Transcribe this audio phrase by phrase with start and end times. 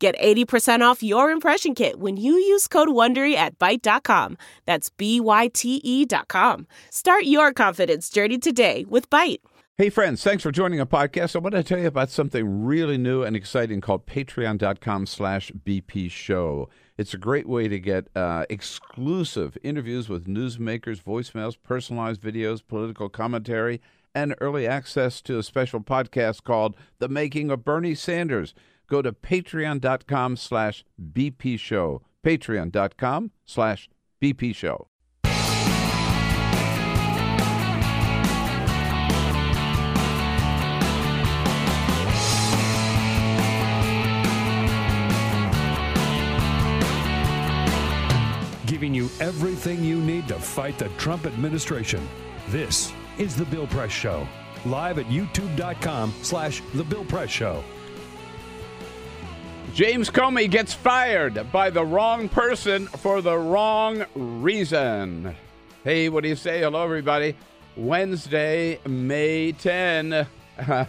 [0.00, 4.38] Get 80% off your impression kit when you use code WONDERY at Byte.com.
[4.64, 6.66] That's B-Y-T-E dot com.
[6.88, 9.40] Start your confidence journey today with Byte.
[9.76, 11.36] Hey, friends, thanks for joining a podcast.
[11.36, 16.10] I want to tell you about something really new and exciting called patreon.com slash BP
[16.10, 16.70] show.
[16.96, 23.10] It's a great way to get uh, exclusive interviews with newsmakers, voicemails, personalized videos, political
[23.10, 23.82] commentary,
[24.14, 28.54] and early access to a special podcast called The Making of Bernie Sanders
[28.90, 33.88] go to patreon.com slash bp show patreon.com slash
[34.20, 34.86] bp show
[48.80, 52.08] giving you everything you need to fight the Trump administration.
[52.48, 54.26] This is The Bill Press Show,
[54.64, 57.62] live at youtube.com slash The Bill Press Show.
[59.74, 65.34] James Comey gets fired by the wrong person for the wrong reason.
[65.84, 66.60] Hey, what do you say?
[66.60, 67.36] Hello, everybody.
[67.76, 70.26] Wednesday, May 10.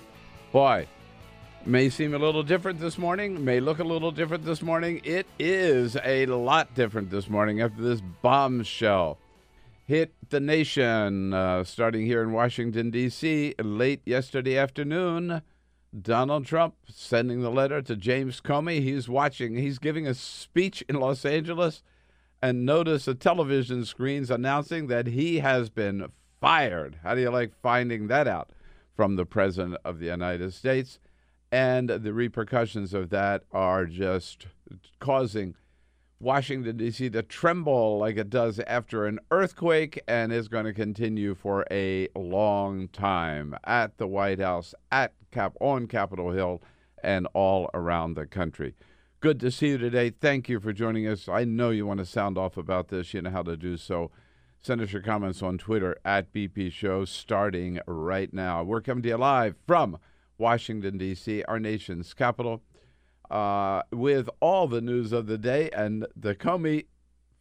[0.51, 0.87] Boy,
[1.65, 4.99] may seem a little different this morning, may look a little different this morning.
[5.03, 9.17] It is a lot different this morning after this bombshell
[9.91, 15.41] hit the nation, uh, starting here in Washington, D.C., late yesterday afternoon.
[15.99, 18.81] Donald Trump sending the letter to James Comey.
[18.81, 21.83] He's watching, he's giving a speech in Los Angeles,
[22.41, 26.99] and notice the television screens announcing that he has been fired.
[27.03, 28.51] How do you like finding that out
[28.95, 30.99] from the President of the United States?
[31.51, 34.47] And the repercussions of that are just
[34.99, 35.55] causing
[36.21, 37.09] Washington, D.C.
[37.09, 42.09] to tremble like it does after an earthquake and is going to continue for a
[42.15, 46.61] long time at the White House, at Cap on Capitol Hill,
[47.03, 48.75] and all around the country.
[49.19, 50.11] Good to see you today.
[50.11, 51.27] Thank you for joining us.
[51.27, 53.15] I know you want to sound off about this.
[53.15, 54.11] You know how to do so.
[54.61, 58.61] Send us your comments on Twitter at BP Show starting right now.
[58.61, 59.97] We're coming to you live from
[60.37, 62.61] Washington, D.C., our nation's capital
[63.31, 66.85] uh, with all the news of the day, and the Comey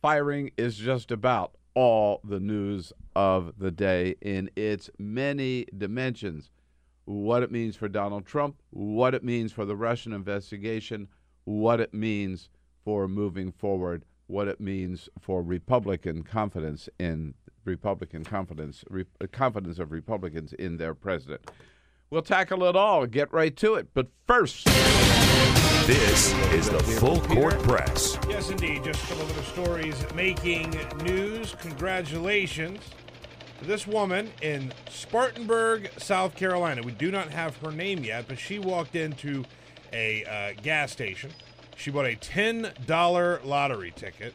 [0.00, 6.50] firing is just about all the news of the day in its many dimensions.
[7.04, 11.08] What it means for Donald Trump, what it means for the Russian investigation,
[11.44, 12.48] what it means
[12.84, 17.34] for moving forward, what it means for Republican confidence in
[17.64, 21.50] Republican confidence, re, confidence of Republicans in their president.
[22.10, 23.87] We'll tackle it all, get right to it.
[23.94, 24.65] But first.
[25.87, 28.19] This is the Full Court Press.
[28.28, 28.82] Yes, indeed.
[28.82, 31.54] Just a couple of other stories making news.
[31.60, 32.81] Congratulations
[33.60, 36.82] to this woman in Spartanburg, South Carolina.
[36.82, 39.44] We do not have her name yet, but she walked into
[39.93, 41.31] a uh, gas station.
[41.76, 44.34] She bought a $10 lottery ticket.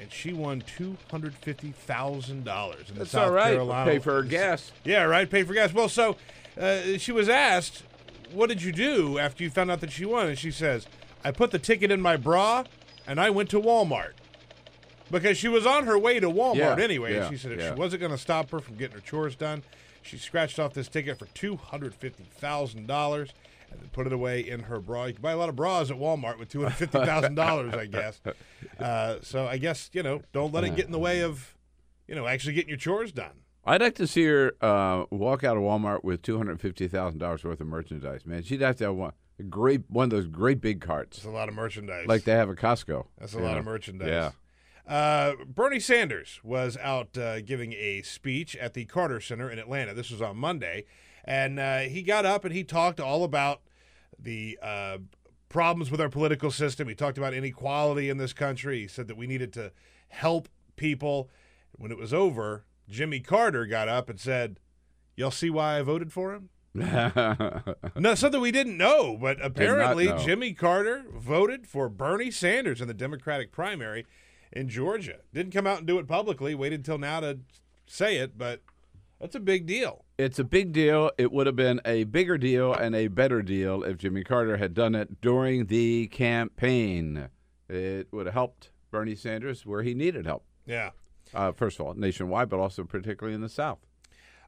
[0.00, 3.50] And she won two hundred fifty thousand dollars in the That's South all right.
[3.52, 3.90] Carolina.
[3.90, 4.70] Pay for her gas.
[4.84, 5.28] Yeah, right.
[5.28, 5.72] Pay for gas.
[5.72, 6.16] Well, so
[6.60, 7.82] uh, she was asked,
[8.32, 10.86] "What did you do after you found out that she won?" And she says,
[11.24, 12.64] "I put the ticket in my bra,
[13.06, 14.12] and I went to Walmart."
[15.10, 17.14] Because she was on her way to Walmart Yeah, anyway.
[17.14, 17.70] yeah, and she said if yeah.
[17.74, 19.62] she wasn't going to stop her from getting her chores done,
[20.02, 23.30] she scratched off this ticket for two hundred fifty thousand dollars
[23.92, 25.06] put it away in her bra.
[25.06, 27.74] You can buy a lot of bras at Walmart with two hundred fifty thousand dollars,
[27.74, 28.20] I guess.
[28.78, 31.56] Uh, so I guess you know, don't let it get in the way of
[32.06, 33.42] you know actually getting your chores done.
[33.64, 37.18] I'd like to see her uh, walk out of Walmart with two hundred fifty thousand
[37.18, 38.24] dollars worth of merchandise.
[38.24, 41.26] Man, she'd have to have one a great one of those great big carts It's
[41.26, 42.06] a lot of merchandise.
[42.06, 43.06] like they have at Costco.
[43.18, 43.58] That's a lot know?
[43.58, 44.08] of merchandise.
[44.08, 44.30] Yeah.
[44.92, 49.92] Uh, Bernie Sanders was out uh, giving a speech at the Carter Center in Atlanta.
[49.92, 50.86] This was on Monday.
[51.24, 53.60] And uh, he got up and he talked all about
[54.18, 54.98] the uh,
[55.48, 56.88] problems with our political system.
[56.88, 58.80] He talked about inequality in this country.
[58.80, 59.72] He said that we needed to
[60.08, 61.30] help people.
[61.76, 64.58] When it was over, Jimmy Carter got up and said,
[65.16, 66.48] Y'all see why I voted for him?
[67.96, 70.18] No, something we didn't know, but apparently know.
[70.18, 74.06] Jimmy Carter voted for Bernie Sanders in the Democratic primary
[74.52, 75.16] in Georgia.
[75.34, 76.54] Didn't come out and do it publicly.
[76.54, 77.40] Waited until now to
[77.86, 78.62] say it, but
[79.20, 80.04] that's a big deal.
[80.18, 81.12] It's a big deal.
[81.16, 84.74] It would have been a bigger deal and a better deal if Jimmy Carter had
[84.74, 87.28] done it during the campaign.
[87.68, 90.44] It would have helped Bernie Sanders where he needed help.
[90.66, 90.90] Yeah.
[91.32, 93.78] Uh, first of all, nationwide, but also particularly in the South.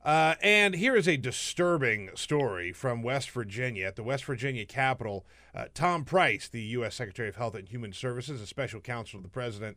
[0.04, 3.86] Uh, and here is a disturbing story from West Virginia.
[3.86, 5.24] At the West Virginia Capitol,
[5.54, 6.96] uh, Tom Price, the U.S.
[6.96, 9.76] Secretary of Health and Human Services, a special counsel to the president,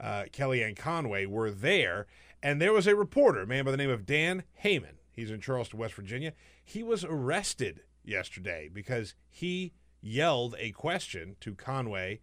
[0.00, 2.06] uh, Kellyanne Conway, were there.
[2.42, 4.94] And there was a reporter, a man by the name of Dan Heyman.
[5.14, 6.32] He's in Charleston, West Virginia.
[6.62, 12.20] He was arrested yesterday because he yelled a question to Conway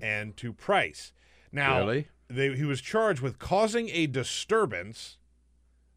[0.00, 1.12] and to Price.
[1.52, 2.08] Now, Really?
[2.28, 5.18] they, he was charged with causing a disturbance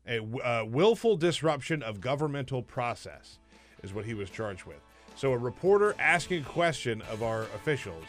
[0.05, 3.39] a uh, willful disruption of governmental process
[3.83, 4.81] is what he was charged with.
[5.15, 8.03] So a reporter asking a question of our officials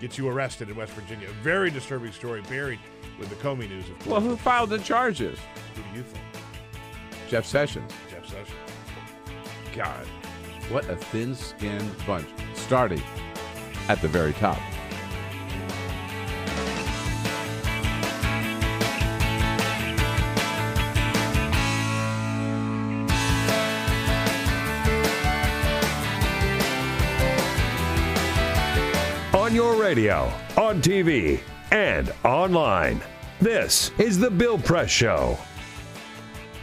[0.00, 1.28] gets you arrested in West Virginia.
[1.28, 2.78] A very disturbing story buried
[3.18, 4.06] with the Comey news, of course.
[4.06, 5.38] Well, who filed the charges?
[5.74, 6.24] Who do you think?
[7.28, 7.92] Jeff Sessions.
[8.08, 8.52] Jeff Sessions.
[9.74, 10.06] God,
[10.70, 12.28] what a thin skinned bunch.
[12.54, 13.02] Starting
[13.88, 14.60] at the very top.
[29.34, 31.40] On your radio, on TV,
[31.70, 33.00] and online.
[33.40, 35.38] This is The Bill Press Show.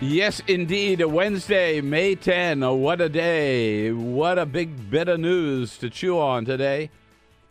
[0.03, 1.01] Yes, indeed.
[1.01, 2.61] Wednesday, May 10.
[2.61, 3.93] Oh, what a day.
[3.93, 6.89] What a big bit of news to chew on today.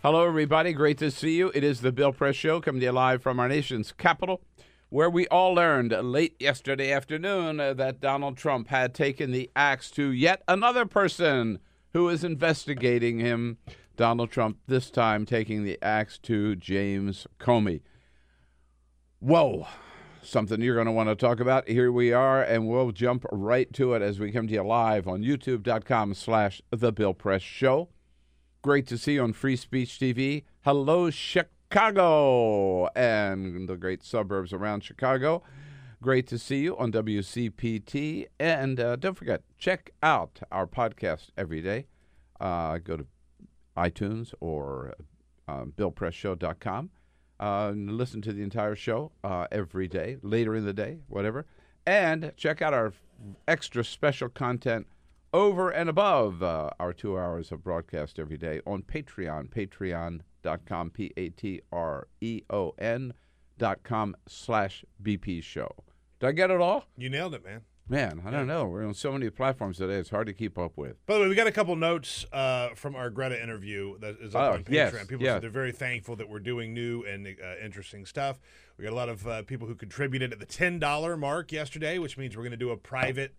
[0.03, 0.75] Hello, everybody.
[0.75, 1.51] Great to see you.
[1.55, 4.43] It is the Bill Press Show coming to you live from our nation's capital,
[4.91, 10.13] where we all learned late yesterday afternoon that Donald Trump had taken the axe to
[10.13, 11.59] yet another person
[11.95, 13.57] who is investigating him.
[13.97, 17.81] Donald Trump, this time taking the axe to James Comey.
[19.21, 19.67] Whoa
[20.23, 21.69] something you're going to want to talk about.
[21.69, 25.07] Here we are, and we'll jump right to it as we come to you live
[25.09, 27.89] on youtube.com slash The Bill Press Show.
[28.63, 30.45] Great to see you on Free Speech TV.
[30.65, 35.43] Hello, Chicago, and the great suburbs around Chicago.
[36.01, 38.27] Great to see you on WCPT.
[38.39, 41.87] And uh, don't forget, check out our podcast every day.
[42.41, 43.07] Uh, go to
[43.77, 44.95] iTunes or
[45.49, 46.91] uh, BillPressShow.com.
[47.43, 51.45] Uh, listen to the entire show uh, every day, later in the day, whatever.
[51.85, 52.93] And check out our
[53.49, 54.87] extra special content
[55.35, 61.13] over and above uh, our two hours of broadcast every day on Patreon, patreon.com, P
[61.17, 63.13] A T R E O N
[63.59, 65.75] dot com slash BP show.
[66.21, 66.85] Did I get it all?
[66.97, 67.63] You nailed it, man.
[67.93, 68.65] Man, I don't know.
[68.65, 71.05] We're on so many platforms today, it's hard to keep up with.
[71.05, 74.35] By the way, we got a couple notes uh, from our Greta interview that is
[74.35, 74.73] up Oh, on Patreon.
[74.73, 75.35] yes, people yes.
[75.35, 78.41] said they're very thankful that we're doing new and uh, interesting stuff.
[78.79, 81.99] We got a lot of uh, people who contributed at the ten dollar mark yesterday,
[81.99, 83.35] which means we're going to do a private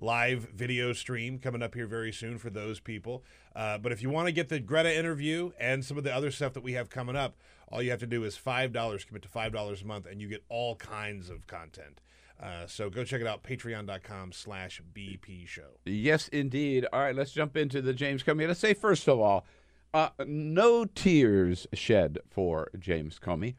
[0.00, 3.22] live video stream coming up here very soon for those people.
[3.54, 6.30] Uh, but if you want to get the Greta interview and some of the other
[6.30, 7.36] stuff that we have coming up,
[7.70, 9.04] all you have to do is five dollars.
[9.04, 12.00] Commit to five dollars a month, and you get all kinds of content.
[12.40, 15.78] Uh, so go check it out, patreon.com slash BP show.
[15.84, 16.86] Yes, indeed.
[16.92, 18.46] All right, let's jump into the James Comey.
[18.46, 19.44] Let's say, first of all,
[19.92, 23.56] uh, no tears shed for James Comey.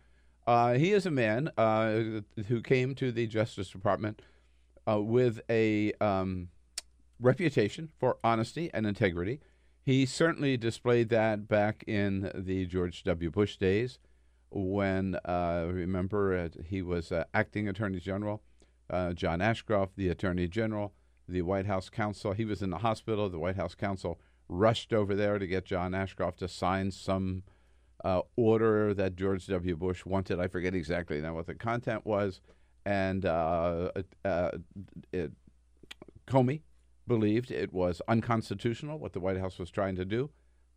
[0.47, 4.21] Uh, he is a man uh, who came to the Justice Department
[4.89, 6.49] uh, with a um,
[7.19, 9.41] reputation for honesty and integrity.
[9.83, 13.29] He certainly displayed that back in the George W.
[13.29, 13.99] Bush days
[14.51, 18.41] when, remember, he was acting attorney general.
[18.89, 20.93] Uh, John Ashcroft, the attorney general,
[21.27, 23.29] the White House counsel, he was in the hospital.
[23.29, 27.43] The White House counsel rushed over there to get John Ashcroft to sign some
[28.03, 29.75] uh, order that George W.
[29.75, 30.39] Bush wanted.
[30.39, 32.41] I forget exactly now what the content was.
[32.85, 33.91] And uh,
[34.25, 34.51] uh,
[35.11, 35.31] it,
[36.25, 36.61] Comey
[37.07, 40.29] believed it was unconstitutional what the White House was trying to do,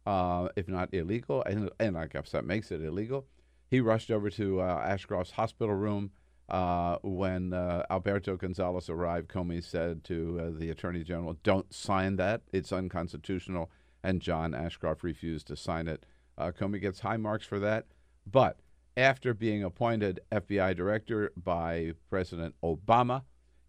[0.04, 1.42] uh, if not illegal.
[1.44, 3.26] And, and I guess that makes it illegal.
[3.70, 6.10] He rushed over to Ashcroft's hospital room.
[6.48, 12.16] Uh, when uh, Alberto Gonzales arrived, Comey said to uh, the Attorney General, Don't sign
[12.16, 12.42] that.
[12.52, 13.70] It's unconstitutional.
[14.04, 16.04] And John Ashcroft refused to sign it.
[16.36, 17.86] Uh, Comey gets high marks for that.
[18.30, 18.58] But
[18.96, 23.22] after being appointed FBI director by President Obama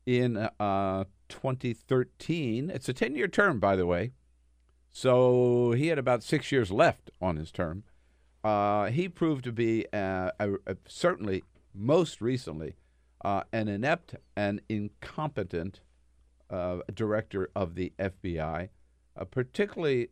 [0.05, 4.11] in uh, 2013, it's a 10 year term, by the way.
[4.91, 7.83] So he had about six years left on his term.
[8.43, 12.75] Uh, he proved to be a, a, certainly most recently
[13.23, 15.81] uh, an inept and incompetent
[16.49, 18.69] uh, director of the FBI,
[19.15, 20.09] uh, particularly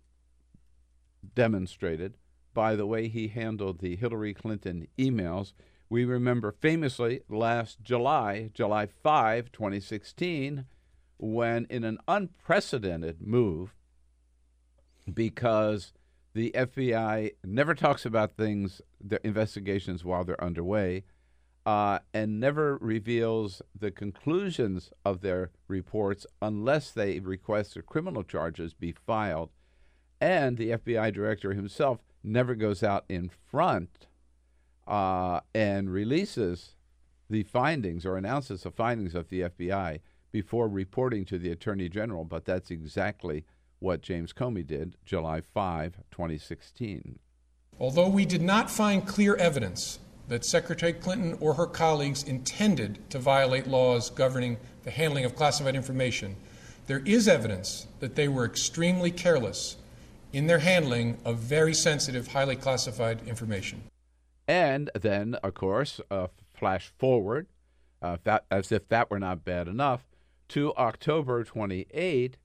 [1.35, 2.15] demonstrated
[2.53, 5.53] by the way he handled the Hillary Clinton emails.
[5.89, 10.65] We remember famously last July, July 5, 2016,
[11.17, 13.75] when in an unprecedented move,
[15.13, 15.93] because
[16.33, 21.03] The FBI never talks about things, their investigations while they're underway,
[21.65, 28.73] uh, and never reveals the conclusions of their reports unless they request that criminal charges
[28.73, 29.49] be filed.
[30.19, 34.07] And the FBI director himself never goes out in front
[34.87, 36.75] uh, and releases
[37.29, 39.99] the findings or announces the findings of the FBI
[40.31, 43.45] before reporting to the Attorney General, but that's exactly
[43.79, 47.19] what James Comey did July 5, 2016.
[47.79, 49.99] Although we did not find clear evidence
[50.31, 55.75] that Secretary Clinton or her colleagues intended to violate laws governing the handling of classified
[55.75, 56.38] information,
[56.88, 59.75] there is evidence that they were extremely careless
[60.31, 63.83] in their handling of very sensitive, highly classified information.
[64.47, 67.47] And then, of course, uh, flash forward,
[68.01, 70.07] uh, that, as if that were not bad enough,
[70.47, 72.38] to October 28,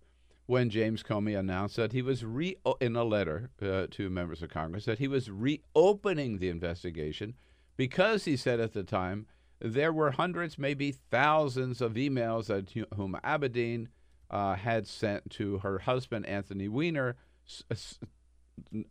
[0.47, 4.51] when James Comey announced that he was re in a letter uh, to members of
[4.51, 7.35] Congress that he was reopening the investigation
[7.77, 9.27] because he said at the time
[9.61, 13.89] there were hundreds, maybe thousands of emails that Huma Abedin
[14.31, 17.17] uh, had sent to her husband Anthony Weiner,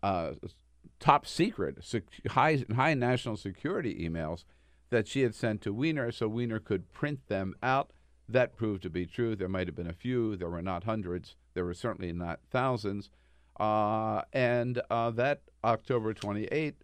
[0.03, 0.31] uh,
[0.99, 4.43] top secret, sec- high high national security emails
[4.89, 7.91] that she had sent to Weiner, so Weiner could print them out
[8.27, 9.35] that proved to be true.
[9.35, 10.35] There might have been a few.
[10.35, 11.35] There were not hundreds.
[11.53, 13.09] There were certainly not thousands.
[13.59, 16.75] Uh, and uh, that October 28,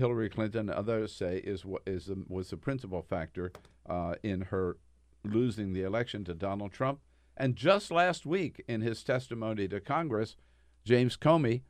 [0.00, 3.52] Hillary Clinton, others say, is is the, was the principal factor
[3.88, 4.78] uh, in her
[5.22, 7.00] losing the election to Donald Trump.
[7.36, 10.36] And just last week, in his testimony to Congress,
[10.84, 11.62] James Comey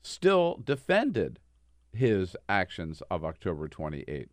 [0.00, 1.40] still defended
[1.92, 4.28] his actions of October 28.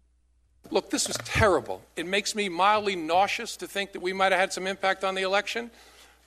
[0.69, 1.81] Look, this was terrible.
[1.95, 5.15] It makes me mildly nauseous to think that we might have had some impact on
[5.15, 5.71] the election.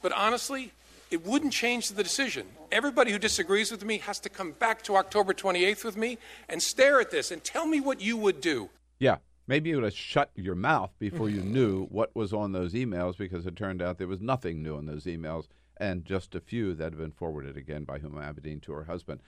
[0.02, 0.73] But honestly,
[1.11, 2.47] it wouldn't change the decision.
[2.71, 6.62] Everybody who disagrees with me has to come back to October 28th with me and
[6.62, 8.71] stare at this and tell me what you would do.
[8.99, 12.75] Yeah, maybe you would have shut your mouth before you knew what was on those
[12.75, 16.40] emails because it turned out there was nothing new in those emails and just a
[16.40, 19.21] few that had been forwarded again by Huma Abedin to her husband.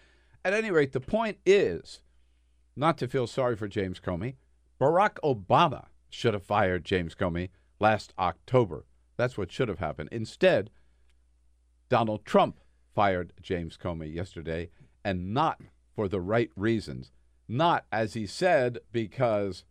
[0.44, 2.00] At any rate, the point is
[2.76, 4.36] not to feel sorry for James Comey.
[4.80, 7.48] Barack Obama should have fired James Comey
[7.80, 8.84] last October.
[9.16, 10.10] That's what should have happened.
[10.12, 10.70] Instead,
[11.92, 12.56] Donald Trump
[12.94, 14.70] fired James Comey yesterday,
[15.04, 15.60] and not
[15.94, 17.12] for the right reasons.
[17.46, 19.64] Not, as he said, because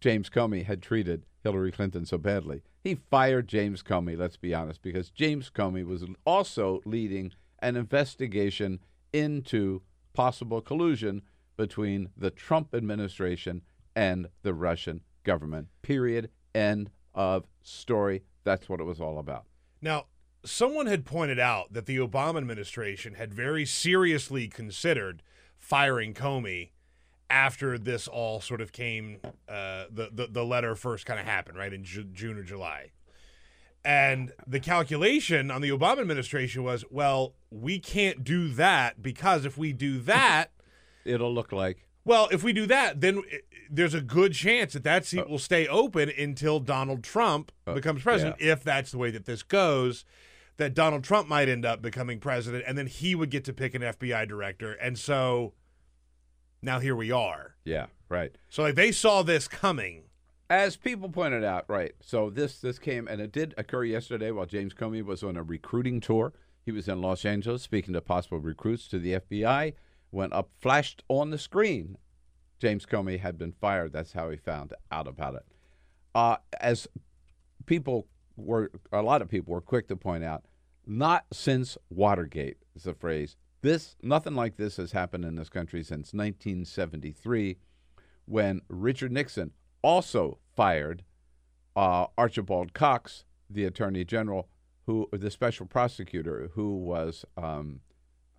[0.00, 2.62] James Comey had treated Hillary Clinton so badly.
[2.84, 8.78] He fired James Comey, let's be honest, because James Comey was also leading an investigation
[9.12, 11.22] into possible collusion
[11.56, 13.62] between the Trump administration
[13.96, 15.66] and the Russian government.
[15.82, 16.30] Period.
[16.54, 18.22] End of story.
[18.44, 19.46] That's what it was all about.
[19.82, 20.04] Now,
[20.48, 25.22] someone had pointed out that the Obama administration had very seriously considered
[25.56, 26.70] firing Comey
[27.30, 31.58] after this all sort of came, uh, the, the, the letter first kind of happened,
[31.58, 32.90] right, in Ju- June or July.
[33.84, 39.56] And the calculation on the Obama administration was, well, we can't do that because if
[39.58, 40.50] we do that,
[41.04, 43.22] it'll look like well, if we do that, then
[43.68, 47.74] there's a good chance that that seat uh, will stay open until Donald Trump uh,
[47.74, 48.36] becomes president.
[48.40, 48.52] Yeah.
[48.52, 50.06] If that's the way that this goes,
[50.58, 53.74] that Donald Trump might end up becoming president, and then he would get to pick
[53.74, 54.72] an FBI director.
[54.74, 55.54] And so
[56.62, 57.56] now here we are.
[57.64, 58.36] Yeah, right.
[58.48, 60.04] So like they saw this coming.
[60.50, 61.94] As people pointed out, right.
[62.00, 65.42] So this this came and it did occur yesterday while James Comey was on a
[65.42, 66.32] recruiting tour.
[66.64, 69.74] He was in Los Angeles speaking to possible recruits to the FBI
[70.10, 71.96] went up, flashed on the screen.
[72.58, 73.92] James Comey had been fired.
[73.92, 75.46] That's how he found out about it.
[76.14, 76.88] Uh, as
[77.66, 80.44] people were, a lot of people were quick to point out,
[80.88, 83.36] not since Watergate is the phrase.
[83.60, 87.58] This, nothing like this has happened in this country since 1973,
[88.24, 89.52] when Richard Nixon
[89.82, 91.04] also fired
[91.76, 94.48] uh, Archibald Cox, the Attorney General,
[94.86, 97.80] who the special prosecutor, who was um,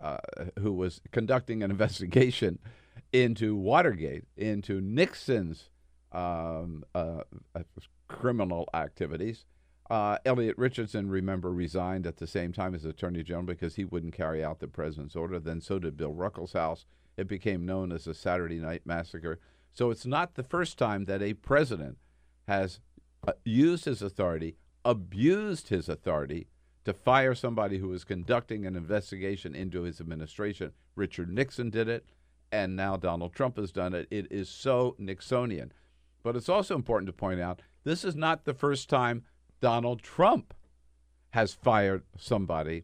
[0.01, 0.17] uh,
[0.59, 2.59] who was conducting an investigation
[3.13, 5.69] into Watergate, into Nixon's
[6.11, 7.21] um, uh,
[7.55, 7.63] uh,
[8.07, 9.45] criminal activities.
[9.89, 14.13] Uh, Elliot Richardson, remember, resigned at the same time as Attorney General because he wouldn't
[14.13, 15.39] carry out the president's order.
[15.39, 16.85] Then so did Bill Ruckelshaus.
[17.17, 19.39] It became known as the Saturday Night Massacre.
[19.73, 21.97] So it's not the first time that a president
[22.47, 22.79] has
[23.27, 26.47] uh, used his authority, abused his authority,
[26.85, 30.71] to fire somebody who was conducting an investigation into his administration.
[30.95, 32.05] Richard Nixon did it,
[32.51, 34.07] and now Donald Trump has done it.
[34.09, 35.71] It is so Nixonian.
[36.23, 39.23] But it's also important to point out this is not the first time
[39.61, 40.53] Donald Trump
[41.31, 42.83] has fired somebody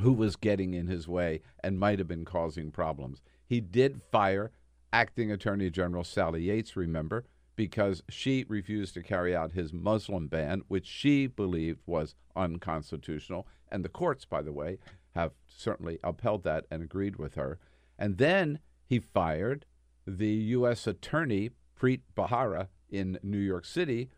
[0.00, 3.22] who was getting in his way and might have been causing problems.
[3.46, 4.50] He did fire
[4.92, 7.24] acting Attorney General Sally Yates, remember,
[7.56, 13.46] because she refused to carry out his Muslim ban, which she believed was unconstitutional.
[13.70, 14.78] And the courts, by the way,
[15.14, 17.58] have certainly upheld that and agreed with her.
[17.98, 19.66] And then he fired
[20.06, 20.86] the U.S.
[20.86, 24.08] Attorney, Preet Bharara, in New York City,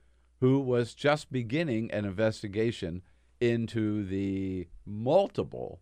[0.41, 3.03] who was just beginning an investigation
[3.41, 5.81] into the multiple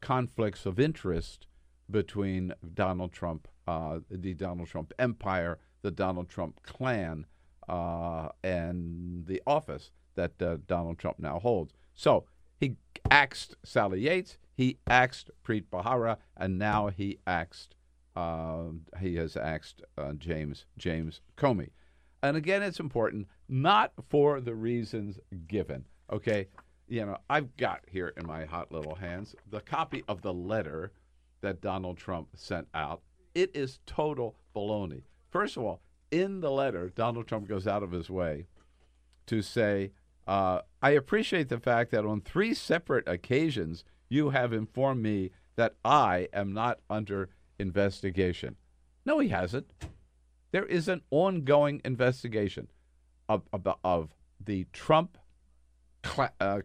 [0.00, 1.46] conflicts of interest
[1.90, 7.26] between Donald Trump, uh, the Donald Trump empire, the Donald Trump clan,
[7.68, 11.74] uh, and the office that uh, Donald Trump now holds.
[11.94, 12.24] So
[12.58, 12.76] he
[13.10, 17.74] axed Sally Yates, he axed Preet Bharara, and now he axed
[18.16, 18.64] uh,
[19.00, 21.70] he has axed uh, James James Comey.
[22.22, 25.86] And again, it's important not for the reasons given.
[26.12, 26.48] Okay,
[26.88, 30.92] you know, I've got here in my hot little hands the copy of the letter
[31.40, 33.02] that Donald Trump sent out.
[33.34, 35.02] It is total baloney.
[35.30, 38.46] First of all, in the letter, Donald Trump goes out of his way
[39.26, 39.92] to say,
[40.26, 45.76] uh, I appreciate the fact that on three separate occasions you have informed me that
[45.84, 48.56] I am not under investigation.
[49.06, 49.70] No, he hasn't.
[50.52, 52.68] There is an ongoing investigation
[53.28, 54.10] of, of, of
[54.44, 55.18] the Trump
[56.40, 56.60] uh,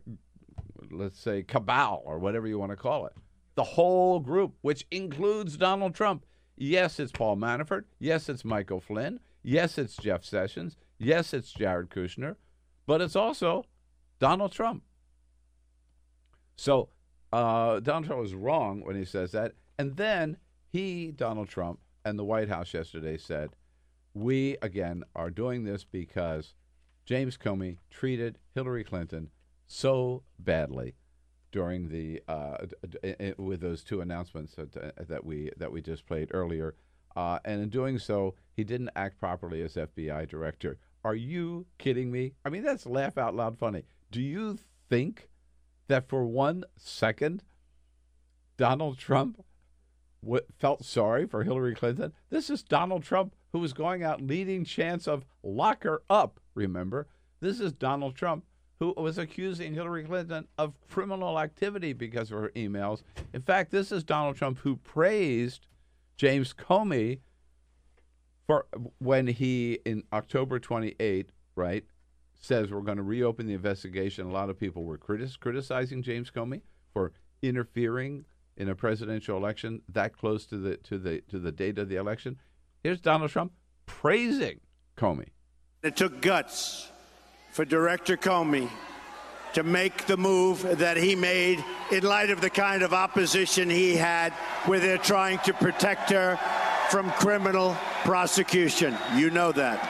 [0.91, 3.13] let's say, cabal or whatever you want to call it.
[3.55, 6.25] The whole group, which includes Donald Trump.
[6.57, 7.83] Yes, it's Paul Manafort.
[7.99, 9.19] Yes, it's Michael Flynn.
[9.43, 10.77] Yes, it's Jeff Sessions.
[10.97, 12.35] Yes, it's Jared Kushner.
[12.85, 13.65] But it's also
[14.19, 14.83] Donald Trump.
[16.55, 16.89] So
[17.33, 19.53] uh, Donald Trump was wrong when he says that.
[19.77, 20.37] And then
[20.71, 23.49] he, Donald Trump, and the White House yesterday said,
[24.15, 26.55] we, again, are doing this because
[27.05, 29.29] James Comey treated Hillary Clinton
[29.67, 30.95] so badly
[31.51, 32.57] during the uh,
[33.37, 36.75] with those two announcements that, uh, that we that we just played earlier,
[37.15, 40.77] uh, and in doing so, he didn't act properly as FBI director.
[41.03, 42.33] Are you kidding me?
[42.43, 43.83] I mean, that's laugh out loud funny.
[44.11, 44.57] Do you
[44.89, 45.29] think
[45.87, 47.43] that for one second,
[48.57, 49.43] Donald Trump
[50.25, 52.11] w- felt sorry for Hillary Clinton?
[52.29, 56.41] This is Donald Trump who was going out leading chants of lock her up.
[56.55, 57.07] Remember,
[57.39, 58.43] this is Donald Trump
[58.79, 63.03] who was accusing Hillary Clinton of criminal activity because of her emails.
[63.33, 65.67] In fact, this is Donald Trump who praised
[66.17, 67.19] James Comey
[68.45, 68.67] for
[68.99, 71.83] when he in October 28, right,
[72.39, 74.27] says we're going to reopen the investigation.
[74.27, 76.61] A lot of people were criticizing James Comey
[76.93, 77.11] for
[77.41, 78.25] interfering
[78.57, 81.95] in a presidential election that close to the to the to the date of the
[81.95, 82.37] election.
[82.83, 83.51] Here's Donald Trump
[83.85, 84.59] praising
[84.97, 85.29] Comey.
[85.83, 86.89] It took guts
[87.51, 88.69] for Director Comey
[89.53, 93.95] to make the move that he made in light of the kind of opposition he
[93.95, 94.33] had
[94.65, 96.37] where they're trying to protect her
[96.89, 98.95] from criminal prosecution.
[99.15, 99.89] You know that.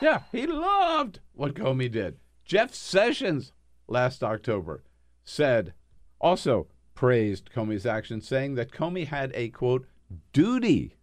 [0.00, 2.18] Yeah, he loved what Comey did.
[2.44, 3.52] Jeff Sessions
[3.88, 4.84] last October
[5.24, 5.74] said,
[6.20, 6.68] also
[7.02, 9.86] praised Comey's action, saying that Comey had a quote,
[10.32, 10.94] duty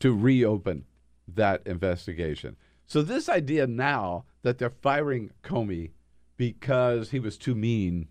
[0.00, 0.86] to reopen
[1.34, 2.56] that investigation.
[2.86, 5.90] So, this idea now that they're firing Comey
[6.38, 8.08] because he was too mean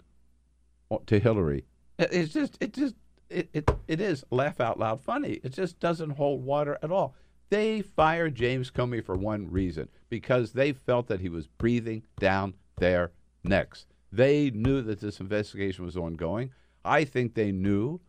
[1.08, 1.66] to Hillary.
[1.98, 2.94] It's just, it just,
[3.28, 5.40] it, it, it is laugh out loud funny.
[5.44, 7.16] It just doesn't hold water at all.
[7.50, 12.54] They fired James Comey for one reason because they felt that he was breathing down
[12.78, 13.14] their
[13.44, 13.88] necks.
[14.12, 16.52] They knew that this investigation was ongoing.
[16.88, 18.00] I think they knew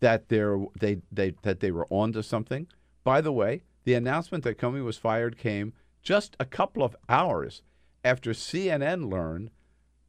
[0.00, 2.66] that they they that they were onto something.
[3.02, 5.72] By the way, the announcement that Comey was fired came
[6.02, 7.62] just a couple of hours
[8.04, 9.50] after CNN learned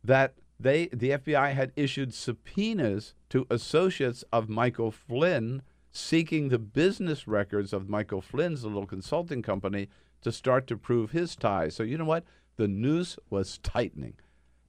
[0.03, 7.27] that they the FBI had issued subpoenas to associates of Michael Flynn seeking the business
[7.27, 9.87] records of Michael Flynn's little consulting company
[10.21, 11.75] to start to prove his ties.
[11.75, 12.25] So you know what?
[12.57, 14.15] The noose was tightening.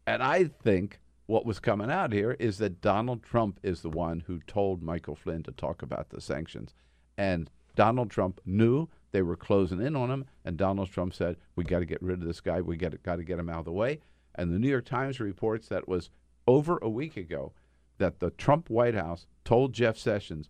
[0.07, 4.21] And I think what was coming out here is that Donald Trump is the one
[4.27, 6.73] who told Michael Flynn to talk about the sanctions.
[7.19, 11.65] And Donald Trump knew they were closing in on him, and Donald Trump said, "We
[11.65, 12.61] got to get rid of this guy.
[12.61, 14.01] We got to get him out of the way."
[14.35, 16.11] And the New York Times reports that was
[16.47, 17.53] over a week ago
[17.99, 20.49] that the Trump White House told Jeff Sessions,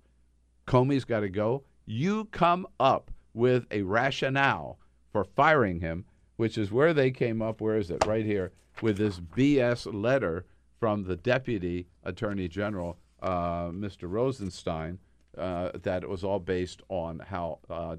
[0.66, 1.64] "Comey's got to go.
[1.84, 4.78] You come up with a rationale
[5.10, 6.04] for firing him."
[6.36, 7.62] Which is where they came up.
[7.62, 8.04] Where is it?
[8.04, 10.44] Right here with this BS letter
[10.78, 14.10] from the Deputy Attorney General, uh, Mr.
[14.10, 14.98] Rosenstein,
[15.38, 17.96] uh, that it was all based on how uh,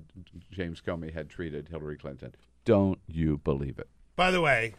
[0.52, 2.34] James Comey had treated Hillary Clinton.
[2.66, 3.88] Don't you believe it?
[4.16, 4.74] By the way,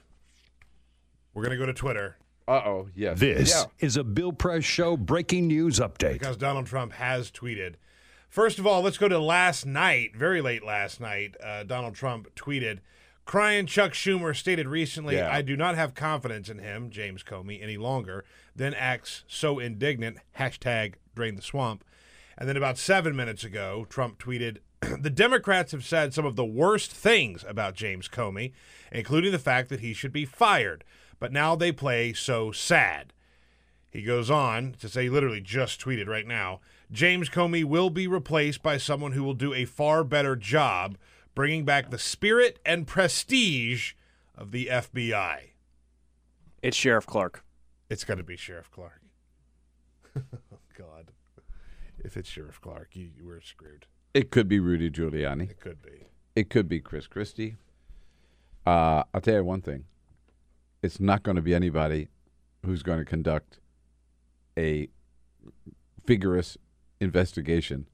[1.35, 3.19] we're going to go to Twitter Uh oh, yes.
[3.21, 3.65] This Yeah.
[3.87, 6.15] is a Bill Press Show breaking news update.
[6.15, 7.75] because Donald Trump has tweeted.
[8.29, 11.35] First of all, let's go to last night, very late last night.
[11.43, 12.79] Uh, Donald Trump tweeted,
[13.29, 15.31] crying Chuck Schumer stated recently, Yeah.
[15.31, 18.25] I do not have confidence in him, James Comey, any longer,
[18.57, 21.85] then acts so indignant, hashtag drain the swamp.
[22.39, 24.59] And then about seven minutes ago, Trump tweeted,
[25.01, 28.53] the Democrats have said some of the worst things about James Comey,
[28.91, 30.83] including the fact that he should be fired.
[31.21, 33.13] But now they play so sad.
[33.91, 36.61] He goes on to say, he literally just tweeted right now
[36.91, 40.97] James Comey will be replaced by someone who will do a far better job
[41.39, 43.93] bringing back the spirit and prestige
[44.37, 45.51] of the FBI.
[46.65, 47.45] It's Sheriff Clarke.
[47.89, 49.03] It's going to be Sheriff Clarke.
[50.17, 51.13] oh, God.
[52.01, 53.87] If it's Sheriff Clarke, you, we're screwed.
[54.15, 55.49] It could be Rudy Giuliani.
[55.49, 56.07] It could be.
[56.35, 57.55] It could be Chris Christie.
[58.67, 59.85] Uh, I'll tell you one thing.
[60.83, 62.09] It's not going to be anybody
[62.67, 63.61] who's going to conduct
[64.59, 64.89] a
[66.05, 66.59] vigorous
[67.01, 67.87] investigation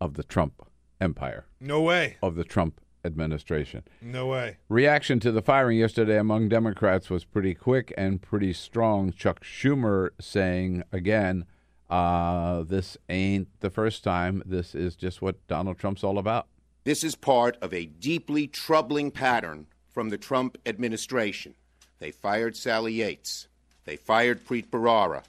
[0.00, 0.66] of the Trump
[1.00, 2.16] empire, No way.
[2.20, 3.84] of the Trump administration.
[4.02, 4.56] No way.
[4.68, 9.12] Reaction to the firing yesterday among Democrats was pretty quick and pretty strong.
[9.12, 11.46] Chuck Schumer saying again,
[11.90, 14.42] uh, this ain't the first time.
[14.44, 16.46] This is just what Donald Trump's all about.
[16.84, 21.54] This is part of a deeply troubling pattern from the Trump administration.
[21.98, 23.48] They fired Sally Yates,
[23.84, 25.24] they fired Preet Bharara,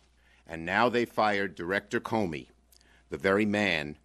[0.48, 2.48] and now they fired Director Comey,
[3.10, 3.98] the very man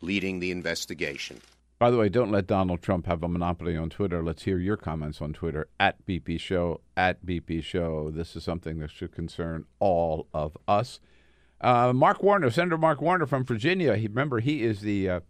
[0.00, 1.40] leading the investigation.
[1.78, 4.22] By the way, don't let Donald Trump have a monopoly on Twitter.
[4.22, 8.10] Let's hear your comments on Twitter at BP Show, at BP Show.
[8.10, 11.00] This is something that should concern all of us.
[11.60, 13.96] Uh, Mark Warner, Senator Mark Warner from Virginia.
[13.96, 15.20] He, remember, he is the uh,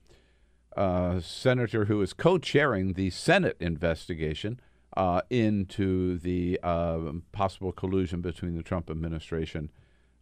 [0.76, 4.60] uh, senator who is co chairing the Senate investigation
[4.96, 6.98] uh, into the uh,
[7.32, 9.68] possible collusion between the Trump administration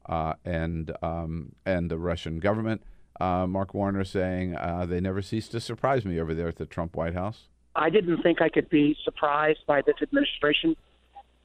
[0.06, 2.82] uh, and, um, and the Russian government.
[3.20, 6.66] Uh, Mark Warner saying uh, they never cease to surprise me over there at the
[6.66, 7.48] Trump White House.
[7.76, 10.76] I didn't think I could be surprised by this administration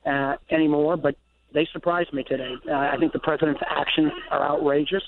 [0.05, 1.15] uh, anymore, but
[1.53, 2.53] they surprised me today.
[2.67, 5.03] Uh, I think the president's actions are outrageous.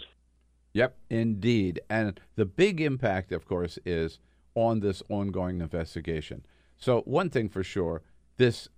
[0.73, 1.81] Yep, indeed.
[1.89, 4.19] And the big impact, of course, is
[4.55, 6.45] on this ongoing investigation.
[6.77, 8.01] So, one thing for sure,
[8.37, 8.69] this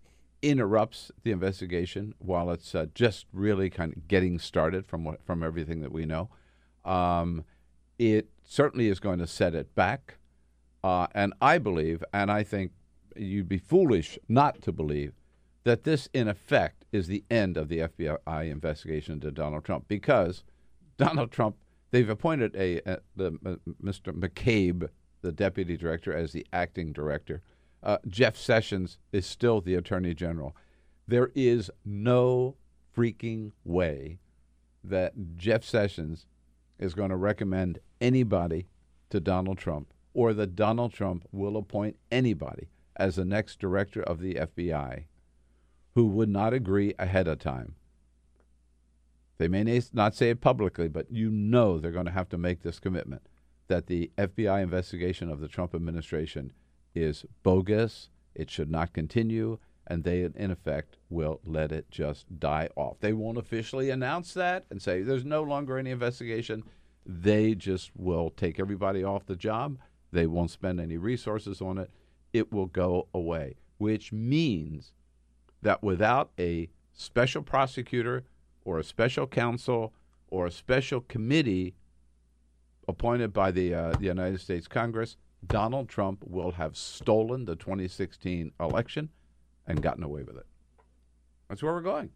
[0.41, 5.41] interrupts the investigation while it's uh, just really kind of getting started from what, from
[5.41, 6.30] everything that we know.
[6.84, 7.46] Um,
[7.99, 10.17] it certainly is going to set it back.
[10.84, 12.71] Uh, and I believe, and I think
[13.15, 15.13] you'd be foolish not to believe,
[15.63, 20.43] that this, in effect, is the end of the FBI investigation into Donald Trump because
[20.97, 21.56] Donald Trump,
[21.91, 24.13] they've appointed a, a the, uh, Mr.
[24.13, 24.89] McCabe,
[25.21, 27.41] the deputy director, as the acting director.
[27.82, 30.56] Uh, Jeff Sessions is still the attorney general.
[31.08, 32.56] There is no
[32.95, 34.19] freaking way
[34.84, 36.25] that Jeff Sessions
[36.79, 38.67] is going to recommend anybody
[39.09, 44.19] to Donald Trump or that Donald Trump will appoint anybody as the next director of
[44.19, 45.05] the FBI
[45.95, 47.75] who would not agree ahead of time.
[49.38, 52.62] They may not say it publicly, but you know they're going to have to make
[52.62, 53.27] this commitment
[53.67, 56.51] that the FBI investigation of the Trump administration
[56.93, 59.57] is bogus, it should not continue,
[59.88, 62.98] and they, in effect, will let it just die off.
[63.00, 66.63] They won't officially announce that and say there's no longer any investigation.
[67.06, 69.78] They just will take everybody off the job.
[70.12, 71.89] They won't spend any resources on it.
[72.32, 74.93] It will go away, which means
[75.62, 78.24] that without a special prosecutor
[78.63, 79.93] or a special counsel
[80.28, 81.76] or a special committee
[82.88, 88.52] appointed by the, uh, the United States Congress, Donald Trump will have stolen the 2016
[88.60, 89.10] election
[89.67, 90.45] and gotten away with it.
[91.49, 92.12] That's where we're going.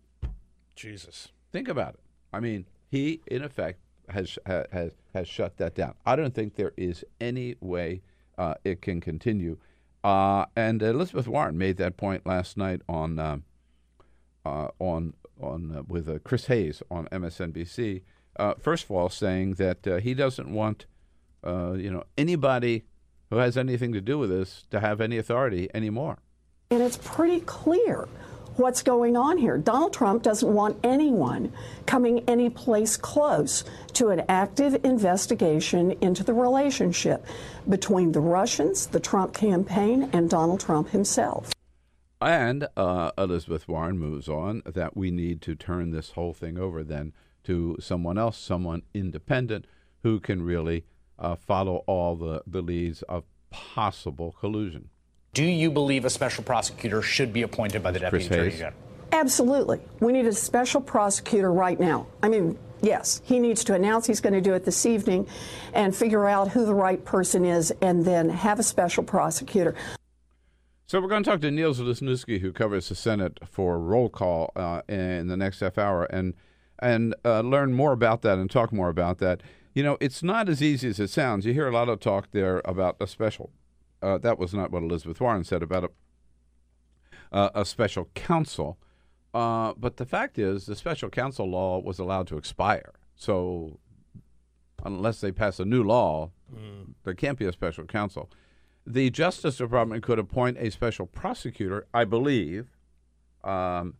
[0.75, 1.29] Jesus.
[1.51, 1.99] Think about it.
[2.33, 3.79] I mean, he in effect
[4.09, 5.95] has has has shut that down.
[6.05, 8.01] I don't think there is any way
[8.37, 9.57] uh, it can continue.
[10.03, 13.37] Uh, and Elizabeth Warren made that point last night on uh,
[14.45, 18.03] uh, on on uh, with uh, Chris Hayes on MSNBC.
[18.37, 20.85] Uh, first of all, saying that uh, he doesn't want
[21.45, 22.85] uh, you know anybody
[23.29, 26.19] who has anything to do with this to have any authority anymore.
[26.69, 28.09] And it's pretty clear
[28.57, 29.57] what's going on here.
[29.57, 31.53] Donald Trump doesn't want anyone
[31.85, 37.25] coming any place close to an active investigation into the relationship
[37.69, 41.53] between the Russians, the Trump campaign, and Donald Trump himself.
[42.19, 46.83] And uh, Elizabeth Warren moves on that we need to turn this whole thing over
[46.83, 47.13] then
[47.45, 49.65] to someone else, someone independent
[50.03, 50.83] who can really
[51.17, 54.89] uh, follow all the, the leads of possible collusion.
[55.37, 58.81] Do you believe a special prosecutor should be appointed by the Chris deputy attorney general?
[59.11, 59.79] Absolutely.
[59.99, 62.07] We need a special prosecutor right now.
[62.23, 65.27] I mean, yes, he needs to announce he's going to do it this evening
[65.75, 69.75] and figure out who the right person is and then have a special prosecutor.
[70.87, 74.51] So we're going to talk to Niels Lesniewski, who covers the Senate for roll call
[74.55, 76.33] uh, in the next half hour, and
[76.79, 79.43] and uh, learn more about that and talk more about that.
[79.75, 81.45] You know, it's not as easy as it sounds.
[81.45, 83.51] You hear a lot of talk there about a special.
[84.01, 85.89] Uh, that was not what Elizabeth Warren said about a
[87.31, 88.77] uh, a special counsel.
[89.33, 92.93] Uh, but the fact is, the special counsel law was allowed to expire.
[93.15, 93.79] So
[94.83, 96.93] unless they pass a new law, mm.
[97.03, 98.29] there can't be a special counsel.
[98.85, 102.71] The Justice Department could appoint a special prosecutor, I believe,
[103.43, 103.95] um,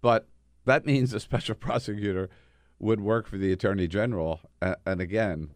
[0.00, 0.26] but
[0.64, 2.28] that means a special prosecutor
[2.78, 4.40] would work for the Attorney General.
[4.60, 5.50] and again,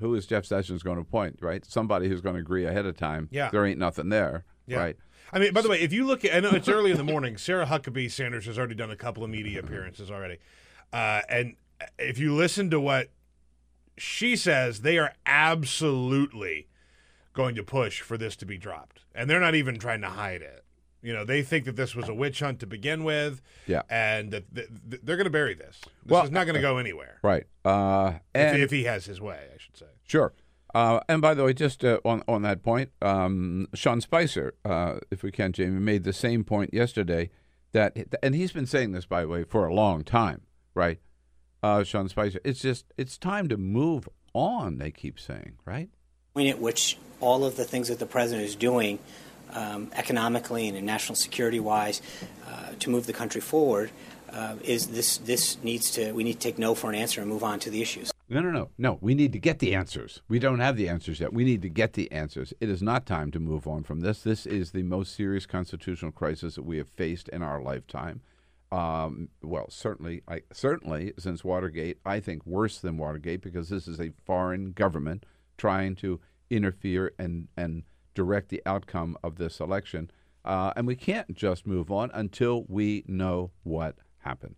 [0.00, 1.64] who is Jeff Sessions going to appoint, right?
[1.64, 3.28] Somebody who's going to agree ahead of time.
[3.30, 3.50] Yeah.
[3.50, 4.78] There ain't nothing there, yeah.
[4.78, 4.96] right?
[5.32, 7.04] I mean, by the way, if you look at, I know it's early in the
[7.04, 7.36] morning.
[7.36, 10.38] Sarah Huckabee Sanders has already done a couple of media appearances already.
[10.92, 11.56] Uh, and
[11.98, 13.10] if you listen to what
[13.96, 16.68] she says, they are absolutely
[17.32, 19.00] going to push for this to be dropped.
[19.14, 20.64] And they're not even trying to hide it.
[21.02, 23.42] You know, they think that this was a witch hunt to begin with.
[23.66, 23.82] Yeah.
[23.90, 25.80] And that they're going to bury this.
[25.80, 27.18] This well, is not going to go anywhere.
[27.22, 27.44] Right.
[27.64, 29.86] Uh, and if, if, he has his way, I should say.
[30.04, 30.32] Sure.
[30.74, 35.00] Uh, and by the way, just uh, on on that point, um, Sean Spicer, uh,
[35.10, 37.30] if we can, Jamie, made the same point yesterday
[37.72, 40.42] that, and he's been saying this, by the way, for a long time,
[40.74, 40.98] right?
[41.62, 44.78] Uh, Sean Spicer, it's just it's time to move on.
[44.78, 45.90] They keep saying, right?
[46.34, 48.98] point at which all of the things that the president is doing
[49.54, 52.02] um, economically and in national security wise
[52.46, 53.90] uh, to move the country forward
[54.32, 57.28] uh, is this this needs to we need to take no for an answer and
[57.28, 58.10] move on to the issues.
[58.28, 58.98] No, no, no, no.
[59.02, 60.22] We need to get the answers.
[60.26, 61.34] We don't have the answers yet.
[61.34, 62.54] We need to get the answers.
[62.60, 64.22] It is not time to move on from this.
[64.22, 68.22] This is the most serious constitutional crisis that we have faced in our lifetime.
[68.70, 74.00] Um, well, certainly, I, certainly since Watergate, I think worse than Watergate because this is
[74.00, 75.26] a foreign government
[75.58, 77.82] trying to interfere and, and
[78.14, 80.10] direct the outcome of this election.
[80.44, 84.56] Uh, and we can't just move on until we know what happened.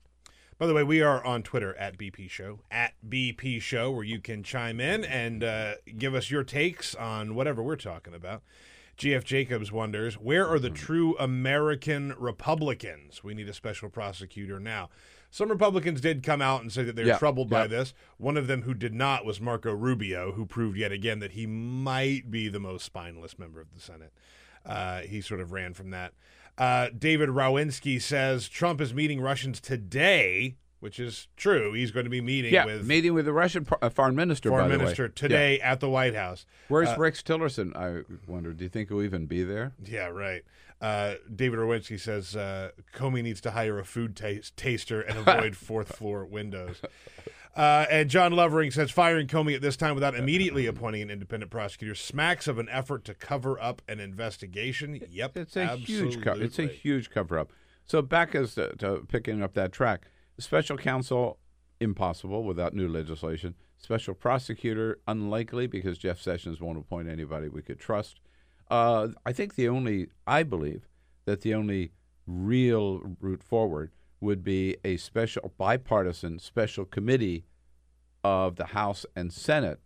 [0.57, 4.21] By the way, we are on Twitter at BP Show, at BP Show, where you
[4.21, 8.43] can chime in and uh, give us your takes on whatever we're talking about.
[8.97, 10.77] GF Jacobs wonders, where are the mm-hmm.
[10.77, 13.25] true American Republicans?
[13.25, 14.91] We need a special prosecutor now.
[15.35, 17.63] Some Republicans did come out and say that they're yeah, troubled yeah.
[17.63, 17.93] by this.
[18.19, 21.45] One of them who did not was Marco Rubio, who proved yet again that he
[21.45, 24.13] might be the most spineless member of the Senate.
[24.65, 26.13] Uh, he sort of ran from that.
[26.57, 31.73] Uh, David Rawinski says Trump is meeting Russians today, which is true.
[31.73, 34.51] He's going to be meeting yeah, with meeting with the Russian uh, foreign minister.
[34.51, 35.73] Foreign minister today yeah.
[35.73, 36.47] at the White House.
[36.69, 37.77] Where's uh, Rex Tillerson?
[37.77, 38.53] I wonder.
[38.53, 39.73] Do you think he'll even be there?
[39.85, 40.45] Yeah, right.
[40.85, 44.15] Uh, David Orwinski says uh, Comey needs to hire a food
[44.55, 46.83] taster and avoid fourth floor windows.
[47.57, 51.51] Uh, and John Lovering says firing Comey at this time without immediately appointing an independent
[51.51, 55.01] prosecutor smacks of an effort to cover up an investigation.
[55.09, 56.11] Yep, it's a absolutely.
[56.11, 57.51] huge co- it's a huge cover up.
[57.87, 61.39] So back as to, to picking up that track, special counsel
[61.81, 63.55] impossible without new legislation.
[63.79, 68.21] Special prosecutor unlikely because Jeff Sessions won't appoint anybody we could trust.
[68.71, 70.89] Uh, I think the only, I believe,
[71.25, 71.93] that the only
[72.27, 77.45] real route forward would be a special bipartisan special committee
[78.23, 79.81] of the House and Senate,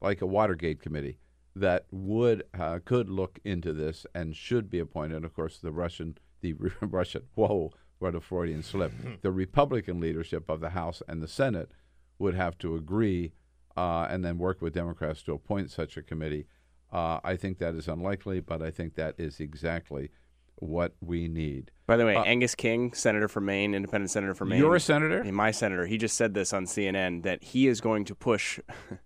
[0.00, 1.18] like a Watergate committee,
[1.54, 5.24] that would uh, could look into this and should be appointed.
[5.24, 8.92] Of course, the Russian, the Russian, whoa, what a Freudian slip.
[9.22, 11.70] the Republican leadership of the House and the Senate
[12.18, 13.32] would have to agree
[13.76, 16.46] uh, and then work with Democrats to appoint such a committee.
[16.94, 20.10] Uh, I think that is unlikely, but I think that is exactly
[20.56, 21.72] what we need.
[21.88, 24.60] By the way, uh, Angus King, senator from Maine, independent senator from Maine.
[24.60, 25.24] You're a senator?
[25.24, 25.86] My senator.
[25.86, 28.60] He just said this on CNN that he is going to push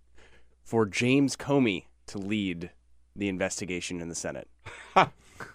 [0.62, 2.70] for James Comey to lead
[3.16, 4.48] the investigation in the Senate.
[4.94, 5.08] he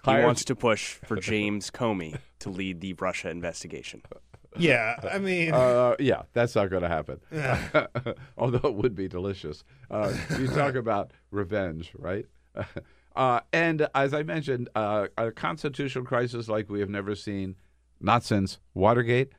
[0.04, 4.02] wants to push for James Comey to lead the Russia investigation.
[4.56, 7.20] Yeah, I mean, uh, yeah, that's not going to happen.
[8.38, 9.64] Although it would be delicious.
[9.90, 12.26] Uh, you talk about revenge, right?
[13.16, 17.56] Uh, and as I mentioned, uh, a constitutional crisis like we have never seen,
[18.00, 19.32] not since Watergate.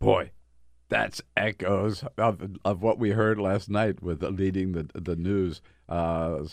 [0.00, 0.32] Boy,
[0.88, 5.62] that's echoes of, of what we heard last night with leading the the news.
[5.88, 6.44] Uh,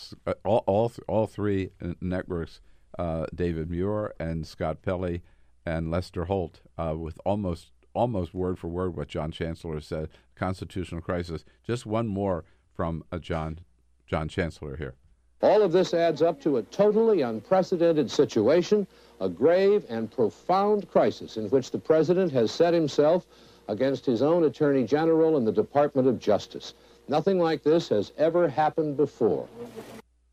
[0.44, 1.70] all, all, all three
[2.00, 2.60] networks,
[2.98, 5.22] uh, David Muir and Scott Pelley
[5.66, 10.10] and Lester Holt, uh, with almost almost word for word what John Chancellor said.
[10.34, 11.44] Constitutional crisis.
[11.66, 12.44] Just one more
[12.74, 13.60] from uh, John
[14.06, 14.94] John Chancellor here.
[15.42, 18.86] All of this adds up to a totally unprecedented situation,
[19.20, 23.26] a grave and profound crisis in which the president has set himself
[23.68, 26.74] against his own attorney general and the Department of Justice.
[27.08, 29.48] Nothing like this has ever happened before.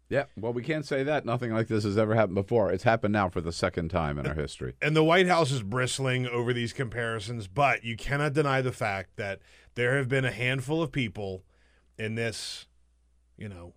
[0.10, 1.26] Yeah, well, we can't say that.
[1.26, 2.72] Nothing like this has ever happened before.
[2.72, 4.76] It's happened now for the second time in our history.
[4.82, 9.16] And the White House is bristling over these comparisons, but you cannot deny the fact
[9.16, 9.40] that
[9.76, 11.44] there have been a handful of people
[11.98, 12.68] in this,
[13.38, 13.74] you know,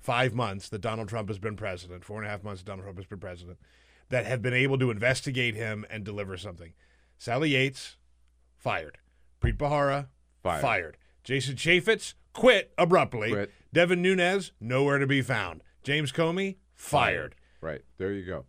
[0.00, 2.84] five months that Donald Trump has been president, four and a half months that Donald
[2.84, 3.58] Trump has been president,
[4.08, 6.72] that have been able to investigate him and deliver something.
[7.18, 7.96] Sally Yates,
[8.56, 8.98] fired.
[9.40, 10.06] Preet Bharara,
[10.42, 10.60] fired.
[10.60, 10.96] fired.
[11.22, 13.30] Jason Chaffetz, quit abruptly.
[13.30, 13.50] Quit.
[13.72, 15.62] Devin Nunes, nowhere to be found.
[15.82, 17.34] James Comey, fired.
[17.60, 17.82] Right.
[17.98, 18.44] There you go.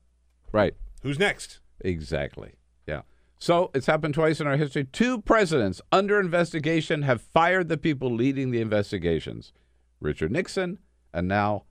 [0.52, 0.76] Right.
[1.02, 1.60] Who's next?
[1.82, 2.54] Exactly.
[2.88, 3.02] Yeah.
[3.40, 4.84] So it's happened twice in our history.
[4.84, 9.54] Two presidents under investigation have fired the people leading the investigations
[10.00, 10.80] Richard Nixon
[11.14, 11.64] and now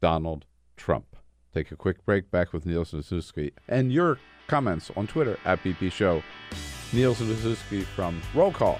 [0.00, 1.16] Donald Trump.
[1.52, 5.90] Take a quick break back with Niels Lesniewski and your comments on Twitter at BP
[5.90, 6.22] Show.
[6.92, 8.78] Niels Lesniewski from Roll Call.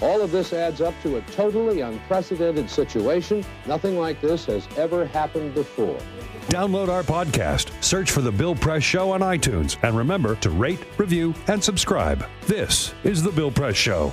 [0.00, 3.44] All of this adds up to a totally unprecedented situation.
[3.66, 5.98] Nothing like this has ever happened before.
[6.46, 10.80] Download our podcast, search for The Bill Press Show on iTunes, and remember to rate,
[10.96, 12.24] review, and subscribe.
[12.46, 14.12] This is The Bill Press Show.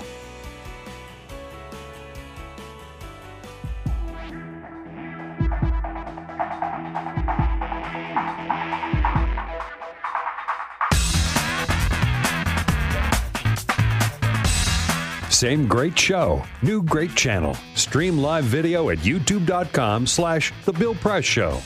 [15.36, 17.58] Same great show, new great channel.
[17.74, 21.62] Stream live video at youtube.com slash The Bill Press Show.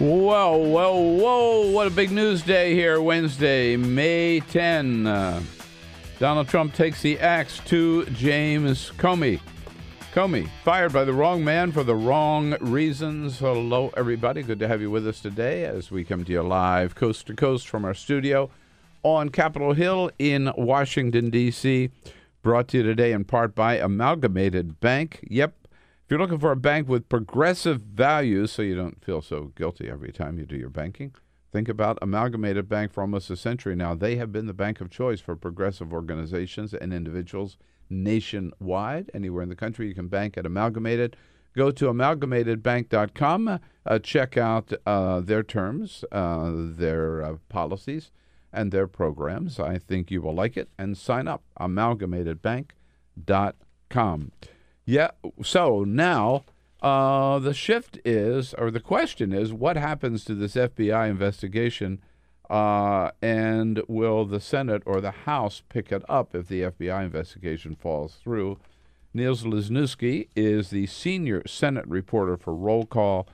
[0.00, 1.70] Whoa, whoa, whoa.
[1.70, 5.06] What a big news day here, Wednesday, May 10.
[5.06, 5.40] Uh,
[6.18, 9.38] Donald Trump takes the axe to James Comey.
[10.12, 13.38] Comey, fired by the wrong man for the wrong reasons.
[13.38, 14.42] Hello, everybody.
[14.42, 17.36] Good to have you with us today as we come to you live coast to
[17.36, 18.50] coast from our studio
[19.04, 21.90] on Capitol Hill in Washington, D.C.
[22.42, 25.20] Brought to you today in part by Amalgamated Bank.
[25.30, 25.54] Yep.
[26.04, 29.88] If you're looking for a bank with progressive values so you don't feel so guilty
[29.88, 31.14] every time you do your banking,
[31.52, 33.94] think about Amalgamated Bank for almost a century now.
[33.94, 37.56] They have been the bank of choice for progressive organizations and individuals
[37.88, 39.10] nationwide.
[39.14, 41.16] Anywhere in the country, you can bank at Amalgamated.
[41.54, 48.10] Go to amalgamatedbank.com, uh, check out uh, their terms, uh, their uh, policies
[48.54, 49.60] and their programs.
[49.60, 51.42] I think you will like it and sign up.
[51.60, 54.32] Amalgamatedbank.com.
[54.86, 55.10] Yeah,
[55.42, 56.44] so now
[56.82, 62.00] uh, the shift is, or the question is, what happens to this FBI investigation?
[62.50, 67.74] Uh, and will the Senate or the House pick it up if the FBI investigation
[67.74, 68.58] falls through?
[69.14, 73.26] Niels Lesniewski is the senior Senate reporter for Roll Call.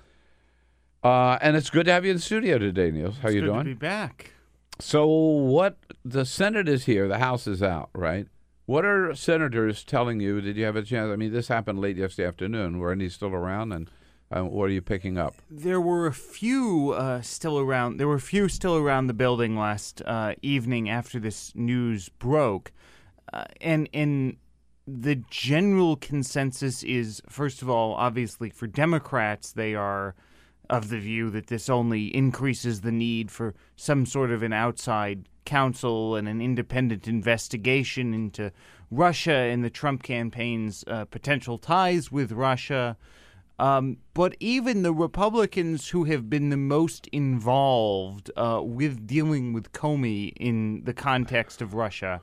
[1.03, 3.19] Uh, and it's good to have you in the studio today, Niels.
[3.19, 3.59] How it's you good doing?
[3.61, 4.33] To be back.
[4.81, 8.27] So what the Senate is here, the House is out, right?
[8.67, 10.41] What are senators telling you?
[10.41, 11.11] Did you have a chance?
[11.11, 12.79] I mean, this happened late yesterday afternoon.
[12.79, 13.91] Were any still around, and
[14.31, 15.35] uh, what are you picking up?
[15.51, 17.97] There were a few uh, still around.
[17.97, 22.71] There were a few still around the building last uh, evening after this news broke,
[23.33, 24.37] uh, and and
[24.87, 30.15] the general consensus is, first of all, obviously for Democrats, they are
[30.71, 35.29] of the view that this only increases the need for some sort of an outside
[35.45, 38.53] counsel and an independent investigation into
[38.89, 42.97] Russia and the Trump campaign's uh, potential ties with Russia.
[43.59, 49.73] Um, but even the Republicans who have been the most involved uh, with dealing with
[49.73, 52.23] Comey in the context of Russia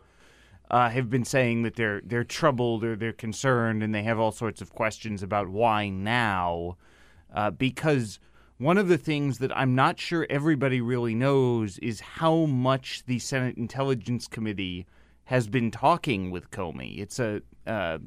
[0.72, 4.32] uh, have been saying that they're they're troubled or they're concerned, and they have all
[4.32, 6.76] sorts of questions about why now,
[7.34, 8.20] uh, because
[8.58, 13.20] one of the things that I'm not sure everybody really knows is how much the
[13.20, 14.88] Senate Intelligence Committee
[15.26, 17.00] has been talking with Comey.
[17.00, 18.00] It's a uh,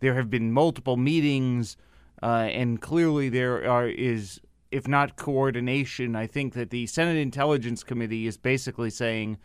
[0.00, 1.76] there have been multiple meetings
[2.22, 4.40] uh, and clearly there are is
[4.72, 9.36] if not coordination, I think that the Senate Intelligence Committee is basically saying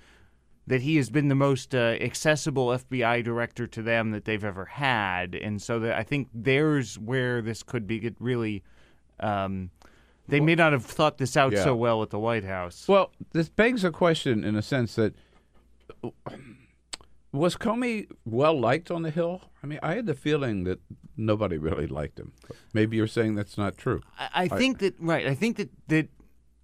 [0.65, 4.65] that he has been the most uh, accessible FBI director to them that they've ever
[4.65, 8.63] had, and so that I think there's where this could be really.
[9.19, 9.71] Um,
[10.27, 11.63] they may not have thought this out Yeah.
[11.63, 12.87] so well at the White House.
[12.87, 15.13] Well, this begs a question in a sense that
[17.31, 19.41] was Comey well liked on the Hill?
[19.63, 20.79] I mean, I had the feeling that
[21.15, 22.33] nobody really liked him.
[22.73, 24.01] Maybe you're saying that's not true.
[24.19, 25.27] I, I think that right.
[25.27, 26.09] I think that that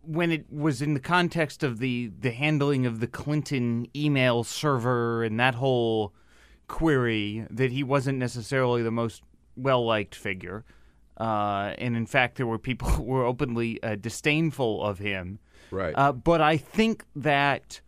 [0.02, 5.24] when it was in the context of the the handling of the Clinton email server
[5.24, 6.14] and that whole
[6.68, 9.22] query, that he wasn't necessarily the most
[9.56, 10.64] well liked figure.
[11.18, 15.40] Uh, and in fact, there were people who were openly uh, disdainful of him.
[15.72, 15.94] Right.
[15.96, 17.82] Uh, but I think that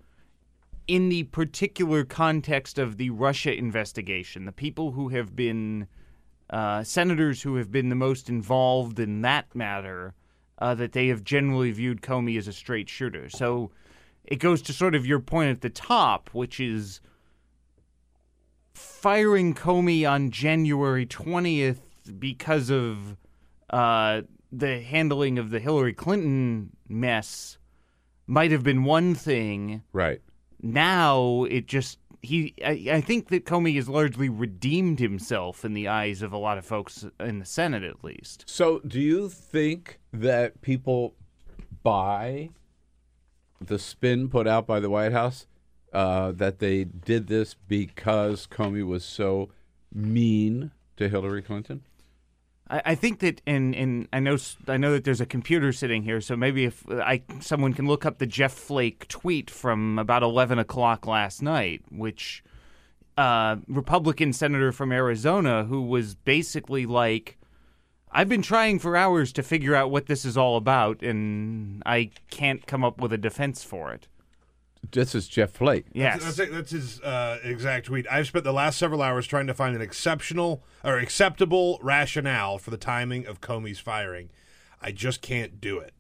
[0.88, 5.88] in the particular context of the Russia investigation, the people who have been
[6.50, 10.14] uh, senators who have been the most involved in that matter,
[10.60, 13.30] uh, that they have generally viewed Comey as a straight shooter.
[13.30, 13.72] So
[14.24, 17.02] it goes to sort of your point at the top, which is
[18.74, 21.80] firing Comey on January 20th
[22.12, 23.18] because of
[23.70, 27.58] uh, the handling of the Hillary Clinton mess
[28.28, 29.84] might have been one thing.
[29.94, 30.22] Right.
[30.62, 35.88] Now it just he I, I think that Comey has largely redeemed himself in the
[35.88, 38.46] eyes of a lot of folks in the Senate at least.
[38.48, 41.16] So, do you think that people
[41.84, 42.50] buy
[43.62, 45.46] the spin put out by the White House
[45.94, 49.50] uh, that they did this because Comey was so
[49.94, 51.84] mean to Hillary Clinton?
[52.68, 54.38] I, think that, and and I know
[54.68, 58.06] I know that there's a computer sitting here, so maybe if I someone can look
[58.08, 62.44] up the Jeff Flake tweet from about eleven o'clock last night, which
[63.18, 67.38] uh, Republican senator from Arizona who was basically like,
[68.12, 72.10] "I've been trying for hours to figure out what this is all about, and I
[72.32, 74.08] can't come up with a defense for it."
[74.92, 75.86] This is Jeff Flake.
[75.94, 76.24] Yes.
[76.24, 78.06] That's, that's, that's his uh, exact tweet.
[78.12, 82.72] I've spent the last several hours trying to find an exceptional or acceptable rationale for
[82.72, 84.30] the timing of Comey's firing.
[84.82, 85.94] I just can't do it.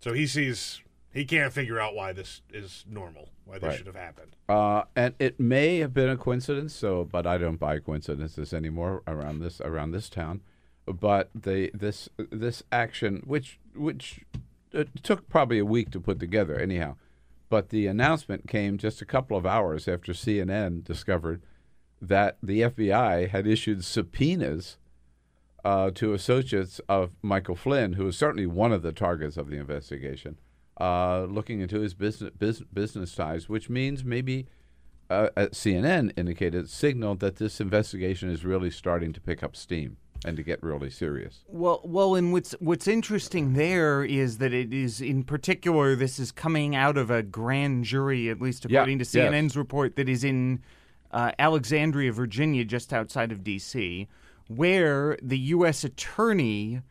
[0.00, 0.80] So he sees
[1.12, 3.76] he can't figure out why this is normal, why this Right.
[3.78, 4.36] should have happened.
[4.48, 6.74] Uh, and it may have been a coincidence.
[6.74, 10.40] So, but I don't buy coincidences anymore around this around this town.
[10.86, 14.20] But the this this action, which which
[14.72, 16.96] it took probably a week to put together, anyhow.
[17.50, 21.42] But the announcement came just a couple of hours after CNN discovered
[22.00, 24.78] that the FBI had issued subpoenas
[25.64, 29.58] uh, to associates of Michael Flynn, who was certainly one of the targets of the
[29.58, 30.38] investigation,
[30.80, 34.46] uh, looking into his business business, business ties, which means maybe
[35.10, 40.36] uh, CNN indicated signaled that this investigation is really starting to pick up steam and
[40.36, 41.40] to get really serious.
[41.48, 46.30] Well, well, and what's what's interesting there is that it is in particular this is
[46.32, 49.14] coming out of a grand jury, at least Yeah, according to yes.
[49.14, 50.60] CNN's report, that is in
[51.10, 54.06] uh, Alexandria, Virginia, just outside of D.C.,
[54.48, 55.84] where the U.S.
[55.84, 56.82] attorney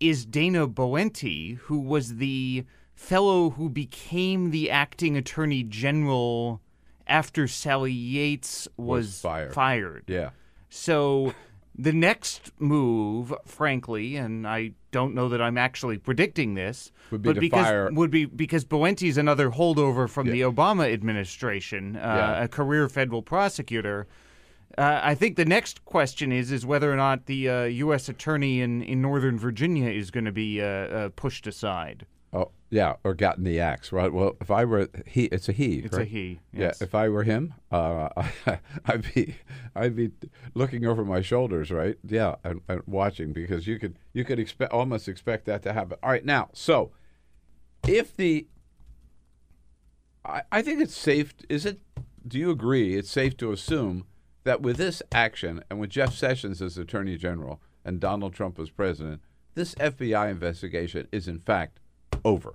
[0.00, 2.64] is Dana Boente, who was the
[2.94, 6.60] fellow who became the acting attorney general
[7.06, 9.54] after Sally Yates was, Was fired.
[9.54, 10.04] fired.
[10.08, 10.30] Yeah.
[10.70, 11.34] So
[11.76, 17.28] the next move, frankly, and I don't know that I'm actually predicting this, Would be
[17.28, 21.98] but to because fire- would be because Boente's another holdover from the Obama administration, uh,
[22.38, 22.44] Yeah.
[22.44, 24.06] a career federal prosecutor.
[24.78, 28.08] Uh, I think the next question is is whether or not the uh, U.S.
[28.08, 32.06] attorney in, in Northern Virginia is going to be uh, uh, pushed aside.
[32.34, 34.12] Oh, yeah, or gotten the axe, right?
[34.12, 35.76] Well, if I were he, it's a he.
[35.76, 36.78] It's a he, yes.
[36.80, 38.08] Yeah, if I were him, uh,
[38.86, 39.36] I'd be,
[39.76, 40.10] I'd be
[40.52, 41.96] looking over my shoulders, right?
[42.04, 45.96] Yeah, and, and watching because you could, you could expect, almost expect that to happen.
[46.02, 46.90] All right, now, so
[47.86, 48.48] if the,
[50.24, 51.34] I, I think it's safe.
[51.48, 51.80] Is it?
[52.26, 52.96] Do you agree?
[52.96, 54.06] It's safe to assume
[54.44, 58.70] that with this action and with Jeff Sessions as Attorney General and Donald Trump as
[58.70, 59.20] President,
[59.54, 61.78] this FBI investigation is in fact
[62.24, 62.54] over.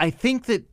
[0.00, 0.64] I think that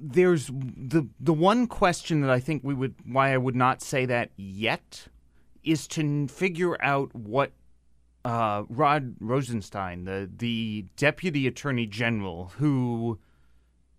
[0.00, 4.06] there's the the one question that I think we would why I would not say
[4.06, 5.08] that yet
[5.64, 7.52] is to figure out what
[8.24, 13.18] uh, Rod Rosenstein, the the deputy attorney general, who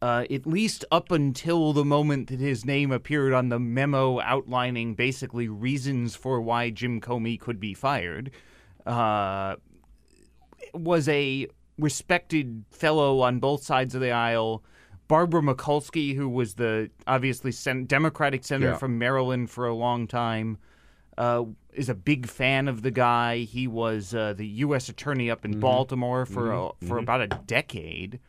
[0.02, 4.94] uh, at least up until the moment that his name appeared on the memo outlining
[4.96, 8.32] basically reasons for why Jim Comey could be fired,
[8.86, 9.56] uh,
[10.74, 11.48] was a
[11.78, 14.64] respected fellow on both sides of the aisle.
[15.08, 18.78] Barbara Mikulski, who was the obviously sen- Democratic senator Yeah.
[18.78, 20.58] from Maryland for a long time,
[21.18, 23.40] uh, is a big fan of the guy.
[23.40, 24.88] He was uh, the U.S.
[24.90, 25.60] attorney up in Mm-hmm.
[25.62, 26.70] Baltimore for Mhm.
[26.70, 27.04] uh, for Mhm.
[27.04, 28.20] about a decade.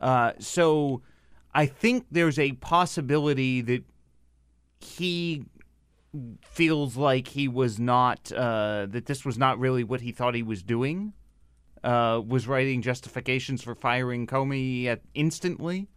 [0.00, 1.00] Uh, so
[1.54, 3.84] I think there's a possibility that
[4.80, 5.44] he
[6.42, 10.42] feels like he was not uh, that this was not really what he thought he
[10.42, 11.12] was doing.
[11.84, 15.88] Uh, was writing justifications for firing Comey at instantly.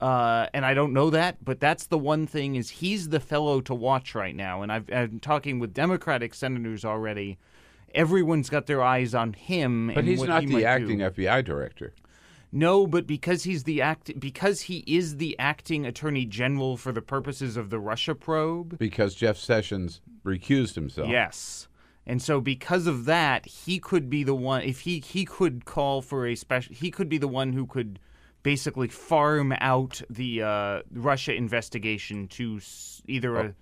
[0.00, 3.60] Uh, and I don't know that, but that's the one thing is he's the fellow
[3.62, 4.62] to watch right now.
[4.62, 7.38] And I've, I'm talking with Democratic senators already.
[7.94, 9.88] Everyone's got their eyes on him.
[9.88, 11.10] But and he's not he the acting do.
[11.10, 11.94] FBI director.
[12.52, 17.02] No, but because he's the act because he is the acting attorney general for the
[17.02, 18.78] purposes of the Russia probe.
[18.78, 21.08] Because Jeff Sessions recused himself.
[21.08, 21.68] Yes.
[22.06, 26.02] And so because of that, he could be the one if he he could call
[26.02, 27.98] for a special he could be the one who could
[28.42, 33.54] basically farm out the uh, Russia investigation to s- either a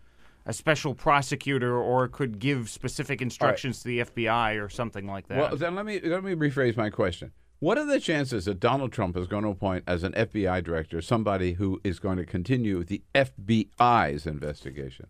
[0.46, 5.38] a special prosecutor or could give specific instructions to the FBI or something like that.
[5.38, 7.32] Well, then let me let me rephrase my question.
[7.60, 11.00] What are the chances that Donald Trump is going to appoint as an FBI director
[11.00, 15.06] somebody who is going to continue the FBI's investigation?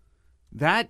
[0.53, 0.89] that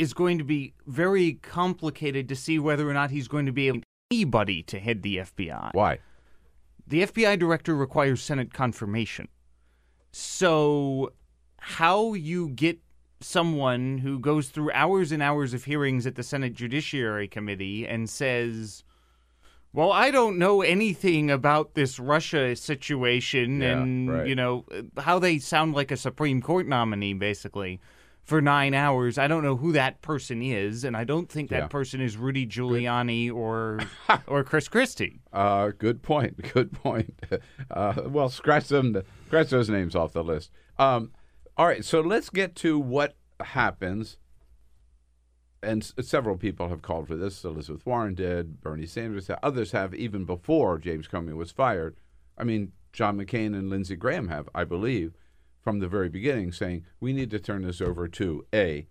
[0.00, 3.82] is going to be very complicated to see whether or not he's going to be
[4.10, 5.70] anybody to head the FBI.
[5.74, 5.98] Why?
[6.86, 9.28] The FBI director requires Senate confirmation.
[10.10, 11.12] So,
[11.58, 12.78] how you get
[13.20, 18.08] someone who goes through hours and hours of hearings at the Senate Judiciary Committee and
[18.08, 18.82] says,
[19.74, 24.26] well, I don't know anything about this Russia situation, Yeah, and right.
[24.26, 24.64] you know
[24.96, 27.80] how they sound like a Supreme Court nominee, basically,
[28.30, 29.18] for nine hours.
[29.18, 31.66] I don't know who that person is, and I don't think that Yeah.
[31.66, 33.80] person is Rudy Giuliani or
[34.26, 35.20] or Chris Christie.
[35.32, 36.40] Uh, good point.
[36.54, 37.20] Good point.
[37.70, 39.00] Uh, well, scratch them.
[39.26, 40.50] Scratch those names off the list.
[40.78, 41.12] Um,
[41.56, 41.84] all right.
[41.84, 44.16] So let's get to what happens.
[45.62, 47.44] And s- several people have called for this.
[47.44, 48.60] Elizabeth Warren did.
[48.60, 49.30] Bernie Sanders.
[49.42, 51.96] Others have even before James Comey was fired.
[52.38, 55.14] I mean, John McCain and Lindsey Graham have, I believe,
[55.62, 58.86] from the very beginning, saying we need to turn this over to a.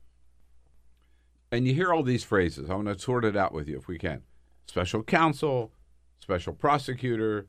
[1.51, 2.69] And you hear all these phrases.
[2.69, 4.21] I want to sort it out with you if we can.
[4.67, 5.71] Special counsel,
[6.19, 7.47] special prosecutor,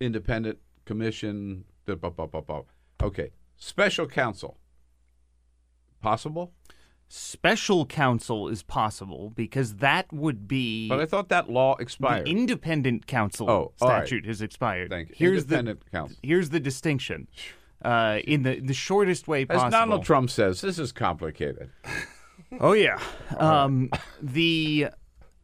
[0.00, 1.64] independent commission.
[1.86, 2.62] da- ba- ba- ba- ba.
[3.00, 4.58] Okay, special counsel.
[6.02, 6.52] Possible?
[7.10, 10.88] Special counsel is possible because that would be.
[10.88, 12.26] But I thought that law expired.
[12.26, 14.06] The independent counsel Oh, all right.
[14.06, 14.90] statute has expired.
[14.90, 15.14] Thank you.
[15.16, 16.18] Here's Independent the counsel.
[16.22, 17.26] here's the distinction.
[17.82, 19.66] Uh, in the the shortest way possible.
[19.66, 19.72] As.
[19.72, 21.70] Donald Trump says, this is complicated.
[22.60, 22.98] Oh yeah.
[23.36, 23.90] Um,
[24.22, 24.86] the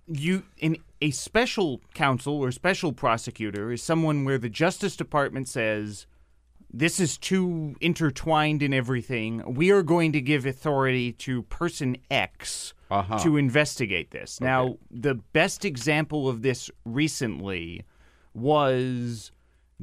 [0.06, 6.06] you in a special counsel or special prosecutor is someone where the Justice Department says
[6.72, 9.42] this is too intertwined in everything.
[9.54, 13.18] We are going to give authority to person X Uh-huh.
[13.18, 14.40] to investigate this.
[14.40, 17.82] Now, the best example of this recently
[18.32, 19.30] was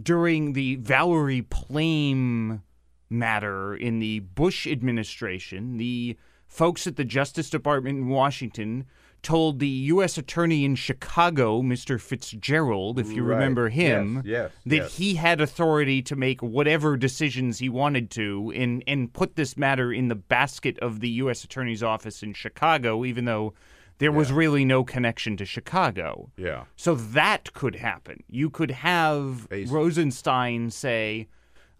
[0.01, 2.61] during the Valerie Plame
[3.09, 5.77] matter in the Bush administration.
[5.77, 6.17] The
[6.47, 8.85] folks at the Justice Department in Washington
[9.21, 10.17] told the U.S.
[10.17, 11.99] Attorney in Chicago, Mr.
[12.01, 13.35] Fitzgerald, if you Right.
[13.35, 14.97] remember him, Yes, yes, that yes.
[14.97, 19.93] he had authority to make whatever decisions he wanted to and, and put this matter
[19.93, 21.43] in the basket of the U.S.
[21.43, 23.53] Attorney's office in Chicago, even though
[24.01, 26.31] there was really no connection to Chicago.
[26.35, 26.65] Yeah.
[26.75, 28.23] So that could happen.
[28.27, 31.27] You could have Rosenstein say,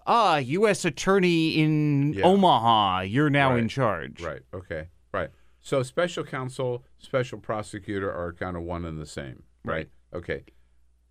[0.08, 0.86] ah, U.S.
[0.86, 2.26] Attorney in Yeah.
[2.26, 4.22] Omaha, you're now in charge.
[4.24, 4.42] Right.
[4.54, 4.88] Okay.
[5.14, 5.30] Right.
[5.60, 9.44] So special counsel, special prosecutor are kind of one and the same.
[9.64, 9.90] Right.
[10.14, 10.44] Okay.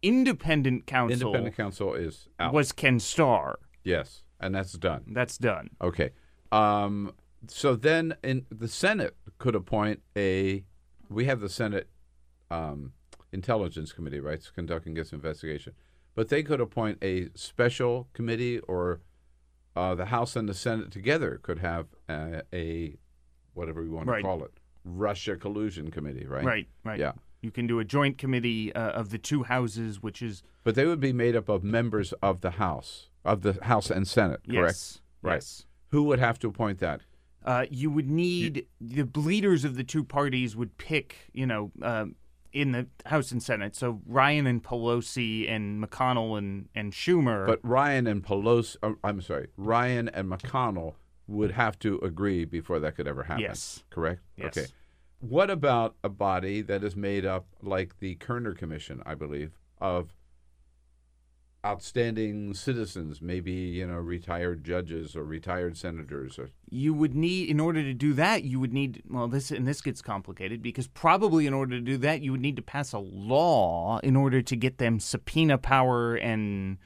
[0.02, 2.52] Independent counsel Independent counsel is out.
[2.54, 3.58] was Ken Starr.
[3.84, 5.04] yes, and that's done.
[5.08, 5.70] That's done.
[5.82, 6.10] Okay.
[6.50, 7.12] Um,
[7.46, 10.64] so then, in the Senate could appoint a.
[11.10, 11.88] We have the Senate
[12.50, 12.92] um,
[13.32, 15.74] Intelligence Committee, right, it's conducting this investigation,
[16.14, 19.00] but they could appoint a special committee, or
[19.76, 22.96] uh, the House and the Senate together could have a, a
[23.54, 24.18] whatever we want Right.
[24.18, 24.52] to call it,
[24.84, 26.44] Russia collusion committee, right?
[26.44, 26.98] Right, right.
[26.98, 27.12] Yeah.
[27.42, 30.86] You can do a joint committee uh, of the two houses, which is But they
[30.86, 34.74] would be made up of members of the House, of the House and Senate, correct?
[34.74, 35.34] Yes, Right.
[35.36, 35.66] yes.
[35.88, 37.00] Who would have to appoint that?
[37.44, 42.06] Uh, you would need the leaders of the two parties would pick, you know, uh,
[42.52, 43.76] in the House and Senate.
[43.76, 47.46] So Ryan and Pelosi and McConnell and, and Schumer.
[47.46, 50.94] But Ryan and Pelosi, uh, I'm sorry, Ryan and McConnell
[51.26, 53.42] would have to agree before that could ever happen.
[53.42, 53.84] Yes.
[53.90, 54.20] Correct?
[54.36, 54.58] Yes.
[54.58, 54.66] Okay.
[55.20, 60.14] What about a body that is made up like the Kerner Commission, I believe, of
[61.64, 67.60] outstanding citizens, maybe you know retired judges or retired senators or you would need in
[67.60, 71.46] order to do that you would need well this and this gets complicated because probably
[71.46, 74.56] in order to do that you would need to pass a law in order to
[74.56, 76.78] get them subpoena power and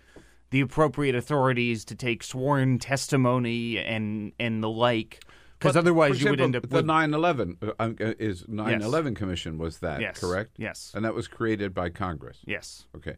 [0.51, 5.21] the appropriate authorities to take sworn testimony and and the like
[5.59, 9.79] because otherwise you would end up the with 9/11 uh, uh, is 9/11 commission was
[9.79, 10.19] that Yes.
[10.19, 10.57] correct?
[10.59, 10.91] Yes.
[10.97, 12.39] and that was created by Congress.
[12.45, 13.17] yes Okay,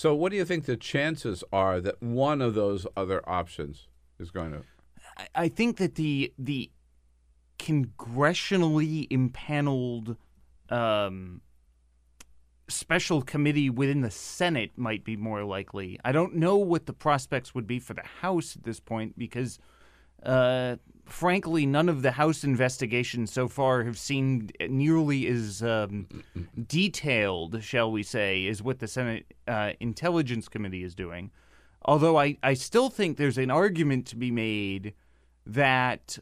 [0.00, 3.86] so what do you think the chances are that one of those other options
[4.18, 4.62] is going to?
[5.34, 6.70] I- think that the the
[7.58, 10.16] congressionally impaneled
[10.70, 11.42] um,
[12.66, 16.00] special committee within the Senate might be more likely.
[16.02, 19.58] I don't know what the prospects would be for the House at this point because,
[20.24, 26.06] uh, frankly, none of the House investigations so far have seemed nearly as um,
[26.66, 31.30] detailed, shall we say, as what the Senate uh, Intelligence Committee is doing.
[31.84, 34.94] Although I, I still think there's an argument to be made
[35.46, 36.18] that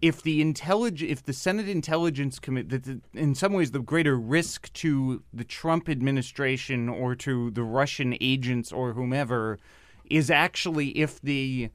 [0.00, 5.22] if the intellig- if the Senate Intelligence Committee, in some ways the greater risk to
[5.32, 9.58] the Trump administration or to the Russian agents or whomever
[10.04, 11.70] is actually if the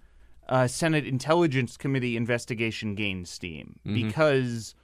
[0.50, 3.94] uh, Senate Intelligence Committee investigation gains steam, Mhm.
[3.94, 4.76] because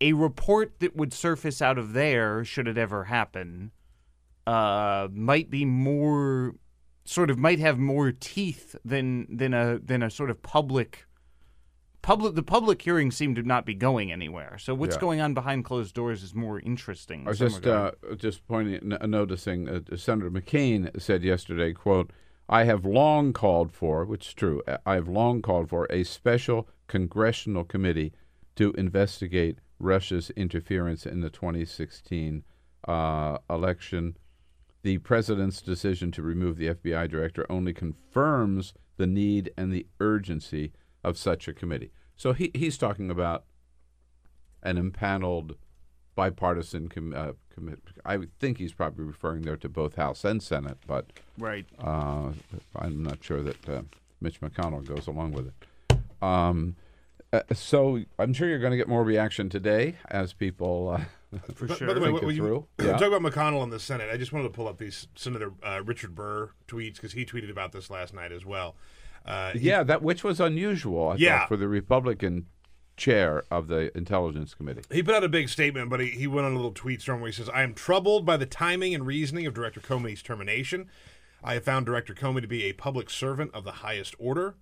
[0.00, 3.72] a report that would surface out of there, should it ever happen,
[4.46, 6.54] uh, might be more
[7.04, 11.06] sort of might have more teeth than than a than a sort of public
[12.02, 14.56] public the public hearings seem to not be going anywhere.
[14.58, 15.00] So what's Yeah.
[15.00, 17.26] going on behind closed doors is more interesting.
[17.26, 19.68] I was just uh, just pointing, n- noticing.
[19.68, 22.10] Uh, Senator McCain said yesterday, "quote
[22.48, 24.62] I have long called for, which is true.
[24.86, 28.12] I have long called for a special congressional committee
[28.56, 32.44] to investigate Russia's interference in the 2016
[32.86, 34.16] uh, election.
[34.82, 40.72] The president's decision to remove the FBI director only confirms the need and the urgency
[41.04, 43.44] of such a committee." So he he's talking about
[44.62, 45.56] an impaneled
[46.22, 47.78] bipartisan com- uh, commit.
[48.04, 51.06] I would think he's probably referring there to both House and Senate, but
[51.38, 51.64] Right.
[51.78, 52.32] Uh,
[52.74, 53.82] I'm not sure that uh,
[54.20, 55.98] Mitch McConnell goes along with it.
[56.20, 56.74] Um,
[57.32, 61.68] uh, so I'm sure you're going to get more reaction today as people uh, For
[61.68, 61.86] sure.
[61.86, 62.96] By the way, think when it you Yeah.
[62.96, 65.82] talk about McConnell in the Senate, I just wanted to pull up these Senator uh,
[65.84, 68.74] Richard Burr tweets because he tweeted about this last night as well.
[69.24, 71.10] Uh, he- yeah, that which was unusual.
[71.10, 71.38] I Yeah.
[71.40, 72.46] thought, for the Republican
[72.98, 74.82] chair of the Intelligence Committee.
[74.90, 77.20] He put out a big statement, but he, he went on a little tweet storm
[77.20, 80.90] where he says, I am troubled by the timing and reasoning of Director Comey's termination.
[81.42, 84.56] I have found Director Comey to be a public servant of the highest order.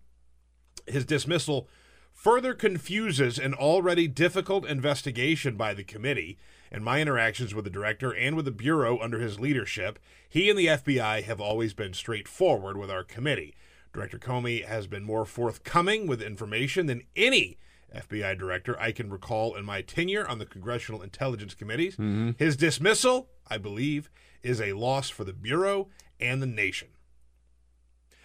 [0.87, 1.69] His dismissal
[2.13, 6.39] further confuses an already difficult investigation by the committee.
[6.71, 10.59] In my interactions with the director and with the Bureau under his leadership, he and
[10.59, 13.55] the FBI have always been straightforward with our committee.
[13.93, 17.57] Director Comey has been more forthcoming with information than any
[17.95, 21.95] FBI director I can recall in my tenure on the Congressional Intelligence Committees.
[21.95, 22.33] Mm-hmm.
[22.39, 24.11] His dismissal, I believe,
[24.43, 25.89] is a loss for the Bureau
[26.21, 26.89] and the nation.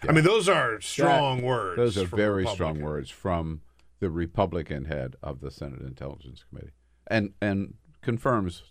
[0.08, 1.76] I mean, those are strong That- words.
[1.76, 3.60] Those are very strong words from
[4.00, 6.72] the Republican head of the Senate Intelligence Committee,
[7.06, 8.64] and and confirms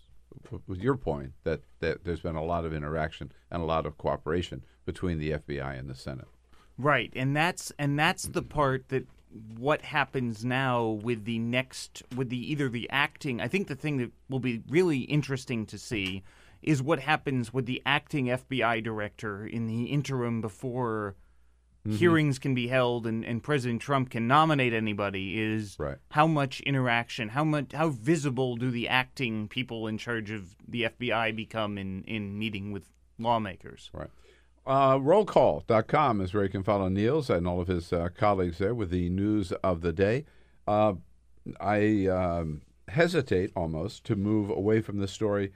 [0.66, 3.96] with your point that, that there's been a lot of interaction and a lot of
[3.98, 6.26] cooperation between the FBI and the Senate.
[6.78, 9.06] Right, and that's and that's the part that
[9.58, 13.40] what happens now with the next with the either the acting.
[13.40, 16.22] I think the thing that will be really interesting to see
[16.62, 21.16] is what happens with the acting FBI director in the interim before
[21.86, 21.96] Mhm.
[21.96, 25.98] hearings can be held and, and President Trump can nominate anybody is Right.
[26.12, 30.84] how much interaction, how much how visible do the acting people in charge of the
[30.84, 33.90] FBI become in, in meeting with lawmakers?
[33.92, 34.10] Right.
[34.64, 38.74] Uh, rollcall.com is where you can follow Niels and all of his uh, colleagues there
[38.74, 40.24] with the news of the day.
[40.68, 40.94] Uh,
[41.60, 45.52] I um, hesitate almost to move away from this story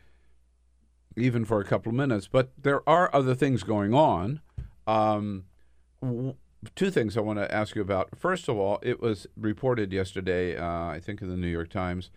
[1.16, 4.40] even for a couple of minutes, but there are other things going on.
[4.86, 5.44] Um,
[6.02, 6.34] w-
[6.74, 8.10] two things I want to ask you about.
[8.18, 12.10] First of all, it was reported yesterday, uh, I think in the New York Times,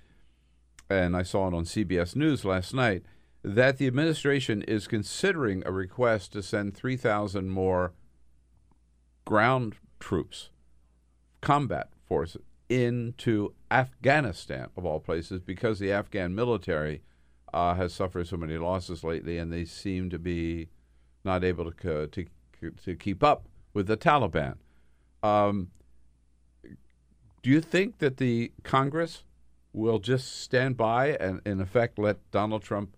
[0.89, 3.03] and I saw it on CBS News last night,
[3.43, 7.93] that the administration is considering a request to send 3,000 more
[9.25, 10.49] ground troops,
[11.41, 17.01] combat forces, into Afghanistan, of all places, because the Afghan military
[17.53, 20.69] uh, has suffered so many losses lately, and they seem to be
[21.23, 22.25] not able to to
[22.83, 24.55] to keep up with the Taliban.
[25.23, 25.69] Um,
[27.41, 29.23] do you think that the Congress
[29.73, 32.95] will just stand by and, in effect, let Donald Trump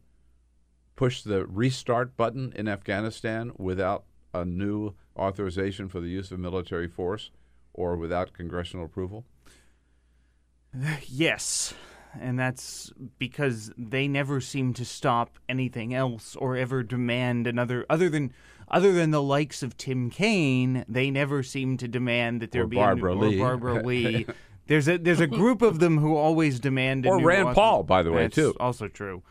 [1.01, 4.03] push the restart button in Afghanistan without
[4.35, 7.31] a new authorization for the use of military force
[7.73, 9.25] or without congressional approval?
[11.07, 11.73] Yes.
[12.19, 18.09] And that's because they never seem to stop anything else or ever demand another other
[18.09, 18.31] than
[18.67, 22.67] other than the likes of Tim Kaine, they never seem to demand that there Or
[22.67, 23.39] be Barbara a, Lee.
[23.39, 24.27] or Barbara Lee.
[24.67, 27.83] There's a there's a group of them who always demand a Or new Rand Paul,
[27.83, 28.55] by the way, That's too.
[28.59, 29.23] Also true.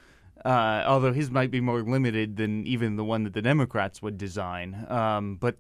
[0.45, 4.17] Uh, although his might be more limited than even the one that the Democrats would
[4.17, 4.87] design.
[4.89, 5.57] Um, but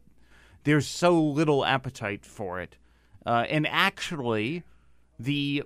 [0.64, 2.76] there's so little appetite for it.
[3.26, 4.62] Uh, and actually,
[5.18, 5.62] the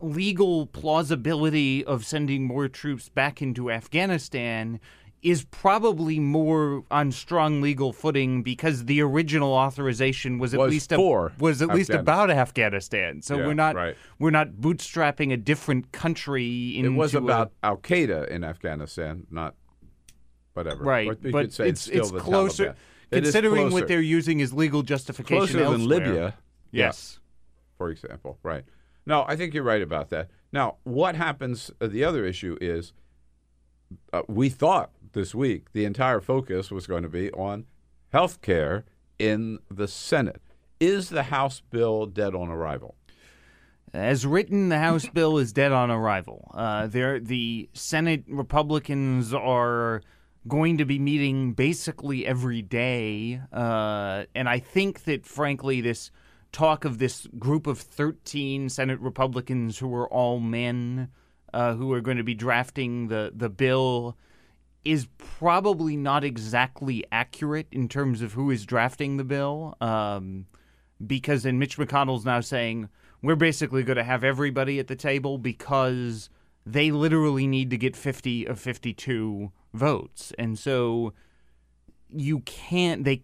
[0.00, 4.80] legal plausibility of sending more troops back into Afghanistan
[5.22, 10.92] is probably more on strong legal footing because the original authorization was at Was least
[10.92, 13.20] a- was at least about Afghanistan.
[13.20, 13.96] So Yeah, we're not right.
[14.18, 19.26] we're not bootstrapping a different country into it was a- about Al Qaeda in Afghanistan,
[19.30, 19.54] not
[20.54, 20.82] whatever.
[20.84, 22.76] right, Or but it's still it's the closer Taliban.
[23.12, 23.74] Considering closer.
[23.74, 25.98] what they're using as legal justification closer than elsewhere.
[26.06, 26.34] Libya.
[26.70, 27.18] Yeah, Yes.
[27.76, 28.38] for example.
[28.42, 28.64] Right.
[29.04, 30.30] No, I think you're right about that.
[30.52, 31.70] Now, what happens?
[31.80, 32.92] Uh, the other issue is
[34.12, 37.66] uh, we thought this week the entire focus was going to be on
[38.10, 38.84] health care
[39.18, 40.42] in the Senate.
[40.78, 42.96] Is the House bill dead on arrival?
[43.92, 46.50] As written, the House bill is dead on arrival.
[46.54, 50.02] Uh, there, the Senate Republicans are
[50.48, 56.10] going to be meeting basically every day, uh, and I think that, frankly, this
[56.52, 61.08] talk of this group of thirteen Senate Republicans who are all men,
[61.52, 64.16] uh, who are going to be drafting the the bill,
[64.84, 69.76] is probably not exactly accurate in terms of who is drafting the bill.
[69.80, 70.46] Um,
[71.04, 72.88] because then Mitch McConnell's now saying
[73.22, 76.30] we're basically going to have everybody at the table because
[76.64, 80.32] they literally need to get 50 of 52 votes.
[80.38, 81.12] And so
[82.12, 83.22] you can't they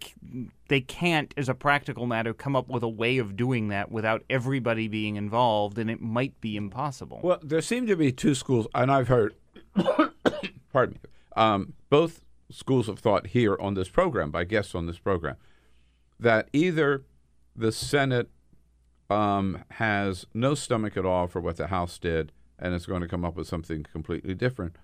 [0.69, 4.23] they can't as a practical matter come up with a way of doing that without
[4.31, 7.21] everybody being involved and it might be impossible.
[7.23, 9.35] Well, there seem to be two schools, and I've heard,
[10.73, 14.99] pardon me, um, both schools of thought here on this program, by guests on this
[14.99, 15.37] program,
[16.19, 17.05] that either
[17.55, 18.31] the Senate
[19.11, 23.09] um, has no stomach at all for what the House did and is going to
[23.09, 24.77] come up with something completely different,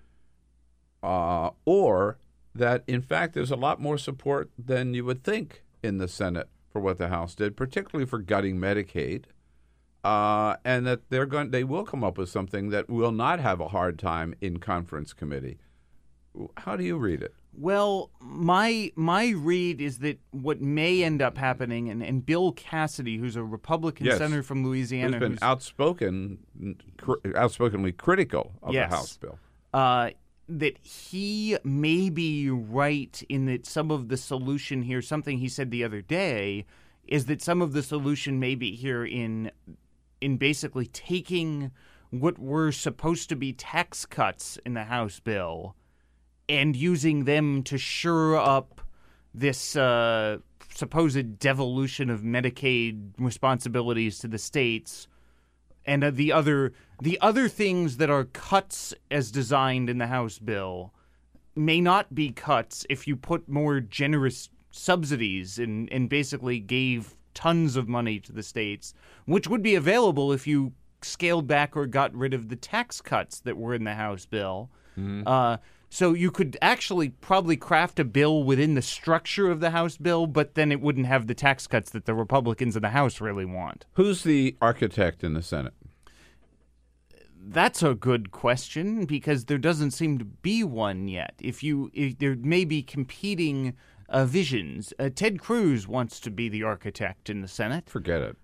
[1.01, 2.17] uh, or
[2.55, 6.49] that in fact there's a lot more support than you would think in the Senate
[6.71, 9.25] for what the House did, particularly for gutting Medicaid
[10.03, 13.59] uh, and that they're going they will come up with something that will not have
[13.59, 15.57] a hard time in conference committee.
[16.57, 17.33] How do you read it?
[17.55, 23.17] Well, my my read is that what may end up happening, and, and Bill Cassidy,
[23.17, 24.17] who's a Republican Yes.
[24.17, 26.39] senator from Louisiana, Who's been who's- outspoken,
[26.97, 28.89] cr- outspokenly critical of Yes.
[28.89, 29.39] the House bill.
[29.73, 30.09] uh,
[30.49, 35.71] that he may be right in that some of the solution here, something he said
[35.71, 36.65] the other day,
[37.07, 39.51] is that some of the solution may be here in
[40.21, 41.69] in basically taking
[42.09, 45.75] what were supposed to be tax cuts in the House bill
[46.49, 48.81] and using them to shore up
[49.33, 50.37] this uh,
[50.73, 55.07] supposed devolution of Medicaid responsibilities to the states
[55.85, 60.39] and uh, the other the other things that are cuts as designed in the House
[60.39, 60.93] bill
[61.55, 67.75] may not be cuts if you put more generous subsidies and and basically gave tons
[67.75, 68.93] of money to the states,
[69.25, 70.71] which would be available if you
[71.01, 74.69] scaled back or got rid of the tax cuts that were in the House bill.
[75.27, 75.57] Uh,
[75.93, 80.25] so you could actually probably craft a bill within the structure of the House bill,
[80.25, 83.45] but then it wouldn't have the tax cuts that the Republicans in the House really
[83.45, 83.85] want.
[83.93, 85.73] Who's the architect in the Senate?
[87.39, 91.35] That's a good question because there doesn't seem to be one yet.
[91.39, 93.75] If you, if there may be competing
[94.09, 94.93] uh, visions.
[94.99, 98.37] Uh, Ted Cruz wants to be the architect in the Senate, Forget it.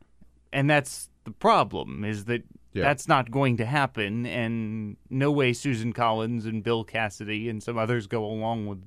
[0.51, 2.03] and that's the problem.
[2.03, 2.83] Is that Yeah.
[2.83, 7.77] that's not going to happen, and no way Susan Collins and Bill Cassidy and some
[7.77, 8.83] others go along with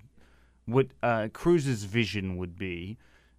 [0.67, 2.97] what uh, Cruz's vision would be.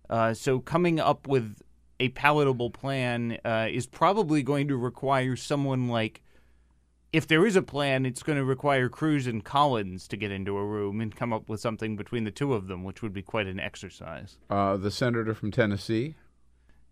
[0.10, 1.62] Uh, so coming up with
[2.00, 6.22] a palatable plan uh, is probably going to require someone like
[7.14, 10.58] if there is a plan, it's going to require Cruz and Collins to get into
[10.58, 13.22] a room and come up with something between the two of them, which would be
[13.22, 14.38] quite an exercise.
[14.50, 16.16] Uh, the senator from Tennessee.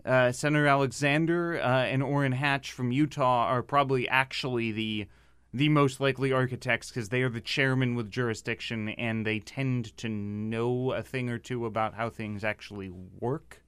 [0.06, 5.08] Uh, Senator Alexander uh, and Orrin Hatch from Utah are probably actually the
[5.54, 10.08] the most likely architects because they are the chairman with jurisdiction and they tend to
[10.08, 12.89] know a thing or two about how things actually
[13.20, 13.62] work.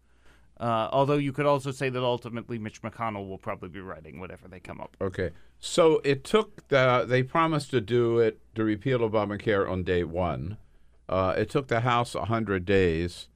[0.60, 4.48] Uh, although you could also say that ultimately Mitch McConnell will probably be writing whatever
[4.48, 4.96] they come up.
[5.00, 5.08] with.
[5.08, 10.04] Okay, so it took the they promised to do it to repeal Obamacare on day
[10.04, 10.58] one.
[11.10, 13.28] Uh, it took the House hundred days.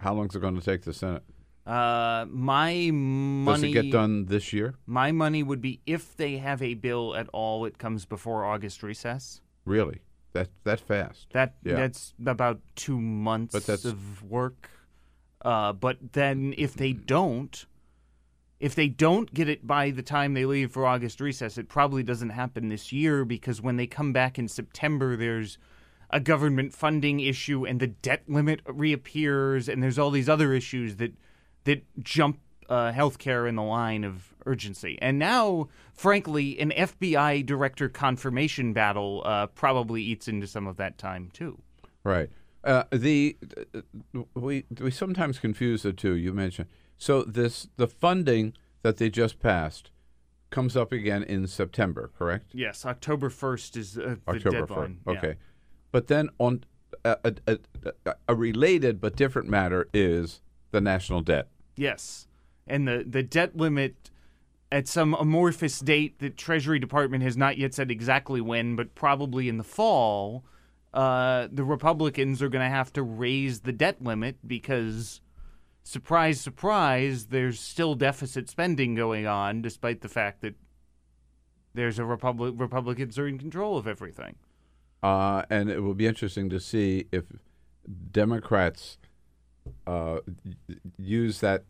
[0.00, 1.22] How long is it going to take the Senate?
[1.66, 4.74] Uh, my money Does it get done this year?
[4.86, 8.82] My money would be if they have a bill at all, it comes before August
[8.82, 9.40] recess.
[9.66, 10.00] Really?
[10.32, 11.26] That that fast?
[11.32, 11.74] That Yeah.
[11.76, 14.70] that's about two months But that's- of work.
[15.42, 17.66] Uh, but then if they don't,
[18.58, 22.02] if they don't get it by the time they leave for August recess, it probably
[22.02, 25.58] doesn't happen this year because when they come back in September, there's
[26.12, 30.96] a government funding issue and the debt limit reappears, and there's all these other issues
[30.96, 31.12] that
[31.64, 32.38] that jump
[32.68, 34.98] uh, healthcare in the line of urgency.
[35.02, 40.96] And now, frankly, an FBI director confirmation battle uh, probably eats into some of that
[40.96, 41.60] time too.
[42.04, 42.30] Right.
[42.62, 43.36] Uh, the
[44.14, 46.14] uh, we we sometimes confuse the two.
[46.14, 48.52] You mentioned so this the funding
[48.82, 49.90] that they just passed
[50.50, 52.50] comes up again in September, correct?
[52.52, 54.98] Yes, October first is uh, the October deadline.
[55.04, 55.18] first.
[55.18, 55.36] Okay,
[55.92, 56.64] but then on
[57.04, 57.58] a, a,
[58.06, 61.48] a, a related but different matter is the national debt.
[61.76, 62.28] Yes,
[62.66, 64.10] and the the debt limit
[64.72, 69.48] at some amorphous date that Treasury Department has not yet said exactly when, but probably
[69.48, 70.44] in the fall.
[70.94, 75.20] Uh, the Republicans are going to have to raise the debt limit because,
[75.82, 80.54] surprise, surprise, there's still deficit spending going on, despite the fact that
[81.74, 84.36] there's a Republic Republicans are in control of everything.
[85.02, 87.24] Uh, and it will be interesting to see if
[88.12, 88.98] Democrats
[89.86, 90.18] uh,
[90.98, 91.64] use that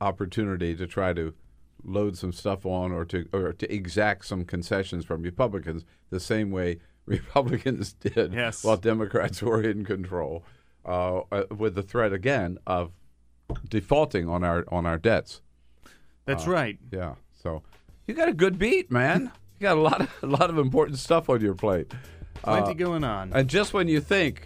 [0.00, 1.34] opportunity to try to
[1.82, 6.50] load some stuff on or to or to exact some concessions from Republicans the same
[6.50, 8.62] way Republicans did Yes.
[8.62, 10.44] while Democrats were in control,
[10.84, 12.92] uh, uh, with the threat again of
[13.68, 15.40] defaulting on our on our debts.
[16.26, 16.78] That's Uh, right.
[16.92, 17.14] Yeah.
[17.42, 17.62] So
[18.06, 19.32] you got a good beat, man.
[19.58, 21.92] You got a lot of a lot of important stuff on your plate.
[22.42, 23.32] Plenty Uh, going on.
[23.34, 24.42] and just when you think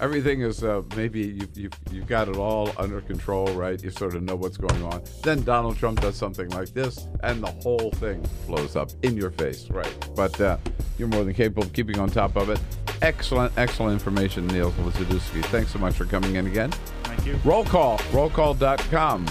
[0.00, 3.80] everything is uh, maybe you, you, you've got it all under control, right?
[3.82, 5.02] You sort of know what's going on.
[5.22, 9.30] Then Donald Trump does something like this, and the whole thing blows up in your
[9.30, 10.08] face, right?
[10.16, 10.56] But uh,
[10.98, 12.60] you're more than capable of keeping on top of it.
[13.02, 15.44] Excellent, excellent information, Neil Lazadowski.
[15.46, 16.70] Thanks so much for coming in again.
[17.04, 17.38] Thank you.
[17.44, 19.26] Roll call, rollcall.com.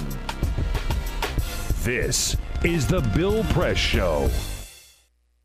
[1.84, 4.30] This is the Bill Press Show.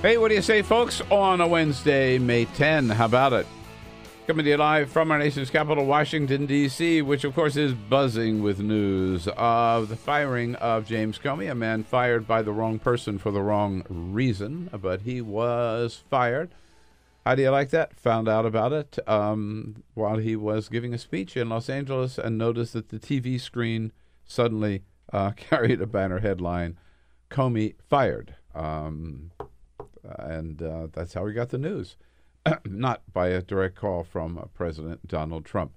[0.00, 2.88] Hey, what do you say, folks, on a Wednesday, May 10?
[2.90, 3.48] How about it?
[4.28, 8.40] Coming to you live from our nation's capital, Washington, D.C., which, of course, is buzzing
[8.40, 13.18] with news of the firing of James Comey, a man fired by the wrong person
[13.18, 16.50] for the wrong reason, but he was fired.
[17.26, 17.98] How do you like that?
[17.98, 22.38] Found out about it um, while he was giving a speech in Los Angeles and
[22.38, 23.90] noticed that the TV screen
[24.24, 26.78] suddenly uh, carried a banner headline
[27.32, 28.36] Comey fired.
[28.54, 29.32] Um,
[30.18, 31.96] and uh, that's how we got the news,
[32.64, 35.72] not by a direct call from uh, President Donald Trump.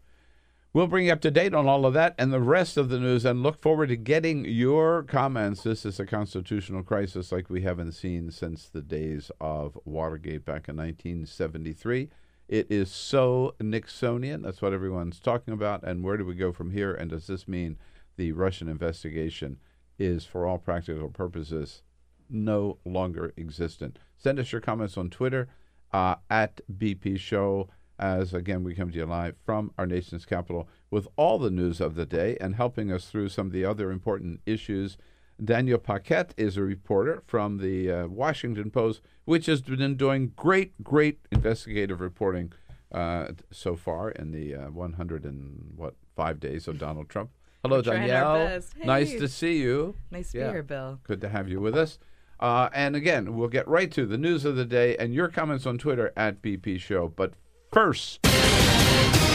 [0.74, 3.00] We'll bring you up to date on all of that and the rest of the
[3.00, 5.64] news and look forward to getting your comments.
[5.64, 10.70] This is a constitutional crisis like we haven't seen since the days of Watergate back
[10.70, 12.10] in 1973.
[12.48, 14.44] It is so Nixonian.
[14.44, 15.84] That's what everyone's talking about.
[15.84, 16.94] And where do we go from here?
[16.94, 17.78] And does this mean
[18.16, 19.58] the Russian investigation
[20.00, 21.84] is, for all practical purposes,
[22.32, 24.00] no longer existent?
[24.18, 25.50] Send us your comments on Twitter
[25.92, 27.70] uh, at BP Show
[28.02, 31.80] as again we come to you live from our nation's capital with all the news
[31.80, 34.98] of the day and helping us through some of the other important issues.
[35.44, 40.84] Danielle Paquette is a reporter from the uh, Washington Post, which has been doing great,
[40.84, 42.52] great investigative reporting
[42.92, 47.30] uh, so far in the uh, 100 and what five days of Donald Trump.
[47.64, 48.48] Hello, We're trying our Danielle.
[48.48, 48.78] best.
[48.84, 49.96] Nice to see you.
[50.10, 51.00] Nice to be here, Bill.
[51.04, 52.00] Good to have you with us.
[52.42, 55.66] Uh, and again, we'll get right to the news of the day and your comments
[55.66, 57.08] on Twitter at BP Show.
[57.16, 57.34] But
[57.72, 58.20] first,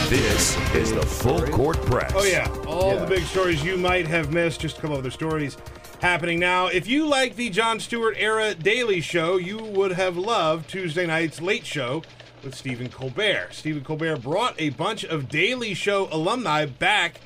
[0.09, 2.12] This is the Full Court Press.
[2.14, 3.00] Oh yeah, all Yeah.
[3.00, 4.61] the big stories you might have missed.
[4.61, 5.57] Just a couple other stories
[6.00, 6.66] happening now.
[6.68, 11.40] If you like the Jon Stewart era Daily Show, you would have loved Tuesday night's
[11.40, 12.02] Late Show
[12.44, 13.48] with Stephen Colbert.
[13.52, 17.20] Stephen Colbert brought a bunch of Daily Show alumni back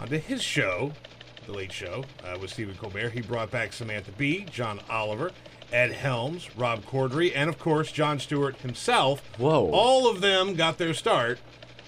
[0.00, 0.92] onto his show,
[1.46, 3.10] The Late Show, uh, with Stephen Colbert.
[3.10, 5.30] He brought back Samantha Bee, John Oliver.
[5.72, 9.20] Ed Helms, Rob Corddry, and of course Jon Stewart himself.
[9.36, 9.68] Whoa.
[9.72, 11.40] All of them got their start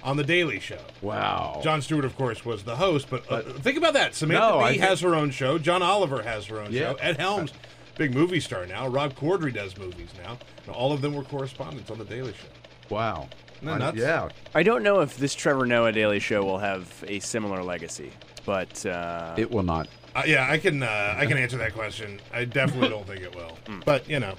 [0.03, 0.81] on The Daily Show.
[1.01, 1.61] wow.
[1.63, 4.17] Jon Stewart, of course, was the host, but, uh, think about that.
[4.17, 5.59] Samantha No, Bee think- has her own show.
[5.59, 6.91] John Oliver has her own Yeah.
[6.93, 6.95] show.
[6.97, 7.53] Ed Helms,
[7.97, 8.89] big movie star now.
[8.89, 10.39] Rob Corddry does movies now.
[10.67, 12.49] And all of them were correspondents on The Daily Show.
[12.95, 13.29] Wow.
[13.59, 13.99] Isn't that I- nuts?
[13.99, 14.29] Yeah.
[14.55, 18.13] I don't know if this Trevor Noah Daily Show will have a similar legacy,
[18.45, 19.89] but uh, It will not.
[20.15, 22.21] Uh, yeah, I can uh, I can answer that question.
[22.33, 23.57] I definitely don't think it will.
[23.85, 24.35] But you know,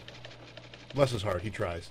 [0.96, 1.90] bless his heart, he tries.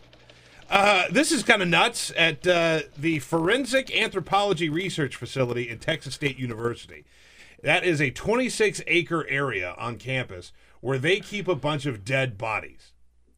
[0.70, 6.14] Uh, this is kind of nuts at uh, the Forensic Anthropology Research Facility in Texas
[6.14, 7.04] State University.
[7.62, 12.36] That is a 26 acre area on campus where they keep a bunch of dead
[12.36, 12.92] bodies.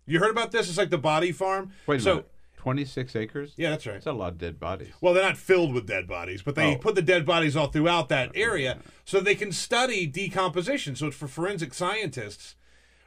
[0.07, 0.69] You heard about this?
[0.69, 1.71] It's like the body farm.
[1.87, 2.30] Wait a so, minute.
[2.61, 3.55] 26 acres?
[3.57, 3.95] Yeah, that's right.
[3.95, 4.93] That's a lot of dead bodies.
[5.01, 6.79] Well, they're not filled with dead bodies, but they Oh.
[6.79, 10.95] put the dead bodies all throughout that area so they can study decomposition.
[10.95, 12.57] So it's for forensic scientists,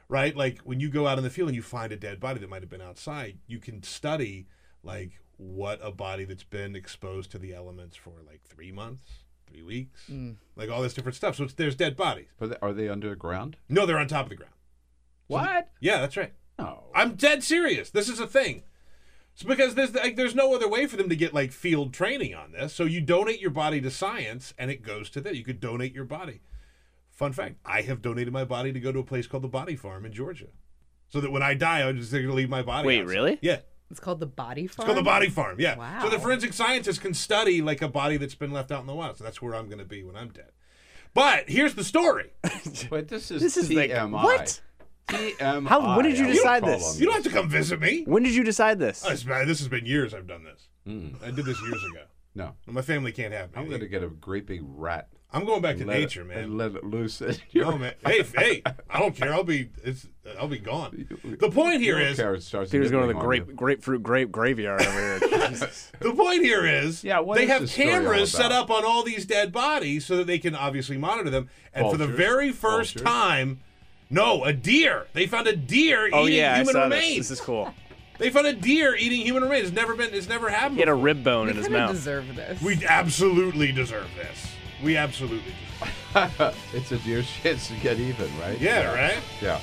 [0.08, 0.36] right?
[0.36, 2.50] Like when you go out in the field and you find a dead body that
[2.50, 4.48] might have been outside, you can study
[4.82, 9.04] like what a body that's been exposed to the elements for like three months,
[9.48, 10.34] three weeks, mm.
[10.56, 11.36] like all this different stuff.
[11.36, 12.30] So it's, there's dead bodies.
[12.40, 13.56] But are they underground?
[13.68, 14.54] No, they're on top of the ground.
[15.28, 15.70] What?
[15.78, 16.32] Yeah, that's right.
[16.58, 16.86] No.
[16.92, 17.90] I'm dead serious.
[17.90, 18.64] This is a thing.
[19.34, 22.34] It's because there's like there's no other way for them to get like field training
[22.34, 22.72] on this.
[22.72, 25.34] So you donate your body to science, and it goes to that.
[25.36, 26.40] You could donate your body.
[27.10, 29.74] Fun fact: I have donated my body to go to a place called the Body
[29.74, 30.46] Farm in Georgia,
[31.08, 32.86] so that when I die, I'm just going to leave my body.
[32.86, 33.14] Wait, outside.
[33.14, 33.38] really?
[33.42, 33.58] Yeah.
[33.90, 34.84] It's called the Body Farm.
[34.84, 35.56] It's called the Body Farm.
[35.60, 35.76] Yeah.
[35.76, 36.00] Wow.
[36.02, 38.94] So the forensic scientists can study like a body that's been left out in the
[38.94, 39.18] wild.
[39.18, 40.50] So that's where I'm going to be when I'm dead.
[41.12, 42.32] But here's the story.
[42.90, 44.10] Wait, this is This is like- TMI.
[44.10, 44.60] what?
[45.08, 45.66] TMI.
[45.68, 46.92] How- when did you decide call this?
[46.92, 48.04] them You don't have to come visit me.
[48.06, 49.04] when did you decide this?
[49.06, 50.68] Oh, it's been- this has been years I've done this.
[50.86, 51.08] Hmm.
[51.22, 52.02] I did this years ago.
[52.34, 52.54] No.
[52.66, 53.60] My family can't have me.
[53.62, 55.08] I'm going to get a great big rat.
[55.32, 56.38] I'm going back to Let it- nature, man.
[56.38, 57.20] And let it loose.
[57.50, 57.94] your- No, man.
[58.06, 59.32] Hey, hey, I don't care.
[59.34, 60.06] I'll be it's
[60.38, 61.06] I'll be gone.
[61.24, 63.54] The point here Your is starts Peter's going to the grape you.
[63.54, 65.20] grapefruit grape graveyard over here.
[66.00, 68.70] The point here is Yeah, what they is have this story all cameras set up
[68.70, 71.48] on all these dead bodies so that they can obviously monitor them.
[71.72, 73.02] And for the very first Vultures?
[73.02, 73.60] time,
[74.14, 75.06] no, a deer.
[75.12, 77.16] They found a deer Oh eating yeah, I human saw remains.
[77.16, 77.28] this.
[77.28, 77.74] This is cool.
[78.18, 79.66] They found a deer eating human remains.
[79.68, 80.14] It's never been.
[80.14, 80.74] It's never happened.
[80.76, 81.90] He had a rib bone We in his kind of mouth.
[81.96, 82.62] deserve this.
[82.62, 84.52] We absolutely deserve this.
[84.82, 85.52] We absolutely
[86.14, 86.54] deserve.
[86.72, 88.58] it's a deer's chance to get even, right?
[88.60, 89.16] Yeah, right.
[89.42, 89.58] Yeah.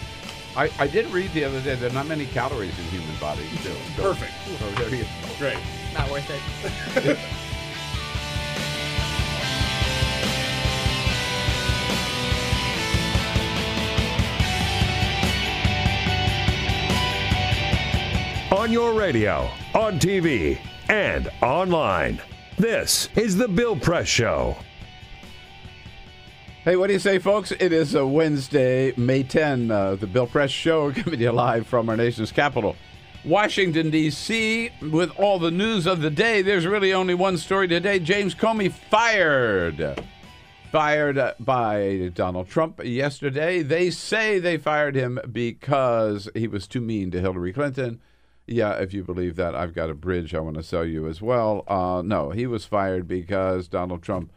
[0.58, 3.50] I, I did read the other day there are not many calories in human bodies,
[3.64, 3.74] too.
[3.96, 4.34] So- Perfect.
[4.60, 5.10] So there you go.
[5.40, 5.58] Great.
[5.94, 7.18] Not worth it.
[18.62, 22.22] On your radio, on TV, and online.
[22.60, 24.56] This is The Bill Press Show.
[26.64, 27.52] Hey, what do you say, folks?
[27.52, 31.66] It is a Wednesday, May 10, uh, the Bill Press Show coming to you live
[31.66, 32.76] from our nation's capital,
[33.26, 34.70] Washington, D.C.
[34.80, 37.98] With all the news of the day, there's really only one story today.
[37.98, 40.00] James Comey fired.
[40.72, 43.64] Fired uh, by Donald Trump yesterday.
[43.64, 48.00] They say they fired him because he was too mean to Hillary Clinton.
[48.52, 51.22] Yeah, if you believe that, I've got a bridge I want to sell you as
[51.22, 51.64] well.
[51.70, 54.30] Uh, no, he was fired because Donald Trump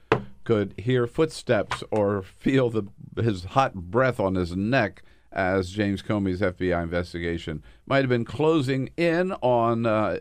[0.45, 2.87] could hear footsteps or feel the
[3.21, 5.03] his hot breath on his neck
[5.33, 10.19] as James Comey's FBI investigation might have been closing in on uh,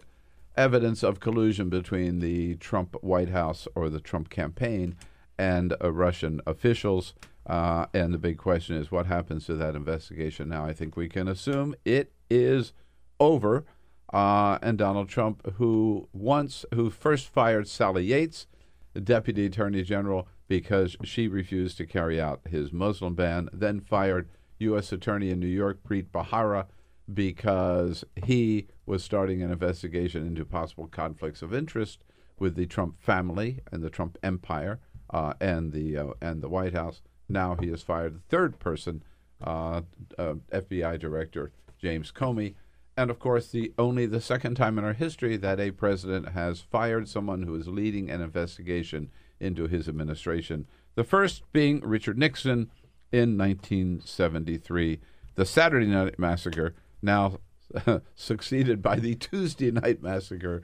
[0.58, 4.96] evidence of collusion between the Trump White House or the Trump campaign
[5.38, 7.14] and uh, Russian officials.
[7.46, 10.66] Uh, and the big question is what happens to that investigation now?
[10.66, 12.74] I think we can assume it is
[13.20, 13.66] over.
[14.14, 18.46] Uh, and Donald Trump, who once, who first fired Sally Yates,
[18.94, 24.30] the deputy attorney general, because she refused to carry out his Muslim ban, then fired
[24.60, 24.92] U.S.
[24.92, 26.68] Attorney in New York, Preet Bharara,
[27.12, 32.04] because he was starting an investigation into possible conflicts of interest
[32.38, 36.74] with the Trump family and the Trump empire uh, and the uh, and the White
[36.74, 37.02] House.
[37.28, 39.04] Now he has fired the third person,
[39.44, 39.82] uh,
[40.18, 42.56] uh, FBI Director James Comey,
[42.96, 46.62] and of course the only the second time in our history that a president has
[46.62, 50.68] fired someone who is leading an investigation into his administration.
[50.96, 52.70] The first being Richard Nixon
[53.12, 55.00] in 1973,
[55.36, 57.40] the Saturday Night Massacre, now
[58.16, 60.64] succeeded by the Tuesday Night Massacre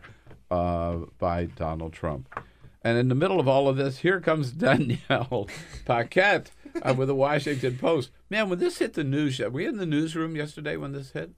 [0.51, 2.33] uh, by Donald Trump.
[2.83, 5.47] And in the middle of all of this, here comes Danielle
[5.85, 6.51] Paquette
[6.81, 8.11] uh, with the Washington Post.
[8.29, 11.31] Man, when this hit the news, were we in the newsroom yesterday when this hit?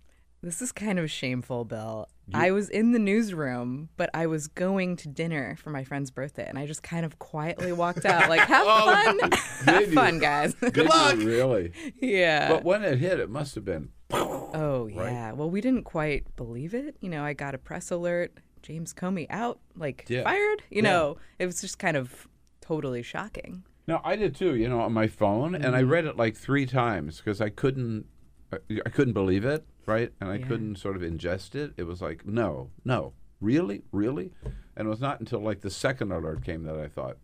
[0.43, 2.07] This is kind of shameful, Bill.
[2.33, 6.45] I was in the newsroom, but I was going to dinner for my friend's birthday,
[6.47, 8.65] and I just kind of quietly walked out, like, "Have
[9.19, 9.31] fun,
[9.65, 11.73] have fun, guys." Did you Really?
[12.01, 12.49] yeah.
[12.49, 13.89] But when it hit, it must have been.
[14.53, 15.31] Oh yeah.
[15.31, 16.97] Well, we didn't quite believe it.
[16.99, 18.37] You know, I got a press alert.
[18.61, 20.23] James Comey out, like Yeah.
[20.23, 20.63] fired.
[20.69, 20.89] You Yeah.
[20.89, 22.27] know, it was just kind of
[22.59, 23.63] totally shocking.
[23.87, 24.55] No, I did too.
[24.55, 25.89] You know, on my phone, and I Mhm.
[25.89, 28.07] read it like three times because I couldn't,
[28.54, 30.12] I, I couldn't believe it, right?
[30.20, 30.47] And I Yeah.
[30.47, 31.74] couldn't sort of ingest it.
[31.78, 34.32] It was like, no, no, really, really,
[34.76, 37.18] and it was not until like the second alert came that I thought,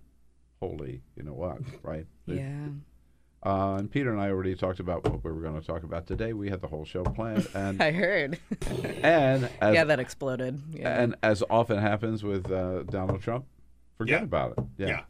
[0.60, 2.06] holy, you know what, right?
[2.26, 2.68] Yeah.
[3.46, 6.08] Uh, and Peter and I already talked about what we were going to talk about
[6.08, 6.34] today.
[6.34, 8.40] We had the whole show planned, and I heard.
[9.04, 10.60] and as, yeah, that exploded.
[10.74, 11.02] Yeah.
[11.02, 13.46] and as often happens with uh, Donald Trump,
[13.98, 14.24] forget Yeah.
[14.24, 14.64] about it.
[14.78, 15.02] Yeah,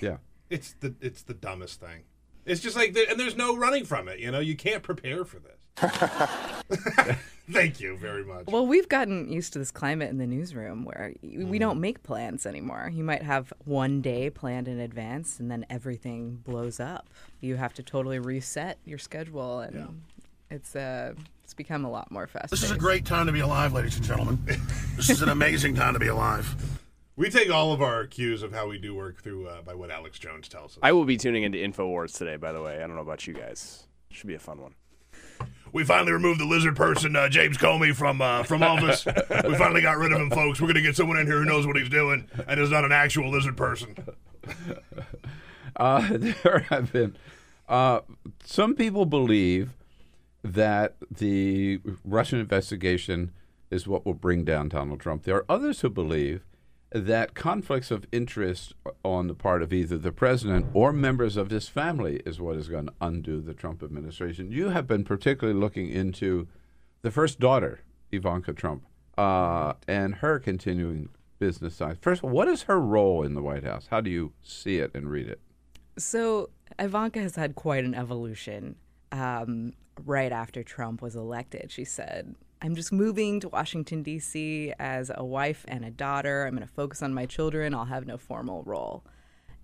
[0.00, 0.16] yeah.
[0.48, 2.02] It's the it's the dumbest thing.
[2.44, 4.18] It's just like, and there's no running from it.
[4.20, 5.61] You know, you can't prepare for this.
[7.50, 8.46] Thank you very much.
[8.46, 12.02] Well, we've gotten used to this climate in the newsroom where y- we don't make
[12.02, 12.90] plans anymore.
[12.92, 17.08] You might have one day planned in advance and then everything blows up.
[17.40, 20.02] You have to totally reset your schedule and
[20.50, 22.50] it's uh it's become a lot more fast.
[22.50, 24.38] This is a great time to be alive, ladies and gentlemen.
[24.96, 26.54] This is an amazing time to be alive.
[27.16, 29.90] We take all of our cues of how we do work through uh, by what
[29.90, 30.78] Alex Jones tells us.
[30.82, 32.36] I will be tuning into Infowars today.
[32.36, 33.84] By the way, I don't know about you guys.
[34.10, 34.74] Should be a fun one.
[35.72, 39.06] We finally removed the lizard person, uh, James Comey, from uh, from office.
[39.06, 40.60] we finally got rid of him, folks.
[40.60, 42.84] We're going to get someone in here who knows what he's doing and is not
[42.84, 43.96] an actual lizard person.
[45.76, 47.16] Uh, there have been
[47.68, 48.00] uh,
[48.44, 49.70] some people believe
[50.44, 53.32] that the Russian investigation
[53.70, 55.22] is what will bring down Donald Trump.
[55.22, 56.44] There are others who believe
[56.94, 58.74] that conflicts of interest
[59.04, 62.68] on the part of either the president or members of his family is what is
[62.68, 64.50] going to undo the Trump administration.
[64.50, 66.48] You have been particularly looking into
[67.02, 67.80] the first daughter,
[68.10, 68.84] Ivanka Trump,
[69.16, 71.98] uh, and her continuing business side.
[72.00, 73.88] First what is her role in the White House?
[73.90, 75.40] How do you see it and read it?
[75.98, 78.76] So Ivanka has had quite an evolution.
[79.10, 79.72] Um,
[80.04, 84.72] right after Trump was elected, she said, "I'm just moving to Washington D.C.
[84.78, 86.46] as a wife and a daughter.
[86.46, 87.74] I'm going to focus on my children.
[87.74, 89.04] I'll have no formal role."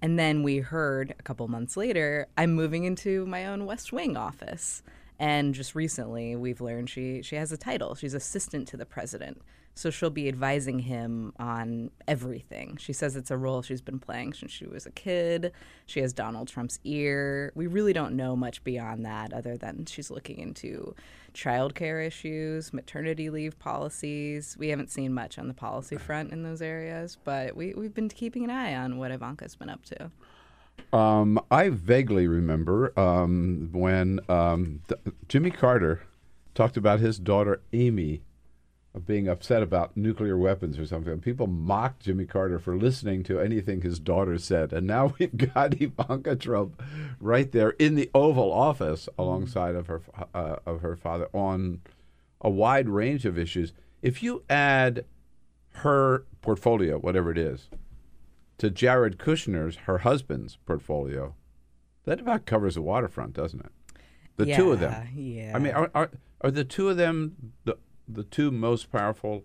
[0.03, 4.17] And then we heard a couple months later, "I'm moving into my own West Wing
[4.17, 4.83] office."
[5.19, 7.95] And just recently, we've learned she she has a title.
[7.95, 9.41] She's assistant to the president.
[9.79, 12.79] So she'll be advising him on everything.
[12.79, 15.53] She says it's a role she's been playing since she was a kid.
[15.87, 17.53] She has Donald Trump's ear.
[17.55, 20.97] We really don't know much beyond that, other than she's looking into
[21.33, 24.57] childcare issues, maternity leave policies.
[24.59, 28.09] We haven't seen much on the policy front in those areas, but we, we've been
[28.09, 30.97] keeping an eye on what Ivanka's been up to.
[30.99, 34.83] Um, I vaguely remember um, when um,
[35.29, 36.03] Jimmy Carter
[36.57, 38.23] talked about his daughter Amy
[38.99, 41.21] uh, being upset about nuclear weapons or something.
[41.21, 44.73] People mocked Jimmy Carter for listening to anything his daughter said.
[44.73, 46.83] And now we've got Ivanka Trump
[47.21, 50.03] right there in the Oval Office alongside of her
[50.35, 51.81] uh, of her father on
[52.41, 53.73] a wide range of issues.
[54.03, 55.05] If you add
[55.71, 57.69] her portfolio, whatever it is,
[58.59, 61.35] to Jared Kushner's, her husband's portfolio,
[62.05, 63.73] that about covers the waterfront, doesn't it?
[64.37, 65.09] The two of them.
[65.15, 67.77] Yeah, I mean, are, are are the two of them the
[68.09, 69.45] the two most powerful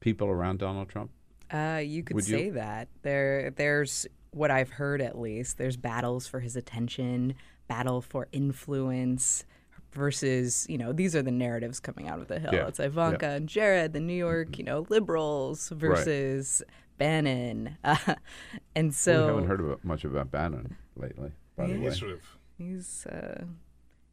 [0.00, 1.10] people around Donald Trump?
[1.50, 2.36] Uh, you could Would you?
[2.38, 2.88] say that.
[3.02, 5.58] There, there's what I've heard at least.
[5.58, 7.34] There's battles for his attention,
[7.68, 9.44] battle for influence
[9.92, 12.50] versus, you know, these are the narratives coming out of the Hill.
[12.52, 13.34] Yeah, It's Ivanka yeah.
[13.34, 16.62] and Jared, the New York, you know, liberals versus
[16.98, 17.78] Bannon.
[17.82, 17.96] Uh,
[18.76, 21.32] and so we haven't heard about, much about Bannon lately.
[21.56, 22.20] By the way, He's sort of
[22.58, 23.44] he's, uh,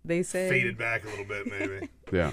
[0.04, 1.90] they say, faded back a little bit, maybe.
[2.14, 2.32] yeah.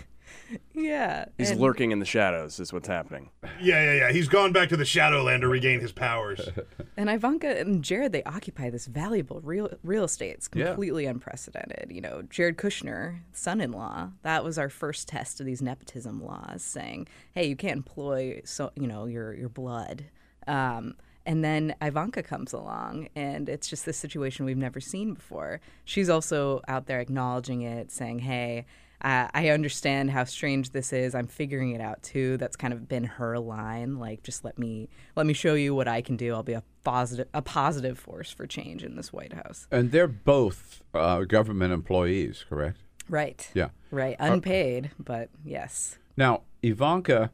[0.75, 3.31] Yeah, He's and- lurking in the shadows, is what's happening.
[3.61, 4.13] yeah, yeah, yeah.
[4.13, 6.49] He's gone back to the Shadowland to regain his powers.
[6.95, 10.35] And Ivanka and Jared, they occupy this valuable real real estate.
[10.35, 10.67] It's Yeah.
[10.67, 11.87] completely unprecedented.
[11.91, 17.09] You know, Jared Kushner, son-in-law, that was our first test of these nepotism laws, saying,
[17.33, 20.05] "Hey, you can't employ so you know your your blood."
[20.47, 25.61] Um, and then Ivanka comes along, and it's just this situation we've never seen before.
[25.87, 28.67] She's also out there acknowledging it, saying, "Hey."
[29.03, 31.15] Uh, I understand how strange this is.
[31.15, 32.37] I'm figuring it out too.
[32.37, 33.99] That's kind of been her line.
[33.99, 36.33] Like, just let me let me show you what I can do.
[36.33, 39.67] I'll be a positive a positive force for change in this White House.
[39.71, 42.79] And they're both uh, government employees, correct?
[43.09, 43.51] Right.
[43.55, 43.71] Yeah.
[43.91, 44.17] Right.
[44.21, 45.99] Unpaid, but yes.
[46.17, 47.33] Now, Ivanka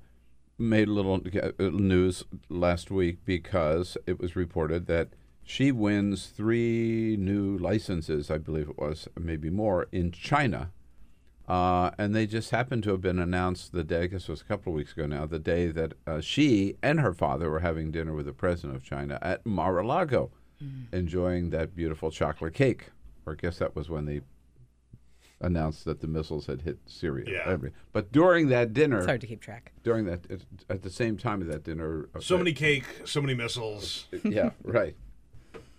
[0.58, 5.08] made a little uh, news last week because it was reported that
[5.44, 10.72] she wins three new licenses, I believe it was, maybe more, in China.
[11.48, 14.42] Uh, and they just happened to have been announced the day, I guess it was
[14.42, 17.60] a couple of weeks ago now, the day that uh, she and her father were
[17.60, 20.30] having dinner with the president of China at Mar a Lago,
[20.62, 20.92] mm.
[20.92, 22.90] enjoying that beautiful chocolate cake.
[23.24, 24.20] Or I guess that was when they
[25.40, 27.24] announced that the missiles had hit Syria.
[27.26, 27.56] Yeah.
[27.92, 29.72] But during that dinner, it's hard to keep track.
[29.82, 30.26] During that,
[30.68, 34.06] at the same time of that dinner, so uh, many cake, so many missiles.
[34.24, 34.96] Yeah, right.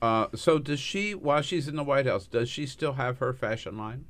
[0.02, 3.34] Uh, so does she, while she's in the White House, does she still have her
[3.34, 4.06] fashion line?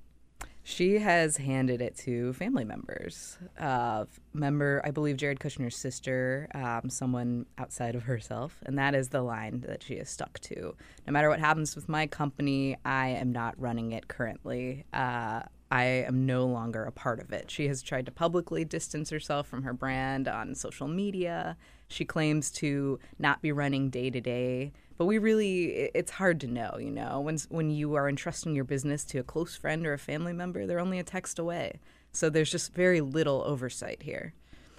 [0.69, 3.39] She has handed it to family members.
[3.59, 9.09] Uh, member, I believe, Jared Kushner's sister, um, someone outside of herself, and that is
[9.09, 10.75] the line that she is stuck to.
[11.07, 14.85] No matter what happens with my company, I am not running it currently.
[14.93, 15.41] Uh,
[15.71, 17.49] I am no longer a part of it.
[17.49, 21.57] She has tried to publicly distance herself from her brand on social media.
[21.87, 26.47] She claims to not be running day to day but we really it's hard to
[26.47, 27.21] know you know?
[27.21, 30.67] When when you are entrusting your business to a close friend or a family member
[30.67, 31.79] they're only a text away.
[32.11, 34.33] So there's just very little oversight here.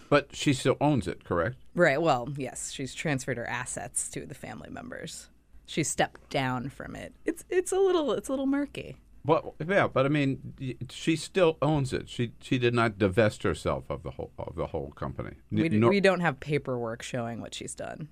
[0.08, 1.56] But she still owns it correct?
[1.74, 5.28] Right well yes she's transferred her assets to the family members.
[5.66, 7.14] She stepped down from it.
[7.24, 8.96] It's it's a little it's a little murky.
[9.24, 10.54] Well, yeah, but I mean,
[10.88, 12.08] she still owns it.
[12.08, 15.36] She she did not divest herself of the whole of the whole company.
[15.52, 18.08] We, Nor- we don't have paperwork showing what she's done.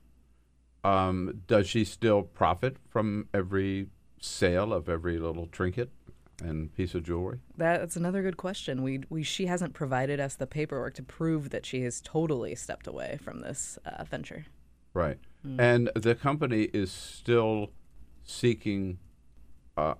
[0.85, 3.89] Um, does she still profit from every
[4.21, 5.91] sale of every little trinket
[6.43, 7.41] and piece of jewelry?
[7.57, 8.83] That's another good question.
[8.83, 12.87] We, we she hasn't provided us the paperwork to prove that she has totally stepped
[12.87, 14.47] away from this uh, venture.
[14.95, 15.61] Right, mm.
[15.61, 17.71] and the company is still
[18.25, 18.99] seeking.
[19.77, 19.95] Uh,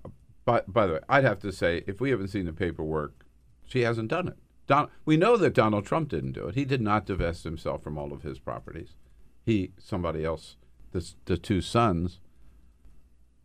[0.45, 3.25] by, by the way, I'd have to say, if we haven't seen the paperwork,
[3.67, 4.37] she hasn't done it.
[4.67, 6.55] Don, we know that Donald Trump didn't do it.
[6.55, 8.97] He did not divest himself from all of his properties.
[9.45, 10.57] He, somebody else
[10.99, 12.21] the, the two sons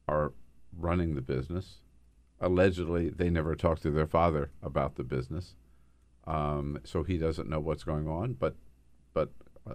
[0.07, 0.33] are
[0.77, 1.77] running the business.
[2.39, 5.55] Allegedly, they never talked to their father about the business,
[6.27, 8.33] um, so he doesn't know what's going on.
[8.33, 8.55] But,
[9.13, 9.29] but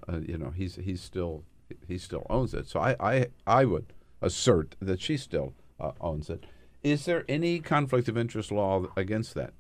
[0.09, 1.45] uh, you know, he's he's still
[1.87, 2.69] he still owns it.
[2.69, 6.45] So I I, I would assert that she still uh, owns it.
[6.83, 9.53] Is there any conflict of interest law against that?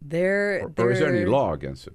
[0.00, 1.94] There, or, there, or is there any law against it?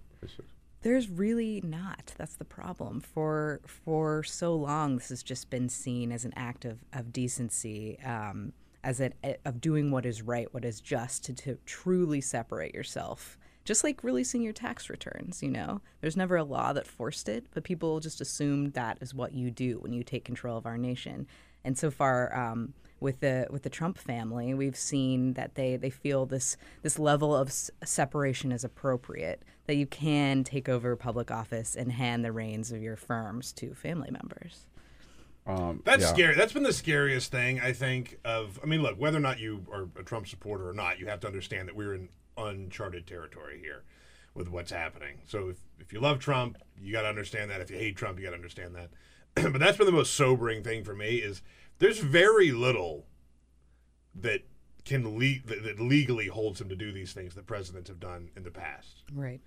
[0.81, 2.13] There's really not.
[2.17, 3.01] That's the problem.
[3.01, 7.99] For for so long, this has just been seen as an act of of decency,
[7.99, 8.53] um,
[8.83, 9.13] as an
[9.45, 13.37] of doing what is right, what is just, to, to truly separate yourself.
[13.63, 17.45] Just like releasing your tax returns, you know, there's never a law that forced it,
[17.53, 20.79] but people just assumed that is what you do when you take control of our
[20.79, 21.27] nation.
[21.63, 25.89] And so far, um, with the with the Trump family, we've seen that they they
[25.89, 29.41] feel this this level of s- separation is appropriate.
[29.65, 33.73] That you can take over public office and hand the reins of your firms to
[33.73, 34.67] family members.
[35.45, 36.13] Um, That's yeah.
[36.13, 36.35] scary.
[36.35, 38.19] That's been the scariest thing I think.
[38.23, 41.07] Of I mean, look, whether or not you are a Trump supporter or not, you
[41.07, 43.83] have to understand that we're in uncharted territory here
[44.33, 45.19] with what's happening.
[45.27, 47.59] So if, if you love Trump, you got to understand that.
[47.61, 48.89] If you hate Trump, you got to understand that.
[49.51, 51.41] but that's been the most sobering thing for me is
[51.81, 53.07] there's very little
[54.15, 54.41] that
[54.85, 58.29] can le- that, that legally holds him to do these things that presidents have done
[58.37, 59.03] in the past.
[59.13, 59.41] Right.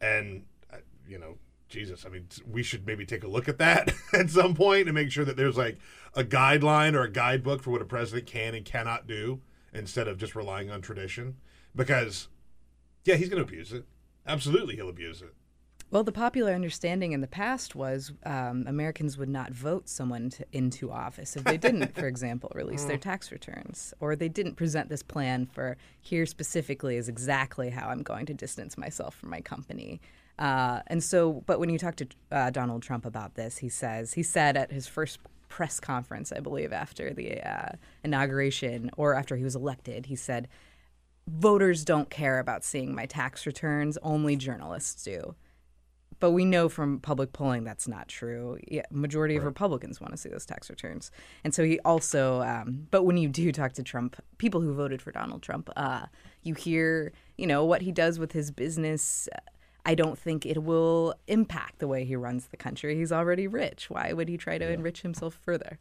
[0.00, 0.76] And uh,
[1.06, 1.38] you know,
[1.68, 4.94] Jesus, I mean, we should maybe take a look at that at some point and
[4.94, 5.78] make sure that there's like
[6.14, 9.40] a guideline or a guidebook for what a president can and cannot do
[9.72, 11.36] instead of just relying on tradition.
[11.74, 12.28] Because,
[13.04, 13.86] yeah, he's going to abuse it.
[14.24, 15.34] Absolutely, he'll abuse it.
[15.92, 20.46] Well, the popular understanding in the past was um, Americans would not vote someone to,
[20.50, 23.02] into office if they didn't, for example, release their mm.
[23.02, 28.02] tax returns, or they didn't present this plan for here specifically is exactly how I'm
[28.02, 30.00] going to distance myself from my company.
[30.38, 34.14] Uh, and so, but when you talk to uh, Donald Trump about this, he says
[34.14, 35.18] he said at his first
[35.50, 40.48] press conference, I believe, after the uh, inauguration or after he was elected, he said,
[41.28, 45.34] "Voters don't care about seeing my tax returns; only journalists do."
[46.22, 48.56] But we know from public polling that's not true.
[48.68, 51.10] Yeah, majority of Republicans want to see those tax returns,
[51.42, 52.42] and so he also.
[52.42, 56.06] Um, but when you do talk to Trump, people who voted for Donald Trump, uh,
[56.44, 59.28] you hear you know what he does with his business.
[59.84, 62.94] I don't think it will impact the way he runs the country.
[62.94, 63.90] He's already rich.
[63.90, 64.74] Why would he try to yeah.
[64.74, 65.80] enrich himself further?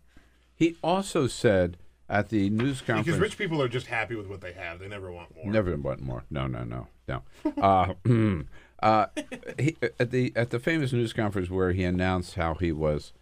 [0.56, 1.78] He also said,
[2.10, 3.06] at the news conference.
[3.06, 5.46] Because rich people are just happy with what they have; they never want more.
[5.46, 6.26] Never want more.
[6.32, 7.22] No, no, no, no.
[7.62, 7.94] Uh,
[8.82, 9.08] uh,
[9.60, 13.14] he, at the at the famous news conference where he announced how he was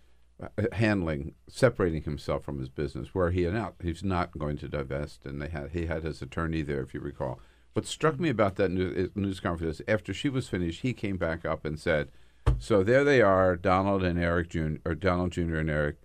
[0.42, 5.26] uh, handling separating himself from his business, where he announced he's not going to divest,
[5.26, 7.40] and they had he had his attorney there, if you recall.
[7.74, 11.18] What struck me about that news, news conference is after she was finished, he came
[11.18, 12.10] back up and said,
[12.58, 14.76] "So there they are, Donald and Eric Jr.
[14.86, 15.58] or Donald Jr.
[15.58, 15.98] and Eric.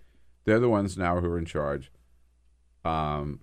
[0.43, 1.91] They're the ones now who are in charge.
[2.83, 3.39] Um,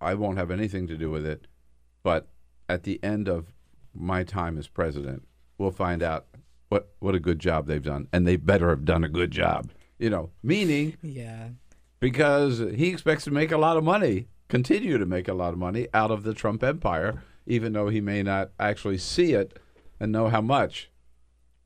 [0.00, 1.46] I won't have anything to do with it,
[2.02, 2.28] but
[2.68, 3.52] at the end of
[3.94, 5.26] my time as president,
[5.60, 6.26] we'll find out
[6.70, 9.70] what what a good job they've done, and they better have done a good job.
[9.98, 11.50] You know, meaning, yeah,
[12.00, 15.58] because he expects to make a lot of money, continue to make a lot of
[15.58, 19.58] money out of the Trump empire, even though he may not actually see it
[20.00, 20.89] and know how much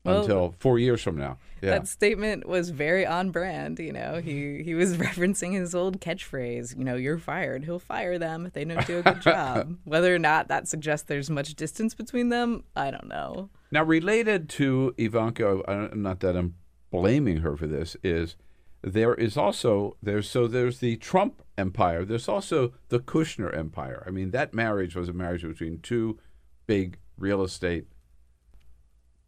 [0.05, 1.37] Well, until four years from now.
[1.61, 1.71] Yeah.
[1.71, 3.79] That statement was very on brand.
[3.79, 6.77] You know, he he was referencing his old catchphrase.
[6.77, 7.65] You know, you're fired.
[7.65, 9.77] He'll fire them if they don't do a good job.
[9.83, 13.49] Whether or not that suggests there's much distance between them, I don't know.
[13.71, 16.55] Now, related to Ivanka, uh, not that I'm
[16.91, 18.35] blaming her for this, is
[18.81, 22.05] there is also there's so there's the Trump empire.
[22.05, 24.03] There's also the Kushner empire.
[24.05, 26.19] I mean, that marriage was a marriage between two
[26.67, 27.87] big real estate,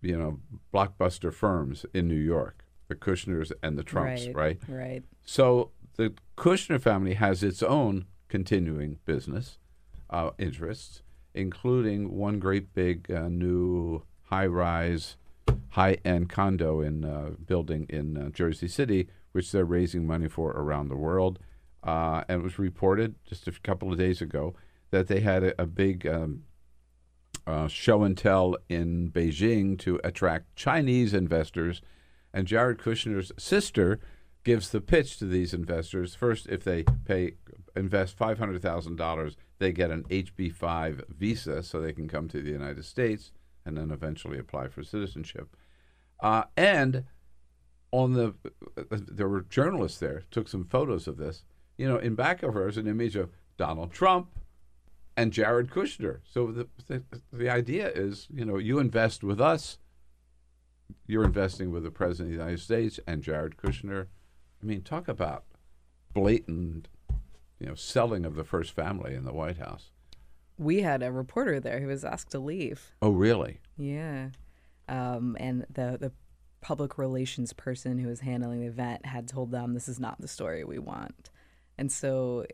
[0.01, 0.39] you know,
[0.73, 4.59] blockbuster firms in New York, the Kushners and the Trumps, right?
[4.67, 5.03] Right.
[5.25, 9.57] So the Kushner family has its own continuing business
[10.09, 11.01] uh, interests,
[11.33, 15.17] including one great big uh, new high-rise,
[15.69, 20.89] high-end condo in uh, building in uh, Jersey City, which they're raising money for around
[20.89, 21.39] the world.
[21.83, 24.55] Uh, and it was reported just a couple of days ago
[24.91, 26.43] that they had a, a big um,
[27.47, 31.81] uh, show and tell in Beijing to attract Chinese investors.
[32.33, 33.99] And Jared Kushner's sister
[34.43, 36.13] gives the pitch to these investors.
[36.13, 37.35] First, if they pay
[37.75, 42.27] invest five hundred thousand dollars, they get an EB five visa, so they can come
[42.27, 43.31] to the United States
[43.65, 45.55] and then eventually apply for citizenship.
[46.19, 47.05] Uh, and
[47.91, 48.33] on the
[48.89, 51.43] there were journalists there took some photos of this.
[51.77, 54.29] You know, in back of her is an image of Donald Trump
[55.17, 56.19] and Jared Kushner.
[56.23, 57.03] So the, the
[57.33, 59.79] the idea is, you know, you invest with us,
[61.07, 64.07] you're investing with the president of the United States and Jared Kushner.
[64.61, 65.43] I mean, talk about
[66.13, 66.87] blatant,
[67.59, 69.91] you know, selling of the first family in the White House.
[70.57, 72.95] We had a reporter there who was asked to leave.
[73.01, 73.59] Oh, really?
[73.77, 74.29] Yeah.
[74.87, 76.11] Um, and the the
[76.61, 80.27] public relations person who was handling the event had told them this is not the
[80.27, 81.29] story we want.
[81.77, 82.45] And so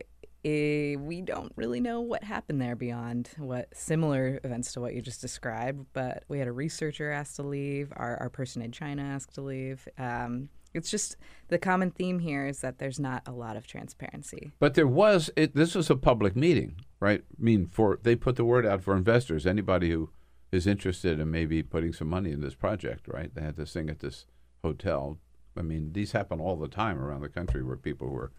[0.44, 5.02] eh, we don't really know what happened there beyond what similar events to what you
[5.02, 5.86] just described.
[5.92, 9.40] But we had a researcher asked to leave, our, our person in China asked to
[9.40, 9.86] leave.
[9.98, 11.16] Um, it's just
[11.48, 14.52] the common theme here is that there's not a lot of transparency.
[14.58, 17.22] But there was it, this was a public meeting, right?
[17.22, 20.10] I mean, for they put the word out for investors, anybody who
[20.50, 23.32] is interested in maybe putting some money in this project, right?
[23.34, 24.26] They had this thing at this
[24.62, 25.18] hotel.
[25.56, 28.32] I mean, these happen all the time around the country where people who are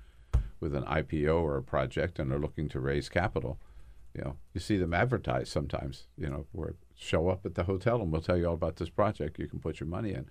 [0.60, 3.60] with an IPO or a project and are looking to raise capital.
[4.16, 6.08] You know, you see them advertised sometimes.
[6.18, 8.90] You know, where show up at the hotel and we'll tell you all about this
[8.90, 9.38] project.
[9.40, 10.28] You can put your money in.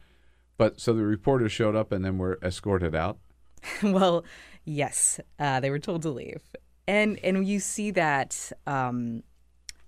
[0.56, 3.18] But so the reporters showed up and then were escorted out.
[3.82, 4.24] well,
[4.64, 6.42] yes, uh, they were told to leave,
[6.86, 9.22] and and you see that um,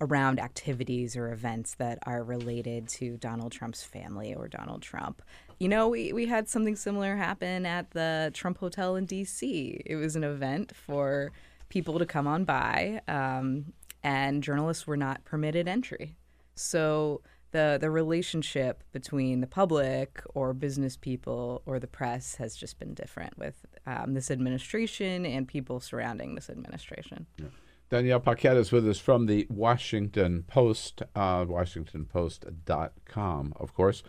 [0.00, 5.22] around activities or events that are related to Donald Trump's family or Donald Trump.
[5.58, 9.80] You know, we, we had something similar happen at the Trump Hotel in D.C.
[9.86, 11.32] It was an event for
[11.68, 13.72] people to come on by, um,
[14.02, 16.16] and journalists were not permitted entry.
[16.54, 17.22] So
[17.52, 22.92] the the relationship between the public or business people or the press has just been
[22.92, 27.26] different with um, this administration and people surrounding this administration.
[27.38, 27.46] Yeah.
[27.88, 34.02] Danielle Paquette is with us from the Washington Post, uh, WashingtonPost.com, of course.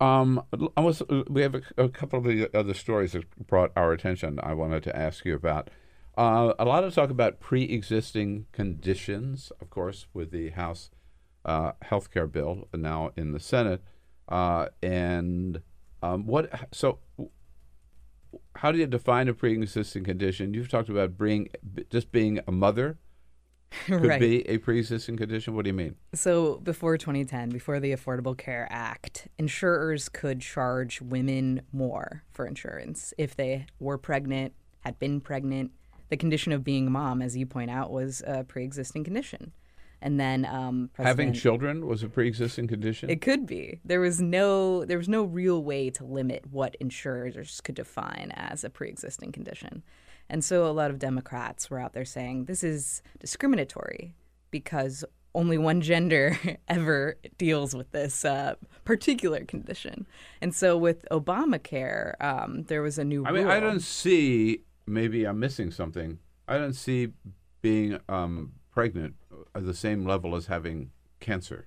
[0.00, 0.42] Um,
[0.76, 4.38] I was, we have a, a, couple of the other stories that brought our attention.
[4.42, 5.70] I wanted to ask you about
[6.18, 10.90] uh, a lot of talk about pre-existing conditions, of course, with the House
[11.46, 13.82] uh, health care bill now in the Senate.
[14.28, 15.62] Uh, and
[16.02, 16.68] um, what?
[16.72, 16.98] So,
[18.56, 20.52] how do you define a pre-existing condition?
[20.52, 21.48] You've talked about being
[21.90, 22.98] just being a mother
[23.86, 24.20] could right.
[24.20, 25.54] be a pre-existing condition.
[25.54, 25.96] What do you mean?
[26.14, 33.12] So, before 2010, before the Affordable Care Act, insurers could charge women more for insurance
[33.18, 35.72] if they were pregnant, had been pregnant.
[36.08, 39.52] The condition of being a mom, as you point out, was a pre-existing condition
[40.02, 43.10] and then um, having children was a pre-existing condition.
[43.10, 43.80] It could be.
[43.84, 48.64] There was no there was no real way to limit what insurers could define as
[48.64, 49.82] a pre-existing condition,
[50.28, 54.14] And so a lot of Democrats were out there saying this is discriminatory
[54.50, 55.04] because
[55.34, 56.38] only one gender
[56.68, 58.54] ever deals with this uh,
[58.84, 60.06] particular condition.
[60.40, 63.38] And so with Obamacare, um, there was a new I rule.
[63.42, 64.62] mean, I don't see.
[64.86, 66.18] Maybe I'm missing something.
[66.48, 67.08] I don't see
[67.60, 69.14] being um, pregnant
[69.54, 70.90] at the same level as having
[71.20, 71.66] cancer.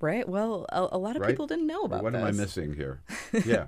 [0.00, 0.28] Right.
[0.28, 1.30] Well, a, a lot of right?
[1.30, 2.20] people didn't know Or about what this.
[2.22, 3.02] am I missing here?
[3.44, 3.66] Yeah,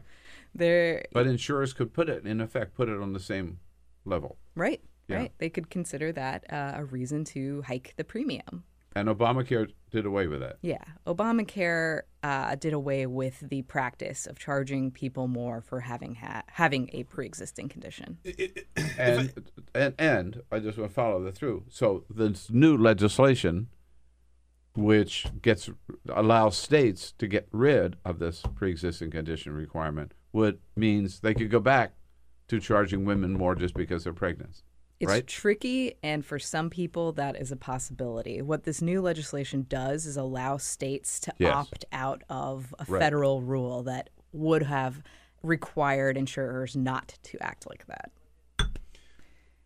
[0.54, 1.04] There.
[1.12, 3.58] but insurers could put it in effect, put it on the same
[4.06, 4.38] level.
[4.54, 4.80] Right.
[5.08, 5.16] Yeah.
[5.16, 5.32] Right.
[5.38, 8.64] They could consider that uh, a reason to hike the premium.
[8.96, 10.56] And Obamacare did away with that.
[10.62, 10.82] Yeah.
[11.06, 16.88] Obamacare uh, did away with the practice of charging people more for having ha- having
[16.94, 18.16] a pre-existing condition.
[18.98, 19.32] and
[19.74, 21.64] and and I just want to follow that through.
[21.68, 23.68] So this new legislation,
[24.74, 25.68] which gets
[26.08, 31.60] allows states to get rid of this pre-existing condition requirement, would means they could go
[31.60, 31.92] back
[32.48, 34.62] to charging women more just because they're pregnant.
[34.98, 35.26] It's right?
[35.26, 38.40] tricky, and for some people, that is a possibility.
[38.40, 41.54] What this new legislation does is allow states to Yes.
[41.54, 43.00] opt out of a Right.
[43.00, 45.02] federal rule that would have
[45.42, 48.10] required insurers not to act like that.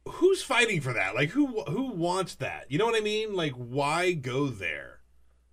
[0.09, 1.15] Who's fighting for that?
[1.15, 2.67] Like who who wants that?
[2.71, 3.35] You know what I mean?
[3.35, 5.01] Like why go there?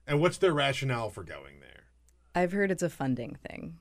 [0.08, 1.84] And what's their rationale for going there?
[2.34, 3.78] I've heard it's a funding thing.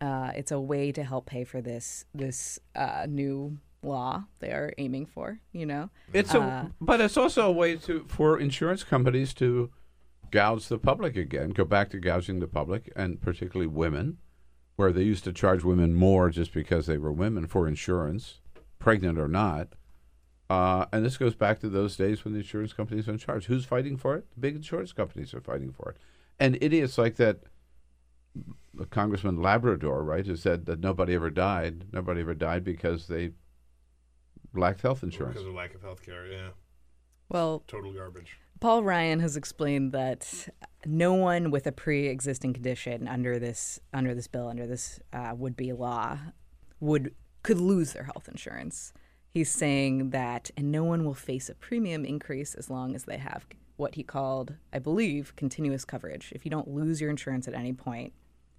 [0.00, 4.72] Uh, it's a way to help pay for this this uh, new law they are
[4.78, 5.40] aiming for.
[5.52, 9.70] You know, It's Uh, a, but it's also a way to for insurance companies to
[10.30, 14.18] gouge the public again, go back to gouging the public, and particularly women,
[14.76, 18.40] where they used to charge women more just because they were women for insurance,
[18.78, 19.68] pregnant or not.
[20.50, 23.46] Uh, and this goes back to those days when the insurance companies were in charge.
[23.46, 24.26] Who's fighting for it?
[24.34, 25.96] The big insurance companies are fighting for it,
[26.38, 27.40] and idiots like that.
[28.90, 31.86] Congressman Labrador, right, who said that nobody ever died.
[31.92, 33.32] Nobody ever died because they
[34.54, 35.34] lacked health insurance.
[35.34, 36.50] Because of lack of health care, yeah.
[37.28, 38.38] well, Total garbage.
[38.60, 40.48] Paul Ryan has explained that
[40.84, 45.56] no one with a pre-existing condition under this under this bill under this uh, would
[45.56, 46.18] be law
[46.80, 48.92] would could lose their health insurance.
[49.30, 53.18] He's saying that and no one will face a premium increase as long as they
[53.18, 53.46] have
[53.76, 56.32] what he called, I believe, continuous coverage.
[56.34, 58.12] If you don't lose your insurance at any point,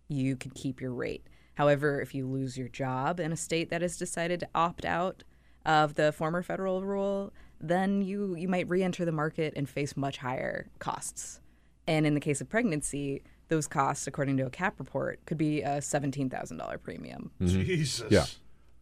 [0.10, 1.26] you can keep your rate.
[1.56, 5.24] However, if you lose your job in a state that has decided to opt out
[5.66, 7.32] of the former federal rule,
[7.62, 11.40] then you, you might re enter the market and face much higher costs.
[11.88, 15.62] And in the case of pregnancy, those costs, according to a CAP report, could be
[15.62, 17.32] a $17,000 premium.
[17.42, 17.66] Mhm.
[17.66, 18.12] Jesus.
[18.12, 18.26] Yeah.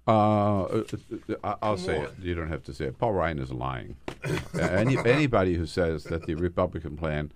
[0.07, 0.81] Uh, uh,
[1.43, 2.05] uh, I'll Come say on.
[2.05, 2.13] it.
[2.21, 2.97] You don't have to say it.
[2.97, 3.97] Paul Ryan is lying.
[4.59, 7.33] Any, anybody who says that the Republican plan s-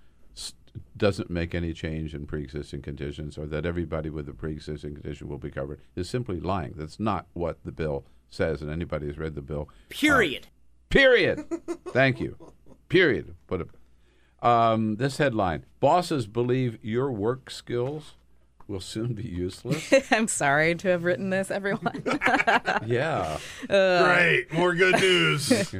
[0.96, 5.38] doesn't make any change in pre-existing conditions or that everybody with a pre-existing condition will
[5.38, 6.72] be covered is simply lying.
[6.76, 9.68] That's not what the bill says, and anybody who's read the bill.
[9.70, 10.46] uh, Period.
[10.88, 11.44] period.
[11.88, 12.36] Thank you.
[12.88, 13.34] Period.
[13.46, 13.68] Put it.
[14.42, 18.14] Um, this headline: Bosses believe your work skills
[18.66, 19.92] will soon be useless.
[20.10, 22.02] I'm sorry to have written this, everyone.
[22.86, 23.38] yeah.
[23.68, 24.52] Uh, Great.
[24.52, 25.74] More good news.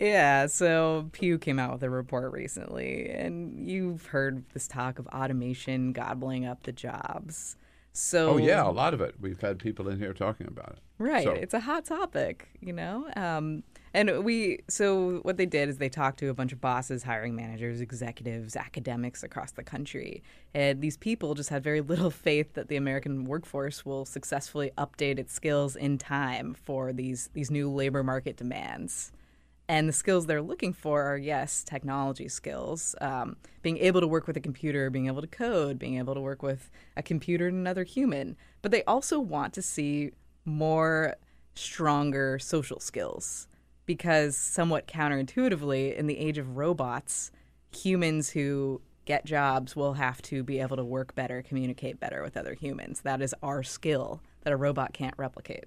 [0.00, 5.06] Yeah, so Pew came out with a report recently, and you've heard this talk of
[5.08, 7.56] automation gobbling up the jobs.
[7.92, 9.16] So Oh yeah, a lot of it.
[9.20, 10.78] We've had people in here talking about it.
[10.98, 11.24] Right.
[11.24, 13.08] So- It's a hot topic, you know?
[13.16, 13.62] Um,
[13.92, 17.34] and we, so what they did is they talked to a bunch of bosses, hiring
[17.34, 20.22] managers, executives, academics across the country.
[20.54, 25.18] And these people just had very little faith that the American workforce will successfully update
[25.18, 29.10] its skills in time for these, these new labor market demands.
[29.70, 34.26] And the skills they're looking for are, yes, technology skills, um, being able to work
[34.26, 37.56] with a computer, being able to code, being able to work with a computer and
[37.56, 38.36] another human.
[38.62, 40.10] But they also want to see
[40.44, 41.14] more
[41.54, 43.46] stronger social skills
[43.86, 47.30] because, somewhat counterintuitively, in the age of robots,
[47.70, 52.36] humans who get jobs will have to be able to work better, communicate better with
[52.36, 53.02] other humans.
[53.02, 55.66] That is our skill that a robot can't replicate.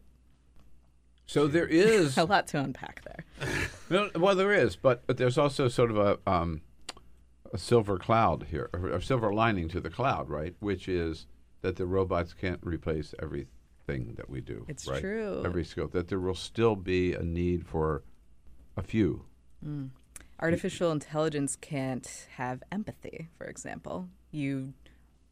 [1.34, 3.26] So there is a lot to unpack there.
[4.16, 6.62] Well, there is, but but there's also sort of a um,
[7.52, 10.56] a silver cloud here, or a silver lining to the cloud, right?
[10.60, 11.28] Which is
[11.62, 14.66] that the robots can't replace everything that we do.
[14.68, 15.00] It's right?
[15.02, 15.44] true.
[15.46, 18.04] Every skill that there will still be a need for
[18.78, 19.26] a few.
[19.64, 19.90] Mm.
[20.40, 24.08] Artificial intelligence can't have empathy, for example.
[24.32, 24.74] You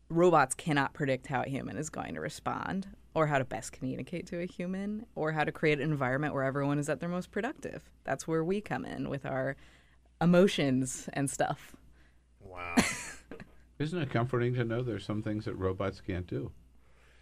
[0.10, 4.26] robots cannot predict how a human is going to respond or how to best communicate
[4.28, 7.32] to a human or how to create an environment where everyone is at their most
[7.32, 7.90] productive.
[8.04, 9.56] That's where we come in with our
[10.22, 11.76] emotions and stuff.
[12.40, 12.76] Wow.
[13.80, 16.52] Isn't it comforting to know there's some things that robots can't do?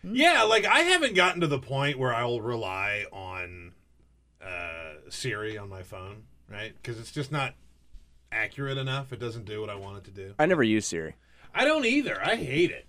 [0.03, 3.73] Yeah, like I haven't gotten to the point where I'll rely on
[4.41, 6.73] uh, Siri on my phone, right?
[6.75, 7.55] Because it's just not
[8.31, 9.11] accurate enough.
[9.11, 10.33] It doesn't do what I want it to do.
[10.39, 11.15] I never use Siri.
[11.53, 12.21] I don't either.
[12.23, 12.87] I hate it.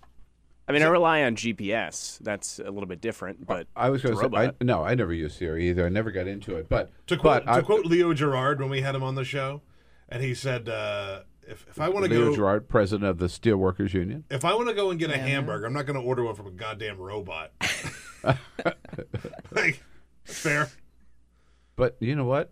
[0.71, 2.17] I mean, I rely on GPS.
[2.19, 4.95] That's a little bit different, but I was going to a say, I, no, I
[4.95, 5.85] never used Siri either.
[5.85, 6.69] I never got into it.
[6.69, 9.25] But To quote, but to I, quote Leo Gerard when we had him on the
[9.25, 9.61] show,
[10.07, 13.17] and he said, uh, "If if I want to go, Leo go, Gerard, president of
[13.17, 14.23] the Steelworkers Union.
[14.29, 16.35] if I want to go and get a hamburger, I'm not going to order one
[16.35, 17.51] from a goddamn robot."
[19.51, 19.83] like,
[20.23, 20.69] fair.
[21.75, 22.51] But you know what?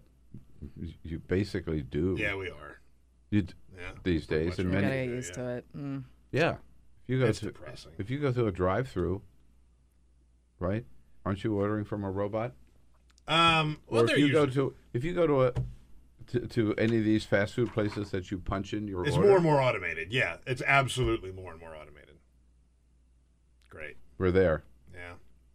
[1.03, 2.17] You basically do.
[2.19, 2.79] Yeah, we are.
[3.29, 4.81] You d- Yeah, these days, and many.
[4.81, 5.65] Gotta get used to it.
[5.77, 6.03] Mm.
[6.31, 6.57] Yeah, if
[7.09, 7.91] you go depressing.
[7.97, 9.21] if you go through a drive-through,
[10.59, 10.85] right?
[11.25, 12.53] Aren't you ordering from a robot?
[13.27, 15.53] Um, well, or if you usually, go to if you go to a
[16.27, 19.27] to, to any of these fast food places that you punch in your it's order,
[19.27, 20.11] more and more automated.
[20.13, 22.15] Yeah, it's absolutely more and more automated.
[23.69, 23.97] Great.
[24.17, 24.63] we're there.
[24.93, 25.13] Yeah,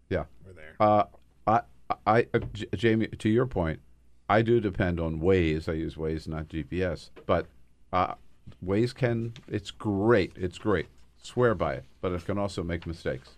[0.09, 0.25] Yeah.
[0.47, 0.77] we're there.
[0.81, 1.05] Uh,
[1.47, 1.61] I,
[2.07, 3.81] I, uh, J- Jamie, to your point,
[4.29, 5.69] I do depend on Waze.
[5.69, 7.11] I use Waze, not GPS.
[7.27, 7.47] But
[7.93, 8.15] uh,
[8.65, 10.33] Waze can, it's great.
[10.37, 10.87] It's great.
[11.25, 11.85] Swear by it.
[12.01, 13.31] But it can also make mistakes.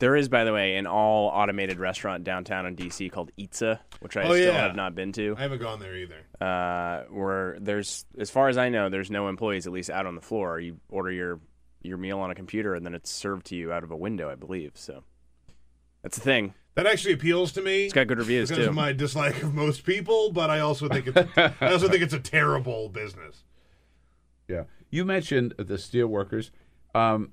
[0.00, 4.16] There is, by the way, an all automated restaurant downtown in DC called Eatsa, which
[4.16, 4.62] I Oh, still yeah.
[4.66, 5.34] have not been to.
[5.36, 6.22] I haven't gone there either.
[6.40, 10.14] Uh, where there's, as far as I know, there's no employees at least out on
[10.14, 10.58] the floor.
[10.58, 11.38] You order your
[11.82, 14.30] your meal on a computer and then it's served to you out of a window,
[14.30, 14.72] I believe.
[14.74, 15.02] So
[16.02, 16.52] that's the thing.
[16.74, 17.84] That actually appeals to me.
[17.84, 18.68] It's got good reviews because too.
[18.70, 22.14] of my dislike of most people, but I also think it's I also think it's
[22.14, 23.44] a terrible business.
[24.48, 24.64] Yeah.
[24.90, 26.50] You mentioned the steel workers.
[26.94, 27.32] Um,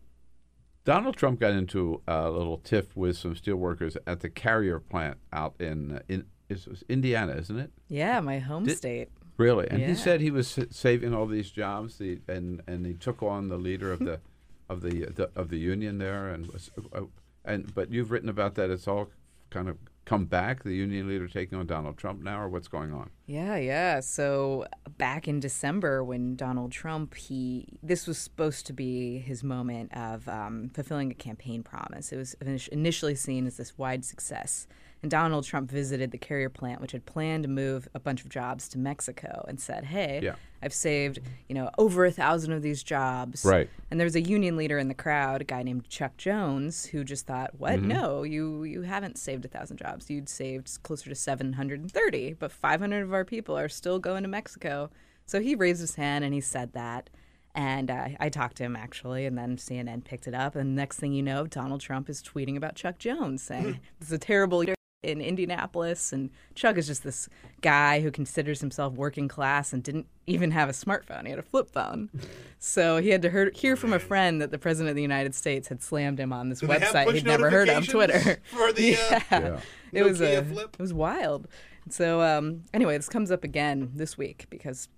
[0.86, 5.56] Donald Trump got into a little tiff with some steelworkers at the Carrier plant out
[5.60, 7.72] in uh, in it was Indiana, isn't it?
[7.90, 9.10] Yeah, my home Did- state.
[9.36, 9.68] Really?
[9.70, 9.90] And Yeah.
[9.90, 11.98] he said he was saving all these jobs.
[11.98, 14.20] The, and and he took on the leader of the
[14.70, 16.30] of the, the of the union there.
[16.30, 17.02] And was, uh,
[17.46, 18.70] and but you've written about that.
[18.72, 19.10] It's all
[19.50, 19.78] kind of
[20.08, 20.64] come back.
[20.64, 23.10] The union leader taking on Donald Trump now, or what's going on?
[23.26, 24.00] Yeah, yeah.
[24.00, 24.66] So
[24.98, 30.28] back in December, when Donald Trump, he this was supposed to be his moment of
[30.30, 32.12] um, fulfilling a campaign promise.
[32.12, 32.36] It was
[32.72, 34.68] initially seen as this wide success,
[35.02, 38.30] and Donald Trump visited the Carrier plant, which had planned to move a bunch of
[38.30, 40.36] jobs to Mexico, and said, "Hey, Yeah.
[40.62, 43.70] I've saved you know over a thousand of these jobs." Right.
[43.92, 47.04] And there was a union leader in the crowd, a guy named Chuck Jones, who
[47.04, 47.80] just thought, "What?
[47.80, 47.84] Mhm.
[47.88, 50.10] No, you you haven't saved a thousand jobs.
[50.10, 53.70] You'd saved closer to seven hundred and thirty, but five hundred of our people are
[53.70, 54.90] still going to Mexico."
[55.26, 57.10] So he raised his hand and he said that.
[57.54, 60.56] And uh, I talked to him actually, and then CNN picked it up.
[60.56, 64.14] And next thing you know, Donald Trump is tweeting about Chuck Jones, saying this is
[64.14, 66.12] a terrible leader in Indianapolis.
[66.12, 67.30] And Chuck is just this
[67.62, 71.24] guy who considers himself working class and didn't even have a smartphone.
[71.24, 72.10] He had a flip phone.
[72.60, 75.36] So he had to hear, hear from a friend that the president of the United
[75.36, 78.40] States had slammed him on this Do website he'd never heard of, Twitter.
[78.52, 79.22] for the, uh, yeah.
[79.32, 79.60] Yeah.
[79.94, 80.76] It was a, flip?
[80.78, 81.48] it was wild.
[81.90, 84.90] So um, anyway, this comes up again this week because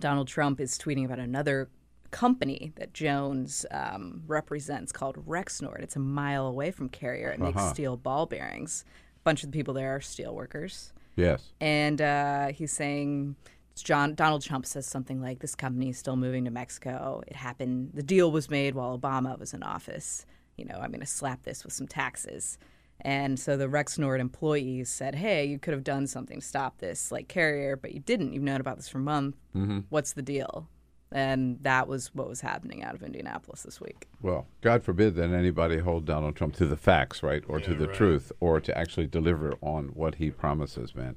[0.00, 1.68] Donald Trump is tweeting about another
[2.10, 5.80] company that Jones um, represents called Rexnord.
[5.82, 7.28] It's a mile away from Carrier.
[7.30, 7.72] It makes Uh-huh.
[7.72, 8.84] steel ball bearings.
[9.24, 10.92] Bunch of the people there are steel workers.
[11.16, 11.52] Yes.
[11.60, 13.36] And uh, he's saying,
[13.74, 17.22] John Donald Trump says something like, "This company is still moving to Mexico.
[17.26, 17.90] It happened.
[17.94, 20.26] The deal was made while Obama was in office.
[20.56, 22.58] You know, I'm going to slap this with some taxes."
[23.00, 27.10] And so the Rexnord employees said, "Hey, you could have done something to stop this,
[27.10, 28.32] like Carrier, but you didn't.
[28.32, 29.38] You've known about this for months.
[29.56, 29.80] Mm-hmm.
[29.88, 30.68] What's the deal?"
[31.12, 34.08] And that was what was happening out of Indianapolis this week.
[34.20, 37.86] Well, God forbid that anybody hold Donald Trump to the facts, right, or to the
[37.86, 41.16] truth, or to actually deliver on what he promises, man.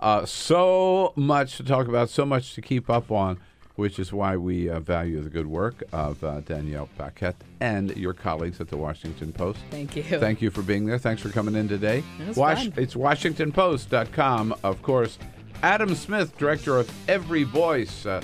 [0.00, 3.38] Uh, so much to talk about, so much to keep up on,
[3.74, 8.12] which is why we uh, value the good work of uh, Danielle Paquette and your
[8.12, 9.60] colleagues at the Washington Post.
[9.70, 10.02] Thank you.
[10.02, 10.98] Thank you for being there.
[10.98, 12.02] Thanks for coming in today.
[12.20, 12.72] It was fun.
[12.76, 15.18] It's WashingtonPost.com, of course.
[15.62, 18.20] Adam Smith, director of Every Voice, uh,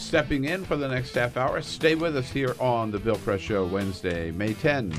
[0.00, 1.60] stepping in for the next half hour.
[1.62, 4.94] Stay with us here on the Bill Press Show, Wednesday, May 10.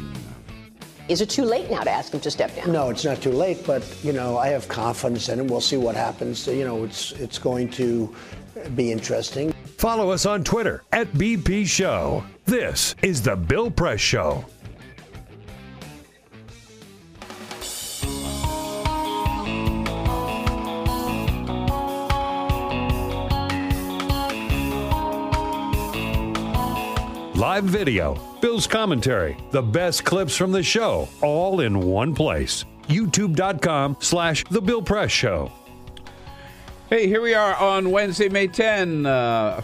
[1.10, 2.72] Is it too late now to ask him to step down?
[2.72, 5.48] No, it's not too late, but you know, I have confidence in him.
[5.48, 6.48] We'll see what happens.
[6.48, 8.16] You know, it's it's going to
[8.76, 9.52] be interesting.
[9.78, 12.24] Follow us on Twitter at BP Show.
[12.46, 14.46] This is The Bill Press Show.
[27.42, 32.66] Live video, Bill's commentary, the best clips from the show, all in one place.
[32.88, 35.52] YouTube.com slash The Bill Press Show.
[36.88, 39.64] Hey, here we are on Wednesday, May 10, uh,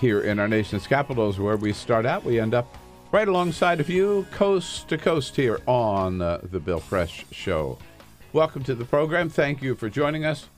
[0.00, 2.24] here in our nation's capitals, where we start out.
[2.24, 2.76] We end up
[3.12, 7.78] right alongside of you, coast to coast, here on uh, the Bill Press Show.
[8.32, 9.28] Welcome to the program.
[9.28, 10.48] Thank you for joining us.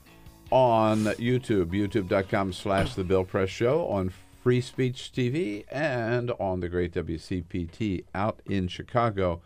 [0.49, 4.11] on YouTube, youtube.com slash The Bill Press Show, on
[4.41, 9.41] Free Speech TV, and on the great WCPT out in Chicago.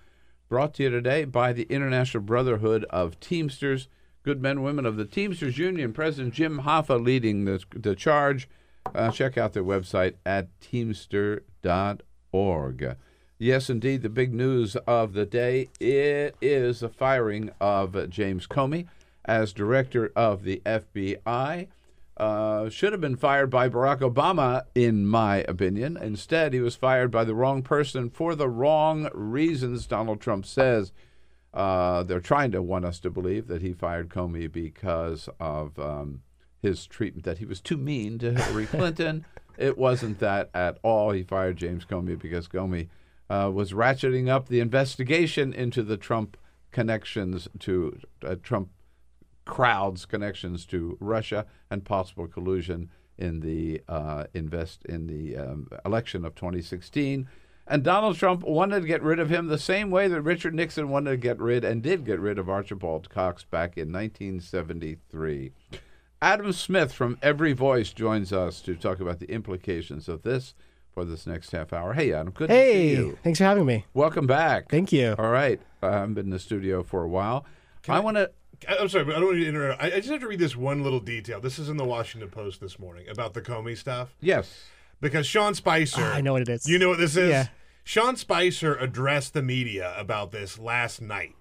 [0.48, 3.90] Brought to you today by the International Brotherhood of Teamsters,
[4.24, 5.92] good men and women of the Teamsters Union.
[5.92, 8.48] President Jim Hoffa leading the, the charge.
[8.94, 11.36] Uh, check out their website at teamster.org.
[13.38, 18.88] Yes, indeed, the big news of the day it is the firing of James Comey
[19.26, 21.68] as director of the FBI.
[22.18, 25.98] Uh, should have been fired by Barack Obama, in my opinion.
[25.98, 30.94] Instead, he was fired by the wrong person for the wrong reasons, Donald Trump says.
[31.54, 36.22] Uh, they're trying to want us to believe that he fired Comey because of um,
[36.62, 39.26] his treatment, that he was too mean to Hillary Clinton.
[39.58, 41.12] it wasn't that at all.
[41.12, 42.88] He fired James Comey because Comey
[43.30, 46.38] uh, was ratcheting up the investigation into the Trump
[46.72, 48.70] connections to uh, Trump
[49.46, 56.26] crowds connections to Russia and possible collusion in the uh, invest in the um, election
[56.26, 57.28] of 2016.
[57.68, 60.90] And Donald Trump wanted to get rid of him the same way that Richard Nixon
[60.90, 65.52] wanted to get rid and did get rid of Archibald Cox back in 1973.
[66.22, 70.54] Adam Smith from Every Voice joins us to talk about the implications of this
[70.94, 71.94] for this next half hour.
[71.94, 73.18] Hey, Adam, good hey, to see you.
[73.24, 73.86] Thanks for having me.
[73.94, 74.70] Welcome back.
[74.70, 75.16] Thank you.
[75.18, 75.60] All right.
[75.82, 77.46] Uh, I've been in the studio for a while.
[77.88, 78.32] I, I want to.
[78.68, 79.82] I'm sorry, but I don't want to interrupt.
[79.82, 81.40] I, I just have to read this one little detail.
[81.40, 84.16] This is in the Washington Post this morning about the Comey stuff.
[84.22, 84.64] Yes.
[85.02, 86.02] Because Sean Spicer.
[86.02, 86.68] Ah, I know what it is.
[86.68, 87.30] You know what this is?
[87.30, 87.48] Yeah.
[87.84, 91.36] Sean Spicer addressed the media about this last night,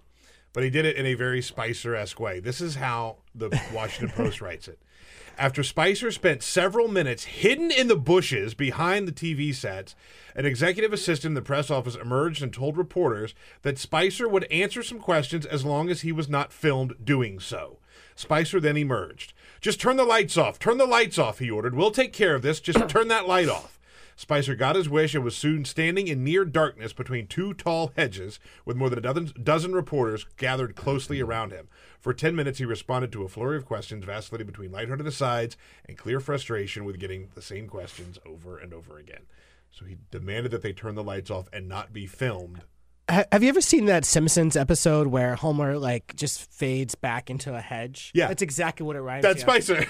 [0.53, 2.41] but he did it in a very Spicer esque way.
[2.41, 4.79] This is how the Washington Post writes it.
[5.37, 9.97] After Spicer spent several minutes hidden in the bushes behind the TV sets,
[10.37, 14.83] an executive assistant in the press office emerged and told reporters that Spicer would answer
[14.83, 17.79] some questions as long as he was not filmed doing so.
[18.15, 19.33] Spicer then emerged.
[19.61, 20.61] Just turn the lights off.
[20.61, 21.75] Turn the lights off, he ordered.
[21.75, 22.61] We'll take care of this.
[22.61, 23.81] Just turn that light off.
[24.17, 28.39] Spicer got his wish and was soon standing in near darkness between two tall hedges
[28.65, 31.69] with more than a dozen, dozen reporters gathered closely around him.
[32.05, 35.57] For 10 minutes, he responded to a flurry of questions, vacillating between lighthearted asides
[35.89, 39.23] and clear frustration with getting the same questions over and over again.
[39.71, 42.61] So he demanded that they turn the lights off and not be filmed.
[43.09, 47.63] Have you ever seen that Simpsons episode where Homer like just fades back into a
[47.63, 48.11] hedge?
[48.15, 49.23] Yeah, that's exactly what it rhymes.
[49.23, 49.87] That's Spicer.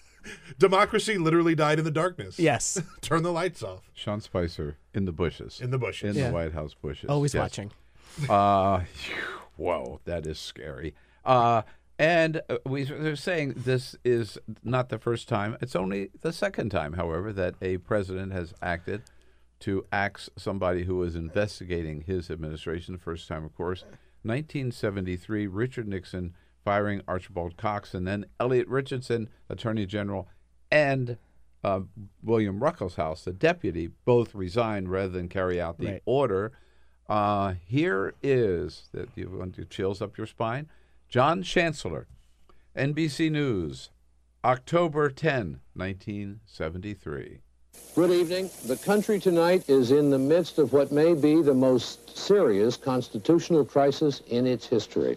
[0.58, 2.38] Democracy literally died in the darkness.
[2.38, 2.80] Yes.
[3.02, 3.90] Turn the lights off.
[3.92, 5.60] Sean Spicer in the bushes.
[5.60, 6.16] In the bushes.
[6.16, 6.28] In Yeah.
[6.28, 7.10] the White House bushes.
[7.10, 7.40] Always Yes.
[7.42, 7.70] watching.
[8.30, 8.84] Uh,
[9.56, 10.94] whoa, that is scary.
[11.24, 11.62] Uh,
[11.98, 15.56] and uh, we, they're saying this is not the first time.
[15.60, 19.02] It's only the second time, however, that a president has acted
[19.60, 22.94] to axe somebody who was investigating his administration.
[22.94, 23.84] The first time, of course,
[24.22, 26.34] 1973, Richard Nixon
[26.64, 30.28] firing Archibald Cox, and then Elliot Richardson, Attorney General,
[30.70, 31.18] and
[31.62, 31.80] uh,
[32.22, 36.02] William Ruckelshaus, the deputy, both resigned rather than carry out the Right.
[36.04, 36.52] order.
[37.08, 40.68] Uh, here is that you want to chills up your spine.
[41.14, 42.08] John Chancellor,
[42.76, 43.90] NBC News,
[44.44, 47.38] October 10, 1973.
[47.94, 48.50] Good evening.
[48.66, 53.64] The country tonight is in the midst of what may be the most serious constitutional
[53.64, 55.16] crisis in its history.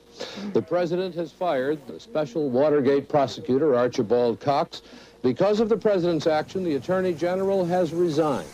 [0.54, 4.84] The president has fired the special Watergate prosecutor, Archibald Cox.
[5.24, 8.48] Because of the president's action, the attorney general has resigned.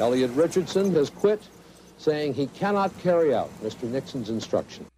[0.00, 1.40] Elliot Richardson has quit,
[1.98, 3.84] saying he cannot carry out Mr.
[3.84, 4.89] Nixon's instruction.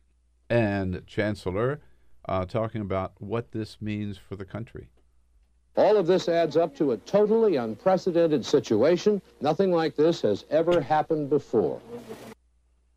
[0.52, 1.80] And Chancellor
[2.28, 4.90] uh, talking about what this means for the country.
[5.76, 9.22] All of this adds up to a totally unprecedented situation.
[9.40, 11.80] Nothing like this has ever happened before.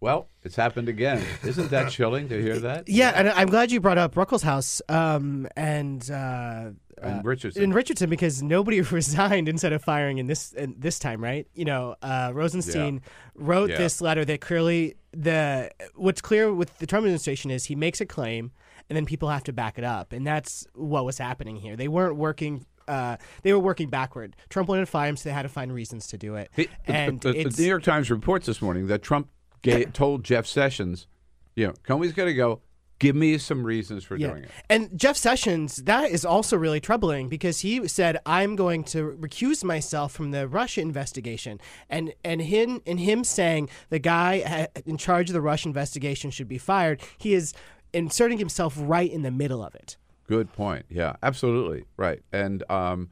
[0.01, 1.23] Well, it's happened again.
[1.43, 2.88] Isn't that chilling to hear that?
[2.89, 7.63] Yeah, and I'm glad you brought up Ruckelshaus um, and uh, uh, Richardson.
[7.63, 11.47] and Richardson because nobody resigned instead of firing in this in this time, right?
[11.53, 13.01] You know, uh, Rosenstein
[13.35, 13.77] wrote Yeah.
[13.77, 18.05] this letter that clearly the what's clear with the Trump administration is he makes a
[18.05, 18.51] claim
[18.89, 21.76] and then people have to back it up, and that's what was happening here.
[21.76, 22.65] They weren't working.
[22.88, 24.35] Uh, they were working backward.
[24.49, 26.51] Trump wanted to fire him, so they had to find reasons to do it.
[26.55, 29.27] He- and the, the it's, New York Times reports this morning that Trump
[29.65, 31.07] ga told Jeff Sessions,
[31.55, 32.61] you know, Comey's going to go.
[32.97, 34.51] Give me some reasons for doing it.
[34.69, 39.65] And Jeff Sessions, that is also really troubling because he said, "I'm going to recuse
[39.65, 41.59] myself from the Russia investigation,"
[41.89, 46.47] and and him and him saying the guy in charge of the Russia investigation should
[46.47, 47.01] be fired.
[47.17, 47.53] He is
[47.91, 49.97] inserting himself right in the middle of it.
[50.27, 50.85] Good point.
[50.89, 52.21] Yeah, absolutely right.
[52.31, 53.09] And um,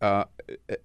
[0.00, 0.24] uh,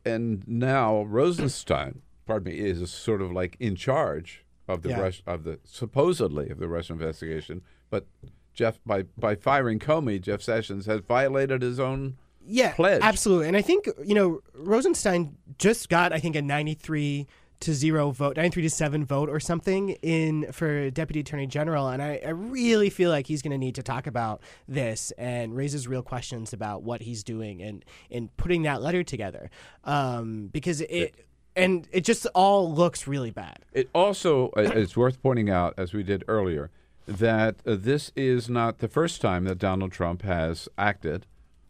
[0.03, 4.99] and now Rosenstein, pardon me, is sort of like in charge of the Yeah.
[5.01, 8.05] Rus- of the supposedly of the Russian investigation, but
[8.53, 13.01] Jeff by by firing Comey, Jeff Sessions has violated his own yeah, pledge.
[13.03, 13.47] absolutely.
[13.47, 17.27] And I think you know Rosenstein just got I think a ninety three
[17.61, 21.87] to zero vote, 93 to 7 vote or something in for deputy attorney general.
[21.89, 25.55] And I, I really feel like he's going to need to talk about this and
[25.55, 29.51] raises real questions about what he's doing and, and putting that letter together.
[29.83, 31.13] Um, because it,
[31.55, 33.59] and it just all looks really bad.
[33.73, 36.69] It also uh, is worth pointing out, as we did earlier,
[37.07, 41.25] that uh, this is not the first time that Donald Trump has acted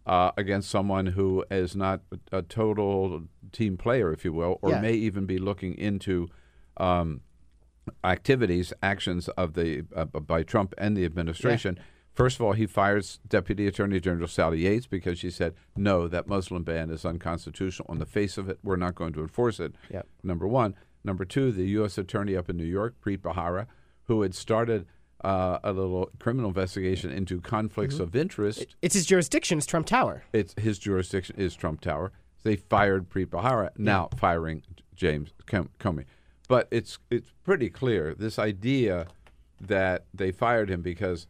[0.05, 2.01] uh, against someone who is not
[2.31, 4.81] a total team player, if you will, or Yeah.
[4.81, 6.27] may even be looking into
[6.77, 7.21] um,
[8.03, 11.79] activities, actions of the uh, by Trump and the administration.
[12.13, 16.27] First of all, he fires Deputy Attorney General Sally Yates because she said, "No, that
[16.27, 18.59] Muslim ban is unconstitutional on the face of it.
[18.63, 20.07] We're not going to enforce it." Yep.
[20.23, 20.75] Number one.
[21.03, 21.97] Number two, the U.S.
[21.97, 23.65] Attorney up in New York, Preet Bharara,
[24.03, 24.85] who had started
[25.23, 27.99] uh, a little criminal investigation into conflicts Mhm.
[28.01, 28.65] of interest.
[28.81, 30.23] It's his jurisdiction, it's Trump Tower.
[30.33, 32.11] It's his jurisdiction is Trump Tower.
[32.43, 34.63] They fired Preet Bharara, now firing
[34.95, 36.05] James Com- Comey.
[36.47, 39.07] But it's it's pretty clear this idea
[39.59, 41.27] that they fired him because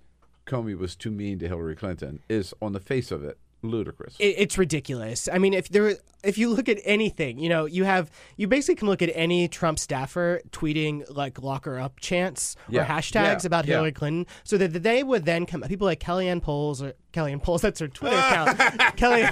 [0.51, 4.15] Comey was too mean to Hillary Clinton is on the face of it ludicrous.
[4.19, 5.29] It, it's ridiculous.
[5.31, 8.75] I mean, if there, if you look at anything, you know, you have you basically
[8.75, 12.81] can look at any Trump staffer tweeting like "lock her up" chants Yeah.
[12.81, 13.47] or hashtags Yeah.
[13.47, 13.75] about Yeah.
[13.75, 15.61] Hillary Clinton, so that they would then come.
[15.61, 18.57] People like Kellyanne Polls or Kellyanne Polls, that's her Twitter account.
[18.97, 19.23] Kelly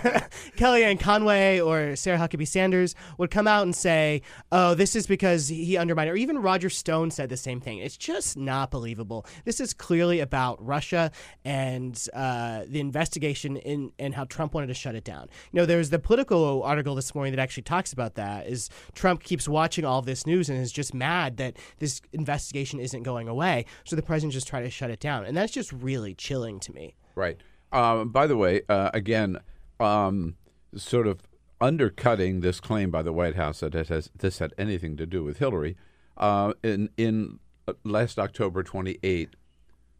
[0.57, 4.21] Kellyanne Conway or Sarah Huckabee Sanders would come out and say,
[4.51, 7.77] "Oh, this is because he undermined." Or even Roger Stone said the same thing.
[7.79, 9.25] It's just not believable.
[9.45, 11.11] This is clearly about Russia
[11.45, 15.29] and uh, the investigation in and how Trump wanted to shut it down.
[15.51, 18.47] You know, there's the Politico article this morning that actually talks about that.
[18.47, 23.03] Is Trump keeps watching all this news and is just mad that this investigation isn't
[23.03, 26.13] going away, so the president just tried to shut it down, and that's just really
[26.13, 26.95] chilling to me.
[27.15, 27.37] Right.
[27.71, 29.37] Um, by the way, uh, again,
[29.79, 30.35] um,
[30.75, 31.21] sort of
[31.61, 35.39] undercutting this claim by the White House that has this had anything to do with
[35.39, 35.75] Hillary.
[36.17, 39.35] Uh, in in uh, last October 28,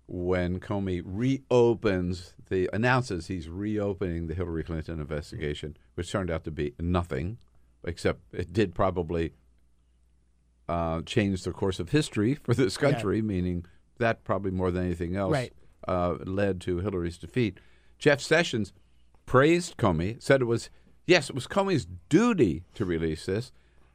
[0.08, 6.52] when Comey reopens the announces he's reopening the Hillary Clinton investigation, which turned out to
[6.52, 7.38] be nothing,
[7.84, 9.34] except it did probably
[10.68, 12.92] uh, change the course of history for this Yeah.
[12.92, 13.66] country, meaning
[13.98, 15.54] that probably more than anything else Right.
[15.88, 17.60] uh, led to Hillary's defeat.
[17.98, 18.72] Jeff Sessions
[19.26, 20.70] praised Comey, said it was,
[21.08, 23.52] yes, it was Comey's duty to release this.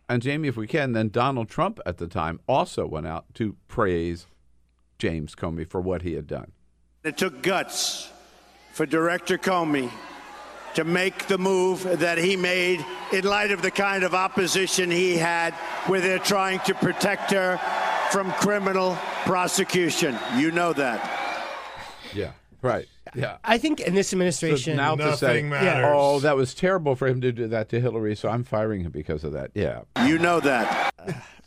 [0.09, 3.57] And Jamie, if we can, then Donald Trump at the time also went out to
[3.69, 4.27] praise
[4.99, 6.53] James Comey for what he had done.
[7.05, 8.11] It took guts
[8.75, 9.89] for Director Comey
[10.75, 15.17] to make the move that he made in light of the kind of opposition he
[15.17, 15.55] had
[15.87, 17.57] where they're trying to protect her
[18.11, 20.19] from criminal prosecution.
[20.37, 21.49] You know that.
[22.13, 22.33] Yeah,
[22.63, 22.87] right.
[23.15, 23.37] Yeah.
[23.45, 25.93] I think in this So administration, now to say, Yeah.
[25.95, 28.91] oh, that was terrible for him to do that to Hillary, so I'm firing him
[28.91, 29.53] because of that.
[29.55, 29.83] Yeah.
[30.05, 30.93] You know that.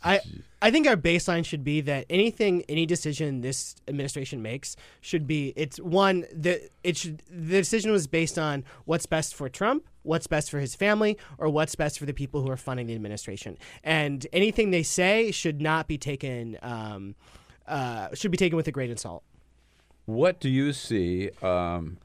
[0.02, 0.20] I
[0.60, 5.52] I think our baseline should be that anything, any decision this administration makes should be
[5.54, 10.26] it's one that it should the decision was based on what's best for Trump, what's
[10.26, 13.56] best for his family, or what's best for the people who are funding the administration.
[13.84, 17.14] And anything they say should not be taken um,
[17.68, 19.22] uh, should be taken with a grain of salt.
[20.06, 21.98] What do you see um,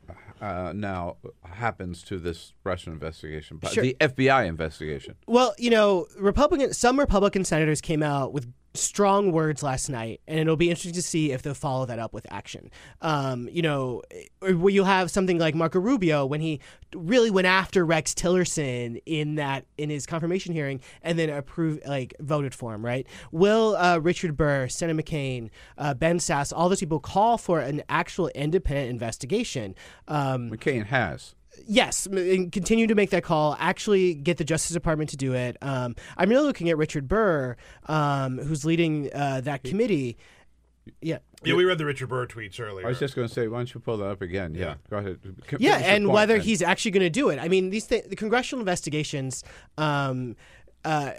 [0.43, 3.81] uh, now happens to this Russian investigation, but Sure.
[3.83, 5.15] the FBI investigation?
[5.25, 10.39] Well, you know, Republican some Republican senators came out with strong words last night, and
[10.39, 12.71] it'll be interesting to see if they'll follow that up with action.
[13.01, 14.01] Um, you know,
[14.41, 16.59] or where you have something like Marco Rubio when he
[16.95, 22.13] really went after Rex Tillerson in that in his confirmation hearing, and then approved like
[22.19, 22.83] voted for him.
[22.83, 23.07] Right?
[23.31, 27.83] Will uh, Richard Burr, Senator McCain, uh, Ben Sasse, all those people call for an
[27.89, 29.75] actual independent investigation?
[30.07, 31.35] Um, McCain has.
[31.65, 33.55] Yes, and continue to make that call.
[33.59, 35.55] Actually, get the Justice Department to do it.
[35.61, 37.55] Um, I'm really looking at Richard Burr,
[37.87, 40.17] um, who's leading uh, that committee.
[41.01, 41.19] Yeah.
[41.45, 42.85] Yeah, we read the Richard Burr tweets earlier.
[42.85, 44.55] I was just going to say, why don't you pull that up again?
[44.55, 45.19] Yeah, go ahead.
[45.49, 46.41] C- Yeah, and point, whether then.
[46.45, 47.39] he's actually going to do it.
[47.39, 49.43] I mean, these th- the congressional investigations
[49.77, 50.35] um,
[50.85, 51.11] uh,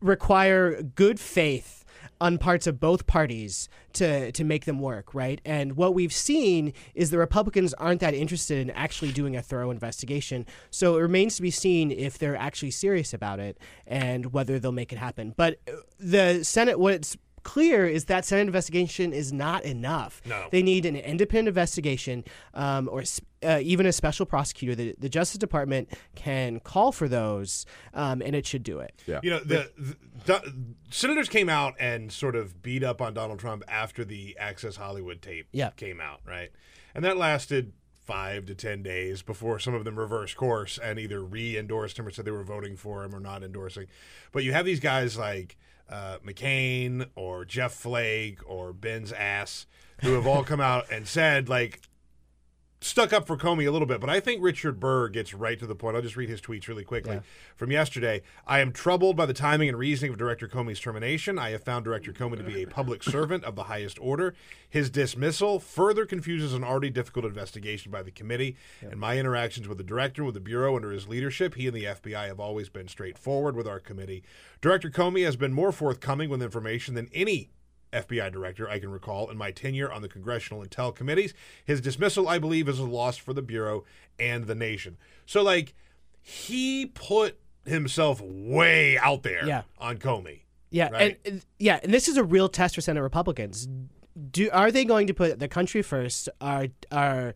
[0.00, 1.81] require good faith
[2.22, 5.40] on parts of both parties to to make them work, right?
[5.44, 9.72] And what we've seen is the Republicans aren't that interested in actually doing a thorough
[9.72, 10.46] investigation.
[10.70, 13.58] So it remains to be seen if they're actually serious about it
[13.88, 15.34] and whether they'll make it happen.
[15.36, 20.22] But uh, the Senate, what's clear is that Senate investigation is not enough.
[20.24, 20.46] No.
[20.52, 22.24] They need an independent investigation
[22.54, 23.02] um, or
[23.42, 24.74] uh, even a special prosecutor.
[24.74, 29.00] The, the Justice Department can call for those, um, and it should do it.
[29.06, 29.20] Yeah.
[29.22, 29.96] You know, the, the,
[30.26, 30.54] the
[30.90, 35.22] senators came out and sort of beat up on Donald Trump after the Access Hollywood
[35.22, 35.70] tape Yeah.
[35.70, 36.50] came out, right?
[36.94, 37.72] And that lasted
[38.04, 42.10] five to ten days before some of them reversed course and either re-endorsed him or
[42.10, 43.86] said they were voting for him or not endorsing.
[44.32, 45.56] But you have these guys like
[45.88, 49.66] uh, McCain or Jeff Flake or Ben Sasse
[50.00, 51.80] who have all come out and said like
[52.82, 55.66] stuck up for Comey a little bit, but I think Richard Burr gets right to
[55.66, 55.96] the point.
[55.96, 57.20] I'll just read his tweets really quickly Yeah.
[57.56, 58.22] from yesterday.
[58.46, 61.38] I am troubled by the timing and reasoning of Director Comey's termination.
[61.38, 64.34] I have found Director Comey to be a public servant of the highest order.
[64.68, 68.56] His dismissal further confuses an already difficult investigation by the committee.
[68.80, 71.84] And my interactions with the director, with the bureau under his leadership, he and the
[71.84, 74.22] FBI have always been straightforward with our committee.
[74.60, 77.50] Director Comey has been more forthcoming with information than any
[77.92, 81.34] FBI director I can recall in my tenure on the Congressional Intel committees.
[81.64, 83.84] His dismissal, I believe, is a loss for the Bureau
[84.18, 84.96] and the nation.
[85.26, 85.74] So, like,
[86.20, 89.62] he put himself way out there Yeah.
[89.78, 90.40] on Comey.
[90.70, 91.02] Yeah, Right.
[91.24, 93.68] and and- yeah, and this is a real test for Senate Republicans.
[94.30, 96.28] Do are they going to put the country first?
[96.40, 97.34] Are are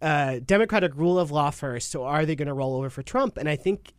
[0.00, 3.36] uh, democratic rule of law first, So are they going to roll over for Trump?
[3.36, 3.92] And I think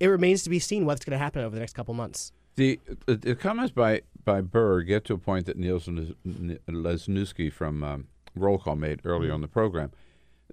[0.00, 2.32] it remains to be seen what's going to happen over the next couple months.
[2.56, 7.82] The, the, the comments by, by Burr get to a point that Niels Lesniewski from
[7.82, 9.90] um, Roll Call made earlier on the program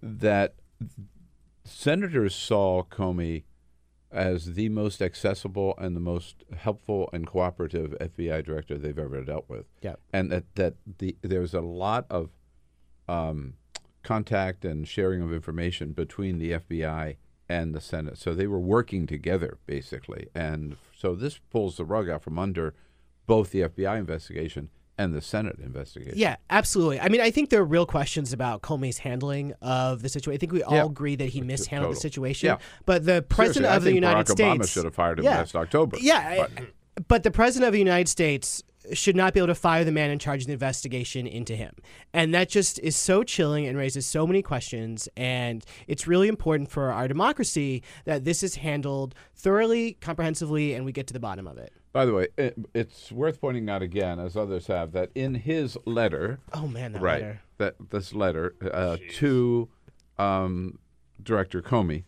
[0.02, 0.56] that
[1.66, 3.44] senators saw Comey
[4.10, 9.50] as the most accessible and the most helpful and cooperative FBI director they've ever dealt
[9.50, 9.66] with.
[9.82, 9.96] Yeah.
[10.14, 12.30] And that, that the there's a lot of
[13.10, 13.56] um,
[14.04, 17.18] contact and sharing of information between the FBI
[17.50, 18.18] and the Senate.
[18.20, 20.30] So they were working together, basically.
[20.34, 22.74] And so this pulls the rug out from under
[23.28, 26.18] both the FBI investigation and the Senate investigation.
[26.18, 27.00] Yeah, absolutely.
[27.02, 30.38] I mean, I think there are real questions about Comey's handling of the situation.
[30.38, 30.86] I think we all Yeah.
[30.86, 32.48] agree that he mishandled the situation.
[32.48, 32.58] Yeah.
[32.86, 35.38] But the president Seriously, of the United Barack States Obama should have fired him yeah.
[35.38, 35.98] last October.
[36.00, 36.48] Yeah,
[36.96, 39.92] But- but the president of the United States should not be able to fire the
[39.92, 41.74] man in charge of the investigation into him.
[42.14, 45.10] And that just is so chilling and raises so many questions.
[45.18, 50.92] And it's really important for our democracy that this is handled thoroughly, comprehensively, and we
[50.92, 51.74] get to the bottom of it.
[51.96, 55.78] By the way, it, it's worth pointing out again, as others have, that in his
[55.86, 57.42] letter, Oh, man, that right, letter.
[57.58, 59.70] that this letter uh, to
[60.20, 60.78] um,
[61.24, 62.04] Director Comey,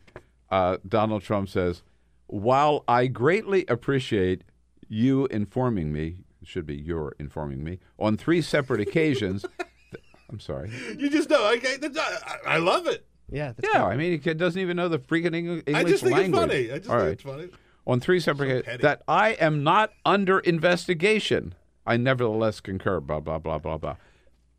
[0.52, 1.84] uh, Donald Trump says,
[2.26, 4.42] "While I greatly appreciate
[4.90, 10.42] you informing me, it should be your informing me on three separate occasions." th- I'm
[10.42, 10.70] sorry.
[10.98, 13.06] You just know, okay, I, I love it.
[13.32, 16.14] Yeah, Yeah, I mean, he doesn't even know the freaking Eng- English I just think
[16.18, 16.44] language.
[16.44, 16.72] it's funny.
[16.74, 17.12] I just All think right.
[17.14, 17.50] it's funny.
[17.88, 21.56] On three separate occasions, that I am not under investigation.
[21.86, 23.00] I nevertheless concur.
[23.00, 23.96] Blah blah blah blah blah.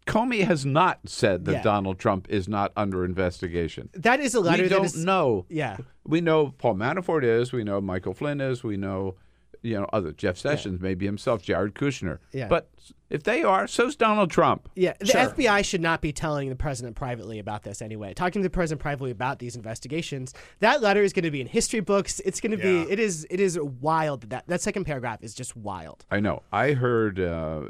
[0.07, 1.63] Comey has not said that Yeah.
[1.63, 3.91] Donald Trump is not under investigation.
[3.93, 5.45] That is a letter we don't is- know.
[5.51, 5.77] Yeah.
[6.07, 7.53] we know Paul Manafort is.
[7.53, 8.65] We know Michael Flynn is.
[8.65, 9.17] We know,
[9.63, 12.19] you know, other Jeff Sessions, maybe himself, Jared Kushner.
[12.33, 12.49] Yeah.
[12.49, 12.69] But
[13.11, 14.69] if they are, so's Donald Trump.
[14.75, 18.15] Yeah, the FBI should not be telling the president privately about this anyway.
[18.15, 20.35] Talking to the president privately about these investigations.
[20.61, 22.21] That letter is going to be in history books.
[22.25, 22.85] It's going to Yeah.
[22.85, 22.93] be.
[22.93, 23.27] It is.
[23.31, 24.31] It is wild.
[24.31, 26.05] That that second paragraph is just wild.
[26.11, 26.43] I know.
[26.53, 27.63] I heard uh,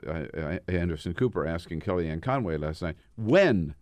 [0.69, 3.75] Anderson Cooper asking Kellyanne Conway last night, when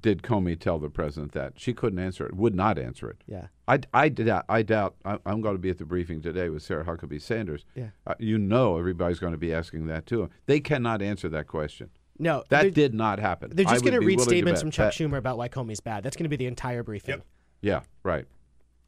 [0.00, 1.54] did Comey tell the president that?
[1.56, 3.22] She couldn't answer it, would not answer it.
[3.26, 3.46] Yeah.
[3.66, 6.62] I, I, doubt, I doubt, I, I'm going to be at the briefing today with
[6.62, 7.64] Sarah Huckabee Sanders.
[7.74, 7.88] Yeah.
[8.06, 10.28] Uh, you know everybody's going to be asking that too.
[10.46, 11.90] They cannot answer that question.
[12.18, 13.50] No, That did not happen.
[13.52, 16.04] They're just going to read statements from Chuck that- Schumer about why Comey's bad.
[16.04, 17.16] That's going to be the entire briefing.
[17.16, 17.26] Yep.
[17.60, 18.26] Yeah, right.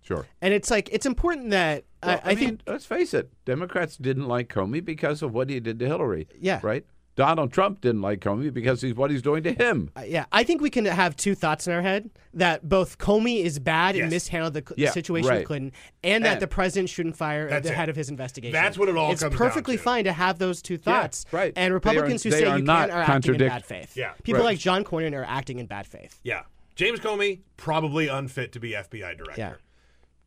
[0.03, 0.25] Sure.
[0.41, 3.33] And it's like it's important that Well, I, I, think mean, let's face it.
[3.45, 6.29] Democrats didn't like Comey because of what he did to Hillary.
[6.39, 6.61] Yeah.
[6.63, 6.87] Right.
[7.17, 9.91] Donald Trump didn't like Comey because he's what he's doing to him.
[9.97, 13.43] Uh, yeah, I think we can have two thoughts in our head that both Comey
[13.43, 15.39] is bad and mishandled the, the Yeah, situation right.
[15.39, 15.73] with Clinton,
[16.05, 17.77] and that the president shouldn't fire That's the it.
[17.77, 18.53] head of his investigation.
[18.53, 19.83] That's what it all it's comes down perfectly to.
[19.83, 21.25] fine to have those two thoughts.
[21.33, 21.53] right.
[21.57, 23.97] And Republicans are- who say you can't are acting in bad faith.
[23.97, 24.13] Yeah.
[24.23, 24.51] People Right.
[24.51, 26.21] like John Cornyn are acting in bad faith.
[26.23, 26.43] Yeah.
[26.75, 29.35] James Comey, probably unfit to be FBI director.
[29.39, 29.53] Yeah.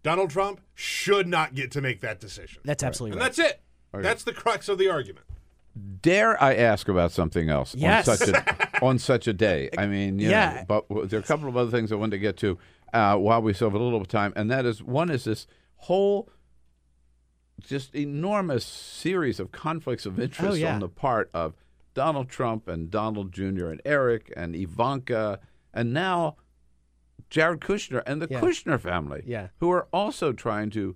[0.01, 2.61] Donald Trump should not get to make that decision.
[2.65, 3.35] That's absolutely And right.
[3.35, 3.61] that's it.
[3.93, 4.01] Okay.
[4.01, 5.25] That's the crux of the argument.
[6.01, 8.07] Dare I ask about something else Yes.
[8.07, 9.69] on such a on such a day?
[9.77, 10.65] I mean, you Yeah.
[10.69, 12.57] know, but there are a couple of other things I wanted to get to
[12.93, 15.45] uh, while we still have a little time, and that is one is this
[15.75, 16.29] whole
[17.61, 20.73] just enormous series of conflicts of interest Oh, yeah.
[20.73, 21.53] on the part of
[21.93, 23.67] Donald Trump and Donald Jr.
[23.67, 25.39] and Eric and Ivanka,
[25.73, 26.37] and now
[27.29, 28.39] Jared Kushner and the Yeah.
[28.39, 29.47] Kushner family, Yeah.
[29.59, 30.95] who are also trying to,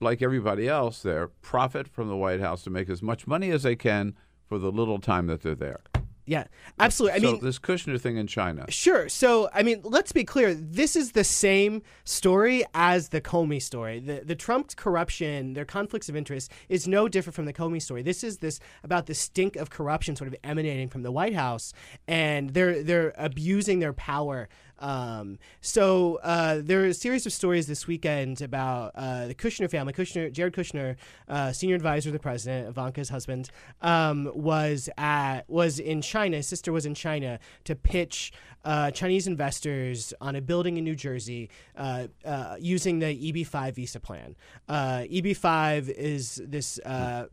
[0.00, 3.62] like everybody else there, profit from the White House to make as much money as
[3.62, 4.14] they can
[4.46, 5.80] for the little time that they're there.
[6.28, 6.44] Yeah,
[6.80, 7.18] absolutely.
[7.18, 8.66] I so mean, this Kushner thing in China.
[8.68, 9.08] Sure.
[9.08, 10.54] So, I mean, let's be clear.
[10.54, 14.00] This is the same story as the Comey story.
[14.00, 18.02] The the Trump corruption, their conflicts of interest, is no different from the Comey story.
[18.02, 21.72] This is this about the stink of corruption sort of emanating from the White House,
[22.08, 24.48] and they're they're abusing their power.
[24.78, 29.70] Um, so uh, there are a series of stories this weekend about uh, the Kushner
[29.70, 29.92] family.
[29.92, 30.96] Kushner, Jared Kushner,
[31.28, 33.50] uh, senior advisor to the president, Ivanka's husband,
[33.82, 36.36] um, was at was in China.
[36.36, 38.32] His sister was in China to pitch
[38.64, 44.00] uh, Chinese investors on a building in New Jersey uh, uh, using the EB5 visa
[44.00, 44.34] plan.
[44.68, 46.80] Uh, EB5 is this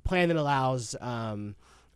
[0.03, 1.55] plan that allows um,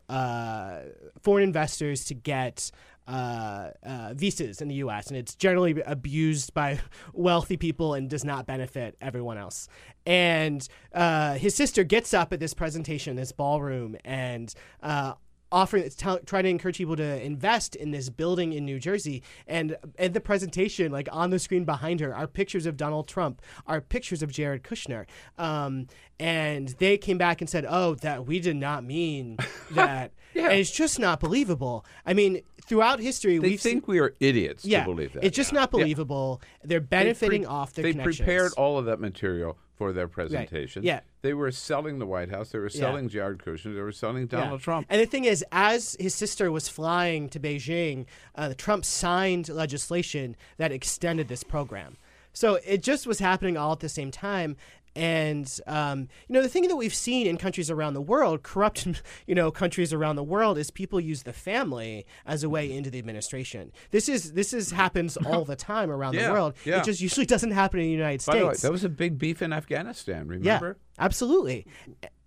[0.09, 0.79] uh,
[1.21, 2.71] foreign investors to get.
[3.07, 5.07] Uh, uh, visas in the U.S.
[5.07, 6.77] and it's generally abused by
[7.13, 9.69] wealthy people and does not benefit everyone else.
[10.05, 14.53] And uh, his sister gets up at this presentation, this ballroom, and
[14.83, 15.13] uh,
[15.51, 19.23] offering tell, trying to encourage people to invest in this building in New Jersey.
[19.47, 23.41] And at the presentation like on the screen behind her are pictures of Donald Trump
[23.65, 25.05] are pictures of Jared Kushner.
[25.37, 25.87] Um,
[26.19, 29.37] and they came back and said oh that we did not mean
[29.71, 30.11] that.
[30.33, 30.49] Yeah.
[30.49, 31.85] and it's just not believable.
[32.05, 35.23] I mean throughout history They we've think seen, we are idiots yeah, to believe that.
[35.23, 36.41] it's just not believable.
[36.63, 40.83] They're They benefiting pre- off their They prepared all of that material for their presentation.
[40.83, 41.01] Yeah.
[41.21, 42.49] They were selling the White House.
[42.49, 42.79] They were Yeah.
[42.81, 43.75] selling Jared Kushner.
[43.75, 44.39] They were selling Yeah.
[44.41, 44.87] Donald Trump.
[44.89, 48.05] And the thing is, as his sister was flying to Beijing,
[48.35, 51.97] uh, Trump signed legislation that extended this program.
[52.33, 54.57] So it just was happening all at the same time.
[54.97, 58.87] And um, you know the thing that we've seen in countries around the world, corrupt,
[59.27, 62.89] you know, countries around the world, is people use the family as a way into
[62.89, 63.71] the administration.
[63.91, 66.53] This is this is happens all the time around Yeah, the world.
[66.65, 66.79] yeah.
[66.79, 68.63] It just usually doesn't happen in the United By the way, States.
[68.63, 70.27] that was a big beef in Afghanistan.
[70.27, 70.77] Remember?
[70.97, 71.67] Yeah, absolutely.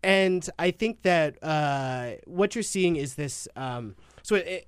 [0.02, 3.48] And I think that uh, what you're seeing is this.
[3.56, 4.66] Um, so it,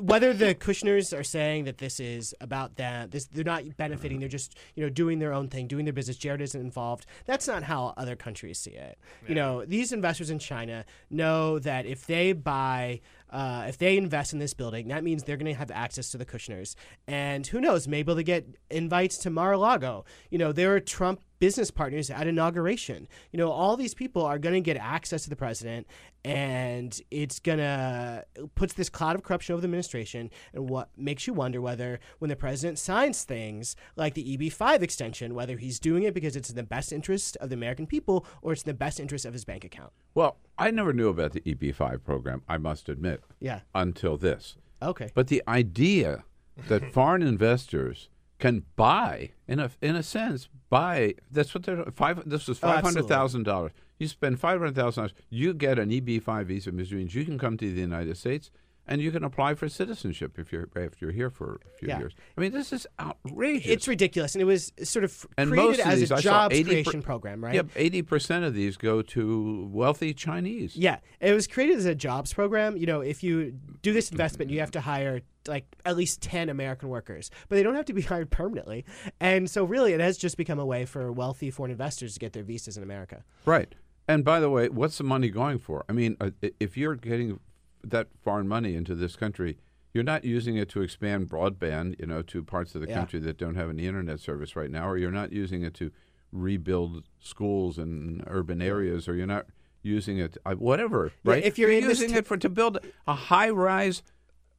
[0.00, 4.20] whether the Kushners are saying that this is about them, this they're not benefiting.
[4.20, 6.16] They're just you know doing their own thing, doing their business.
[6.16, 7.06] Jared isn't involved.
[7.26, 8.98] That's not how other countries see it.
[9.28, 13.00] You know, these investors in China know that if they buy.
[13.32, 16.18] Uh, if they invest in this building, that means they're going to have access to
[16.18, 16.74] the Kushners.
[17.06, 20.04] And who knows, maybe they'll get invites to Mar-a-Lago.
[20.30, 23.08] You know, there are Trump business partners at inauguration.
[23.32, 25.88] You know, all these people are going to get access to the president,
[26.24, 31.26] and it's going to puts this cloud of corruption over the administration, and what makes
[31.26, 36.04] you wonder whether when the president signs things like the EB5 extension, whether he's doing
[36.04, 38.74] it because it's in the best interest of the American people or it's in the
[38.74, 39.92] best interest of his bank account.
[40.14, 43.22] Well, I never knew about the EB5 program, I must admit.
[43.40, 43.60] Yeah.
[43.74, 44.56] Until this.
[44.82, 45.10] Okay.
[45.14, 46.24] But the idea
[46.68, 48.10] that foreign investors
[48.40, 52.28] can buy, in a in a sense, buy that's what they're five.
[52.28, 53.72] This was Oh, five hundred thousand dollars.
[53.98, 57.38] You spend five hundred thousand dollars, you get an EB5 visa, which means you can
[57.38, 58.50] come to the United States
[58.90, 61.98] and you can apply for citizenship if you're if you're here for a few Yeah.
[62.00, 62.12] years.
[62.36, 63.70] I mean, this is outrageous.
[63.70, 66.70] It's ridiculous, and it was sort of and created as these, a jobs 80 per-
[66.70, 67.54] creation program, right?
[67.54, 70.76] Yep, eighty percent of these go to wealthy Chinese.
[70.76, 72.76] Yeah, it was created as a jobs program.
[72.76, 73.52] You know, if you
[73.82, 77.62] do this investment, you have to hire like at least 10 American workers, but they
[77.62, 78.84] don't have to be hired permanently.
[79.20, 82.34] And so really it has just become a way for wealthy foreign investors to get
[82.34, 83.24] their visas in America.
[83.46, 83.74] Right.
[84.06, 85.84] And by the way, what's the money going for?
[85.88, 86.30] I mean, uh,
[86.60, 87.40] if you're getting
[87.84, 89.58] that foreign money into this country,
[89.92, 92.94] you're not using it to expand broadband, you know, to parts of the Yeah.
[92.94, 95.90] country that don't have any internet service right now, or you're not using it to
[96.32, 99.46] rebuild schools in urban areas, or you're not
[99.82, 101.42] using it, uh, whatever, Yeah, right?
[101.44, 102.78] if you're this using t- it for to build
[103.08, 104.02] a high-rise,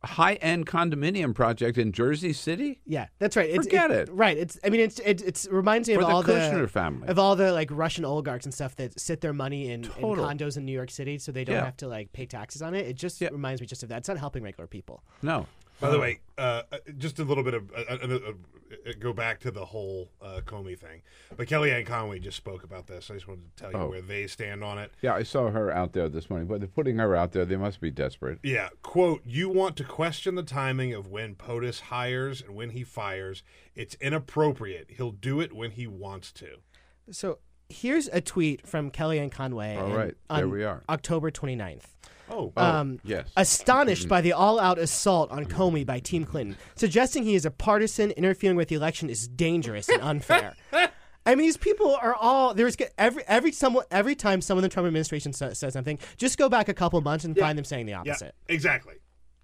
[0.03, 2.79] high-end condominium project in Jersey City.
[2.85, 3.49] Yeah, that's right.
[3.49, 4.09] It's, Forget it.
[4.11, 4.37] Right.
[4.37, 4.59] It's.
[4.63, 4.99] I mean, it's.
[4.99, 7.07] It, it's reminds me For of the all Kushner the family.
[7.07, 10.57] of all the like Russian oligarchs and stuff that sit their money in, in condos
[10.57, 11.65] in New York City, so they don't Yeah.
[11.65, 12.87] have to like pay taxes on it.
[12.87, 13.99] It just reminds me just of that.
[13.99, 15.03] It's not helping regular people.
[15.21, 15.45] No.
[15.79, 18.31] By the way, uh, uh, just a little bit of uh, uh, uh, uh,
[18.99, 21.01] go back to the whole uh, Comey thing.
[21.35, 23.09] But Kellyanne Conway just spoke about this.
[23.09, 23.89] I just wanted to tell you Oh.
[23.89, 24.91] where they stand on it.
[25.01, 27.45] Yeah, I saw her out there this morning, but they're putting her out there.
[27.45, 28.39] They must be desperate.
[28.43, 32.83] Yeah, quote, you want to question the timing of when POTUS hires and when he
[32.83, 33.43] fires.
[33.75, 34.91] It's inappropriate.
[34.97, 36.57] He'll do it when he wants to.
[37.09, 37.39] So
[37.69, 39.77] here's a tweet from Kellyanne Conway.
[39.77, 40.15] All right.
[40.29, 40.83] in- there we are.
[40.89, 41.85] October 29th.
[42.31, 43.27] Oh, Um, yes.
[43.35, 44.09] Astonished Mhm.
[44.09, 48.55] by the all-out assault on Comey by Team Clinton, suggesting he is a partisan interfering
[48.55, 50.55] with the election is dangerous and unfair.
[51.25, 54.73] I mean, these people are all there's every every someone every time someone in the
[54.73, 57.85] Trump administration sa- says something, just go back a couple months and find them saying
[57.85, 58.33] the opposite.
[58.49, 58.95] Yeah, exactly.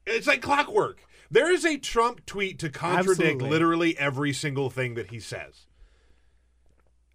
[0.08, 1.02] It's like clockwork.
[1.30, 3.50] There is a Trump tweet to contradict Absolutely.
[3.50, 5.66] literally every single thing that he says.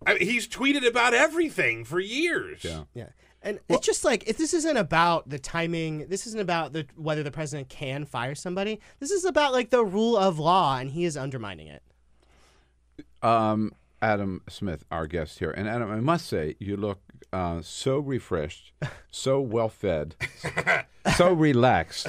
[0.07, 2.62] I mean, he's tweeted about everything for years.
[2.65, 2.85] Yeah.
[2.94, 3.09] Yeah.
[3.43, 7.23] And it's just like if this isn't about the timing, this isn't about the whether
[7.23, 8.81] the president can fire somebody.
[9.01, 11.82] This is about like the rule of law, and he is undermining it.
[13.23, 17.01] Um, Adam Smith, our guest here, and Adam, I must say, you look
[17.32, 18.73] uh, so refreshed,
[19.10, 20.14] so well fed,
[21.16, 22.06] so relaxed.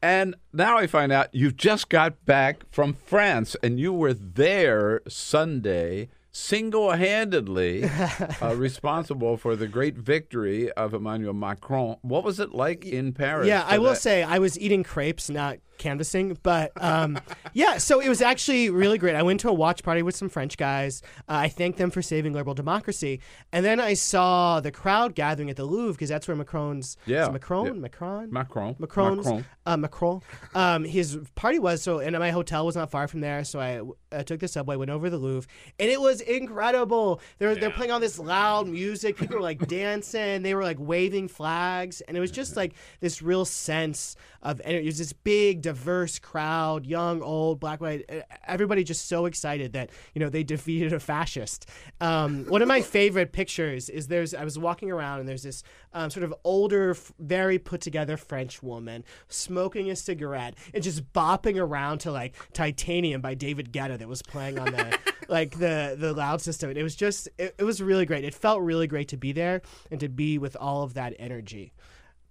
[0.00, 5.00] And now I find out you just got back from France, and you were there
[5.06, 7.84] Sunday single-handedly
[8.42, 11.96] uh, responsible for the great victory of Emmanuel Macron.
[12.02, 13.46] What was it like in Paris?
[13.46, 17.18] Yeah, I will that- say I was eating crepes, not canvassing, but um,
[17.52, 17.78] yeah.
[17.78, 19.14] So it was actually really great.
[19.14, 21.02] I went to a watch party with some French guys.
[21.28, 23.20] Uh, I thanked them for saving liberal democracy,
[23.52, 27.28] and then I saw the crowd gathering at the Louvre because that's where Macron's Yeah,
[27.28, 27.72] Macron, yeah.
[27.72, 29.44] Macron, Macron, Macron's Macron.
[29.66, 30.20] Uh, Macron.
[30.54, 33.80] Um, his party was so, and my hotel was not far from there, so I
[34.16, 35.48] uh, took the subway, went over the Louvre,
[35.78, 37.20] and it was incredible.
[37.38, 39.16] They're they're playing all this loud music.
[39.16, 40.42] People were like dancing.
[40.42, 44.84] They were like waving flags, and it was just like this real sense of energy.
[44.84, 48.04] It was this big, diverse crowd, young, old, black, white.
[48.46, 51.66] Everybody just so excited that you know they defeated a fascist.
[52.00, 55.62] Um, one of my favorite pictures is there's I was walking around and there's this
[55.92, 61.60] um, sort of older, very put together French woman smoking a cigarette and just bopping
[61.60, 64.98] around to like Titanium by David Guetta that was playing on the
[65.28, 66.70] like the the loud system.
[66.70, 68.24] And it was just it, it was really great.
[68.24, 71.72] It felt really great to be there and to be with all of that energy.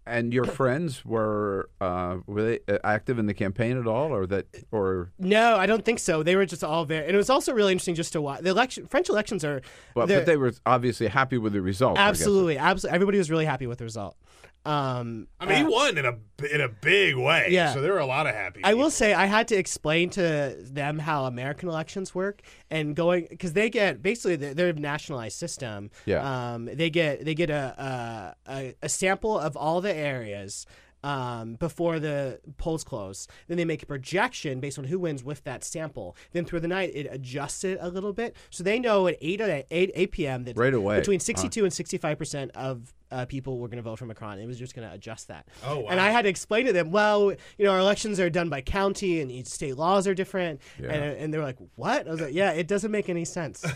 [0.06, 4.26] And your friends were uh, were they uh, active in the campaign at all, or
[4.28, 6.24] that, or No, I don't think so.
[6.24, 8.42] They were just all there, and it was also really interesting just to watch.
[8.42, 9.62] The election, French elections are,
[10.08, 12.00] they're- but they were obviously happy with the result.
[12.00, 12.96] Absolutely, absolutely.
[12.96, 14.16] Everybody was really happy with the result.
[14.64, 16.18] Um, I mean, he uh, won in a
[16.54, 17.48] in a big way.
[17.50, 17.74] Yeah.
[17.74, 18.62] So there were a lot of happy.
[18.64, 23.28] I will say I had to explain to them how American elections work and going
[23.30, 25.90] because they get basically they're, they're a nationalized system.
[26.06, 26.54] Yeah.
[26.54, 30.68] Um, they get they get a a, a, a sample of all the areas.
[31.04, 35.44] Um, before the polls close, then they make a projection based on who wins with
[35.46, 36.16] that sample.
[36.32, 39.42] Then through the night, it adjusts it a little bit, so they know at eight
[39.42, 40.44] at eight, 8 p.m.
[40.44, 41.00] that Right away.
[41.00, 41.24] between Huh.
[41.24, 44.38] sixty-two and sixty-five percent of uh, people were going to vote for Macron.
[44.38, 45.48] It was just going to adjust that.
[45.66, 45.88] Oh, wow.
[45.90, 48.62] And I had to explain to them, well, you know, our elections are done by
[48.62, 50.62] county and each state laws are different.
[50.80, 50.92] Yeah.
[50.94, 52.08] And, and they were like, what?
[52.08, 53.66] I was like, yeah, it doesn't make any sense.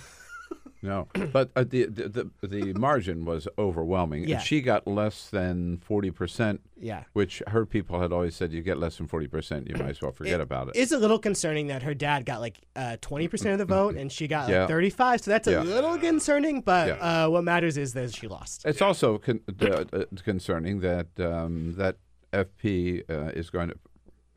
[0.86, 4.28] No, but uh, the, the the the margin was overwhelming.
[4.28, 4.36] Yeah.
[4.38, 6.62] And she got less than forty percent.
[6.78, 7.04] Yeah.
[7.14, 10.02] which her people had always said, you get less than forty percent, you might as
[10.02, 10.74] well forget about it.
[10.76, 14.12] It's a little concerning that her dad got like uh, 20% of the vote and
[14.12, 14.68] she got like Yeah.
[14.68, 15.22] 35.
[15.22, 15.62] So that's a Yeah.
[15.62, 17.26] little concerning, but Yeah.
[17.26, 18.66] uh, what matters is that she lost.
[18.66, 21.96] It's also con- uh, uh, concerning that um, that
[22.34, 23.76] FP uh, is going to.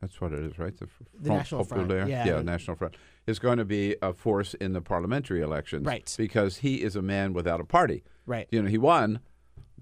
[0.00, 0.76] That's what it is, right?
[0.78, 2.08] The, F- The National Front, Populaire?
[2.08, 2.40] yeah.
[2.42, 2.94] National Front
[3.28, 6.12] is going to be a force in the parliamentary elections, Right.
[6.18, 8.48] Because he is a man without a party, Right.
[8.50, 9.20] You know, he won,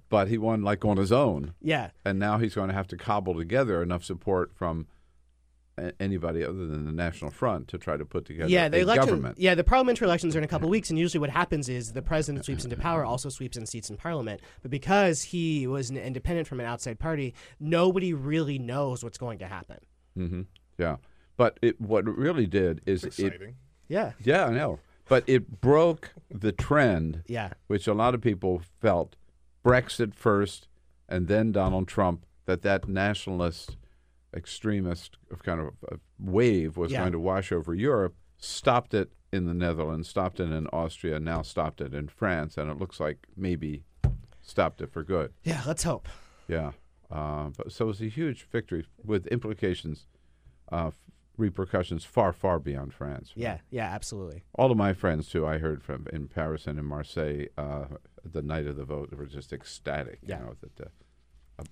[0.09, 1.91] but he won like on his own, Yeah.
[2.05, 4.87] and now he's going to have to cobble together enough support from
[6.01, 9.05] anybody other than the National Front to try to put together Yeah, the a election.
[9.07, 9.39] government.
[9.39, 11.93] Yeah, the parliamentary elections are in a couple of weeks, and usually what happens is
[11.93, 14.41] the president sweeps into power, also sweeps in seats in parliament.
[14.63, 19.39] But because he was an independent from an outside party, nobody really knows what's going
[19.41, 19.79] to happen.
[20.15, 20.43] hmm
[20.79, 20.97] Yeah,
[21.37, 23.27] but it, what it really did is It's it.
[23.27, 23.55] exciting.
[23.89, 24.13] Yeah.
[24.23, 24.81] Yeah, I know.
[25.09, 27.53] But it broke the trend, Yeah.
[27.69, 29.15] which a lot of people felt
[29.65, 30.69] Brexit first
[31.09, 33.77] and then Donald Trump, that that nationalist,
[34.35, 37.01] extremist kind of uh, wave was Yeah.
[37.01, 41.43] going to wash over Europe, stopped it in the Netherlands, stopped it in Austria, now
[41.43, 43.83] stopped it in France, and it looks like maybe
[44.43, 45.33] stopped it for good.
[45.43, 46.09] Yeah, let's hope.
[46.49, 46.73] Yeah.
[47.11, 50.07] Uh, but so it was a huge victory with implications,
[50.73, 50.91] uh,
[51.37, 53.33] repercussions far, far beyond France.
[53.35, 54.45] Yeah, yeah, absolutely.
[54.55, 57.85] All of my friends too, I heard from in Paris and in Marseille, uh,
[58.25, 60.19] the night of the vote, were just ecstatic.
[60.23, 60.39] Yeah.
[60.39, 60.89] You know, that uh,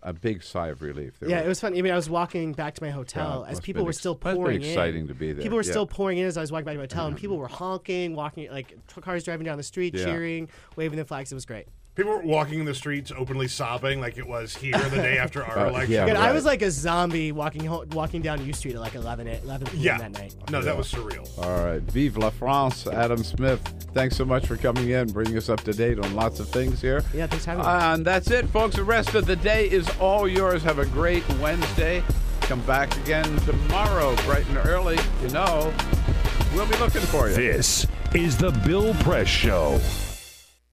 [0.03, 1.15] a, a big sigh of relief.
[1.27, 1.77] Yeah, it was fun.
[1.77, 4.15] I mean, I was walking back to my hotel Yeah, as people were ex- still
[4.15, 4.69] must have been pouring in.
[4.69, 5.71] exciting to be there, People were yeah.
[5.71, 8.15] still pouring in as I was walking back to my hotel, and people were honking,
[8.15, 10.05] walking like cars driving down the street, Yeah.
[10.05, 11.31] cheering, waving the flags.
[11.33, 11.67] It was great.
[11.95, 15.45] People were walking in the streets openly sobbing like it was here the day after
[15.47, 15.93] our Uh, election.
[15.93, 18.97] yeah, And I was like a zombie walking ho- walking down U Street at like
[18.97, 19.81] 11, 11 p.m.
[19.81, 19.99] Yeah.
[19.99, 20.35] that night.
[20.51, 21.27] No, that was surreal.
[21.39, 21.81] All right.
[21.83, 23.61] Vive la France, Adam Smith.
[23.95, 26.81] Thanks so much for coming in, bringing us up to date on lots of things
[26.81, 27.05] here.
[27.15, 27.71] Yeah, thanks for having me.
[27.73, 28.75] And that's it, folks.
[28.75, 30.65] The rest of the day is all yours.
[30.65, 32.03] Have a great Wednesday.
[32.41, 34.99] Come back again tomorrow, bright and early.
[35.23, 35.73] You know,
[36.55, 37.37] we'll be looking for you.
[37.37, 39.81] This is the Bill Press Show.